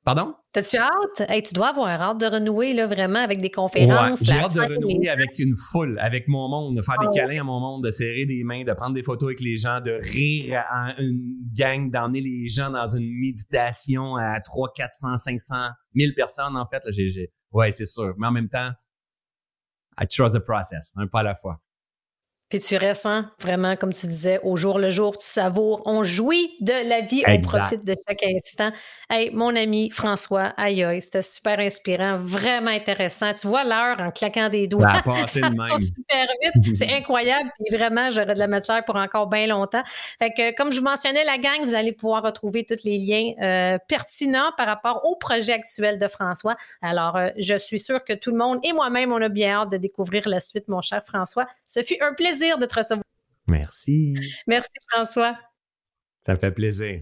Pardon? 0.07 0.35
T'as-tu 0.53 0.77
hâte? 0.77 1.29
Hey, 1.29 1.43
tu 1.43 1.53
dois 1.53 1.67
avoir 1.67 1.89
hâte 1.89 2.17
de 2.17 2.27
renouer 2.27 2.73
là, 2.73 2.87
vraiment 2.87 3.19
avec 3.19 3.41
des 3.41 3.51
conférences. 3.51 4.21
Ouais, 4.21 4.25
j'ai 4.25 4.35
hâte 4.35 4.53
de 4.53 4.61
renouer 4.61 5.09
avec 5.09 5.37
une 5.37 5.53
foule, 5.69 5.99
avec 5.99 6.29
mon 6.29 6.47
monde, 6.47 6.77
de 6.77 6.81
faire 6.81 6.97
des 6.97 7.09
câlins 7.13 7.41
à 7.41 7.43
mon 7.43 7.59
monde, 7.59 7.83
de 7.83 7.91
serrer 7.91 8.25
des 8.25 8.45
mains, 8.45 8.63
de 8.63 8.71
prendre 8.71 8.95
des 8.95 9.03
photos 9.03 9.27
avec 9.27 9.41
les 9.41 9.57
gens, 9.57 9.81
de 9.81 9.99
rire 10.01 10.63
en 10.73 10.91
une 10.99 11.35
gang, 11.53 11.91
d'emmener 11.91 12.21
les 12.21 12.47
gens 12.47 12.69
dans 12.69 12.87
une 12.87 13.05
méditation 13.19 14.15
à 14.15 14.39
3, 14.39 14.71
400, 14.77 15.17
500, 15.17 15.55
1000 15.93 16.13
personnes 16.15 16.55
en 16.55 16.65
fait. 16.71 16.81
Là, 16.85 16.91
j'ai, 16.91 17.33
Ouais, 17.51 17.71
c'est 17.71 17.85
sûr. 17.85 18.13
Mais 18.17 18.27
en 18.27 18.31
même 18.31 18.47
temps, 18.47 18.69
I 19.99 20.07
trust 20.07 20.35
the 20.35 20.39
process, 20.39 20.93
un 20.95 21.07
pas 21.07 21.19
à 21.19 21.23
la 21.23 21.35
fois. 21.35 21.59
Puis 22.49 22.59
tu 22.59 22.77
restes 22.77 23.05
hein, 23.05 23.29
vraiment, 23.41 23.75
comme 23.75 23.91
tu 23.91 24.07
disais, 24.07 24.39
au 24.41 24.55
jour 24.55 24.79
le 24.79 24.89
jour, 24.89 25.17
tu 25.17 25.27
savoures, 25.27 25.81
on 25.85 26.03
jouit 26.03 26.55
de 26.61 26.87
la 26.87 27.01
vie, 27.01 27.21
on 27.27 27.41
profite 27.41 27.83
de 27.83 27.93
chaque 28.07 28.23
instant. 28.23 28.71
Hey, 29.09 29.31
mon 29.31 29.53
ami 29.53 29.89
François, 29.89 30.53
aïe 30.55 30.81
aïe, 30.81 31.01
c'était 31.01 31.21
super 31.21 31.59
inspirant, 31.59 32.17
vraiment 32.17 32.71
intéressant. 32.71 33.33
Tu 33.33 33.47
vois 33.47 33.65
l'heure 33.65 33.99
en 33.99 34.11
claquant 34.11 34.47
des 34.47 34.67
doigts. 34.67 34.95
Ça 34.95 35.01
passe 35.05 35.33
super 35.33 36.27
vite, 36.41 36.75
c'est 36.75 36.89
incroyable. 36.89 37.49
Puis 37.59 37.77
vraiment, 37.77 38.09
j'aurais 38.11 38.33
de 38.33 38.39
la 38.39 38.47
matière 38.47 38.85
pour 38.85 38.95
encore 38.95 39.27
bien 39.27 39.47
longtemps. 39.47 39.83
Fait 40.17 40.31
que, 40.31 40.55
comme 40.55 40.71
je 40.71 40.79
vous 40.79 40.85
mentionnais, 40.85 41.25
la 41.25 41.37
gang, 41.37 41.63
vous 41.63 41.75
allez 41.75 41.91
pouvoir 41.91 42.23
retrouver 42.23 42.63
tous 42.63 42.85
les 42.85 42.97
liens 42.97 43.33
euh, 43.41 43.77
pertinents 43.89 44.51
par 44.55 44.67
rapport 44.67 45.01
au 45.03 45.17
projet 45.17 45.51
actuel 45.51 45.97
de 45.97 46.07
François. 46.07 46.55
Alors, 46.81 47.17
euh, 47.17 47.29
je 47.37 47.55
suis 47.55 47.79
sûre 47.79 48.05
que 48.05 48.13
tout 48.13 48.31
le 48.31 48.37
monde 48.37 48.59
et 48.63 48.71
moi-même, 48.71 49.11
on 49.11 49.21
a 49.21 49.29
bien 49.29 49.61
hâte 49.61 49.71
de 49.71 49.77
découvrir 49.77 50.29
la 50.29 50.39
suite, 50.39 50.69
mon 50.69 50.81
cher 50.81 51.03
François. 51.05 51.45
Ce 51.65 51.81
fut 51.83 51.97
un 52.01 52.13
plaisir 52.37 52.57
de 52.57 52.65
te 52.65 52.75
recevoir. 52.75 53.03
Merci. 53.47 54.15
Merci, 54.47 54.71
François. 54.91 55.37
Ça 56.21 56.33
me 56.33 56.37
fait 56.37 56.51
plaisir. 56.51 57.01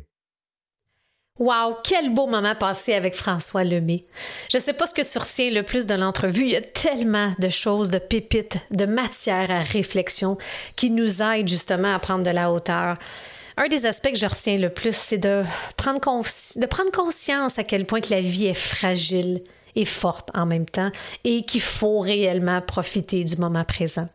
Wow, 1.38 1.78
quel 1.84 2.14
beau 2.14 2.28
moment 2.28 2.56
passé 2.56 2.94
avec 2.94 3.14
François 3.14 3.66
Lemay. 3.66 4.06
Je 4.50 4.58
ne 4.58 4.62
sais 4.62 4.72
pas 4.72 4.88
ce 4.88 4.94
que 4.94 5.02
tu 5.02 5.18
retiens 5.18 5.52
le 5.52 5.64
plus 5.64 5.86
de 5.86 5.94
l'entrevue. 5.94 6.44
Il 6.44 6.52
y 6.52 6.56
a 6.56 6.62
tellement 6.62 7.34
de 7.40 7.50
choses, 7.50 7.92
de 7.92 7.98
pépites, 7.98 8.58
de 8.72 8.86
matière 8.86 9.52
à 9.52 9.60
réflexion 9.60 10.38
qui 10.78 10.92
nous 10.92 11.22
aident 11.22 11.50
justement 11.50 11.94
à 11.94 12.00
prendre 12.00 12.24
de 12.24 12.30
la 12.30 12.52
hauteur. 12.54 12.94
Un 13.58 13.68
des 13.68 13.86
aspects 13.86 14.12
que 14.12 14.18
je 14.18 14.26
retiens 14.26 14.58
le 14.58 14.70
plus, 14.70 14.96
c'est 14.96 15.18
de 15.18 15.44
prendre, 15.76 16.00
de 16.00 16.66
prendre 16.68 16.92
conscience 16.92 17.60
à 17.60 17.66
quel 17.66 17.86
point 17.86 18.00
que 18.00 18.12
la 18.12 18.22
vie 18.22 18.46
est 18.46 18.54
fragile 18.54 19.42
et 19.76 19.86
forte 19.86 20.30
en 20.36 20.46
même 20.46 20.66
temps 20.66 20.92
et 21.26 21.44
qu'il 21.44 21.62
faut 21.62 22.00
réellement 22.00 22.62
profiter 22.62 23.26
du 23.26 23.36
moment 23.38 23.66
présent. 23.66 24.08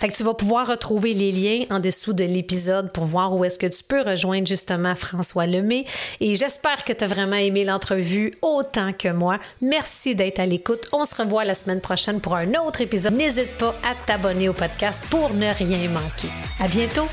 Fait 0.00 0.08
que 0.08 0.14
tu 0.14 0.22
vas 0.22 0.34
pouvoir 0.34 0.66
retrouver 0.66 1.14
les 1.14 1.32
liens 1.32 1.64
en 1.70 1.78
dessous 1.78 2.12
de 2.12 2.24
l'épisode 2.24 2.92
pour 2.92 3.04
voir 3.04 3.34
où 3.34 3.44
est-ce 3.44 3.58
que 3.58 3.66
tu 3.66 3.84
peux 3.84 4.02
rejoindre 4.02 4.46
justement 4.46 4.94
François 4.94 5.46
Lemay. 5.46 5.84
Et 6.20 6.34
j'espère 6.34 6.84
que 6.84 6.92
tu 6.92 7.04
as 7.04 7.06
vraiment 7.06 7.36
aimé 7.36 7.64
l'entrevue 7.64 8.34
autant 8.42 8.92
que 8.92 9.08
moi. 9.08 9.38
Merci 9.60 10.14
d'être 10.14 10.40
à 10.40 10.46
l'écoute. 10.46 10.86
On 10.92 11.04
se 11.04 11.14
revoit 11.14 11.44
la 11.44 11.54
semaine 11.54 11.80
prochaine 11.80 12.20
pour 12.20 12.34
un 12.34 12.54
autre 12.54 12.80
épisode. 12.80 13.14
N'hésite 13.14 13.56
pas 13.58 13.74
à 13.84 13.94
t'abonner 14.06 14.48
au 14.48 14.52
podcast 14.52 15.04
pour 15.10 15.32
ne 15.34 15.52
rien 15.54 15.88
manquer. 15.88 16.28
À 16.60 16.68
bientôt! 16.68 17.06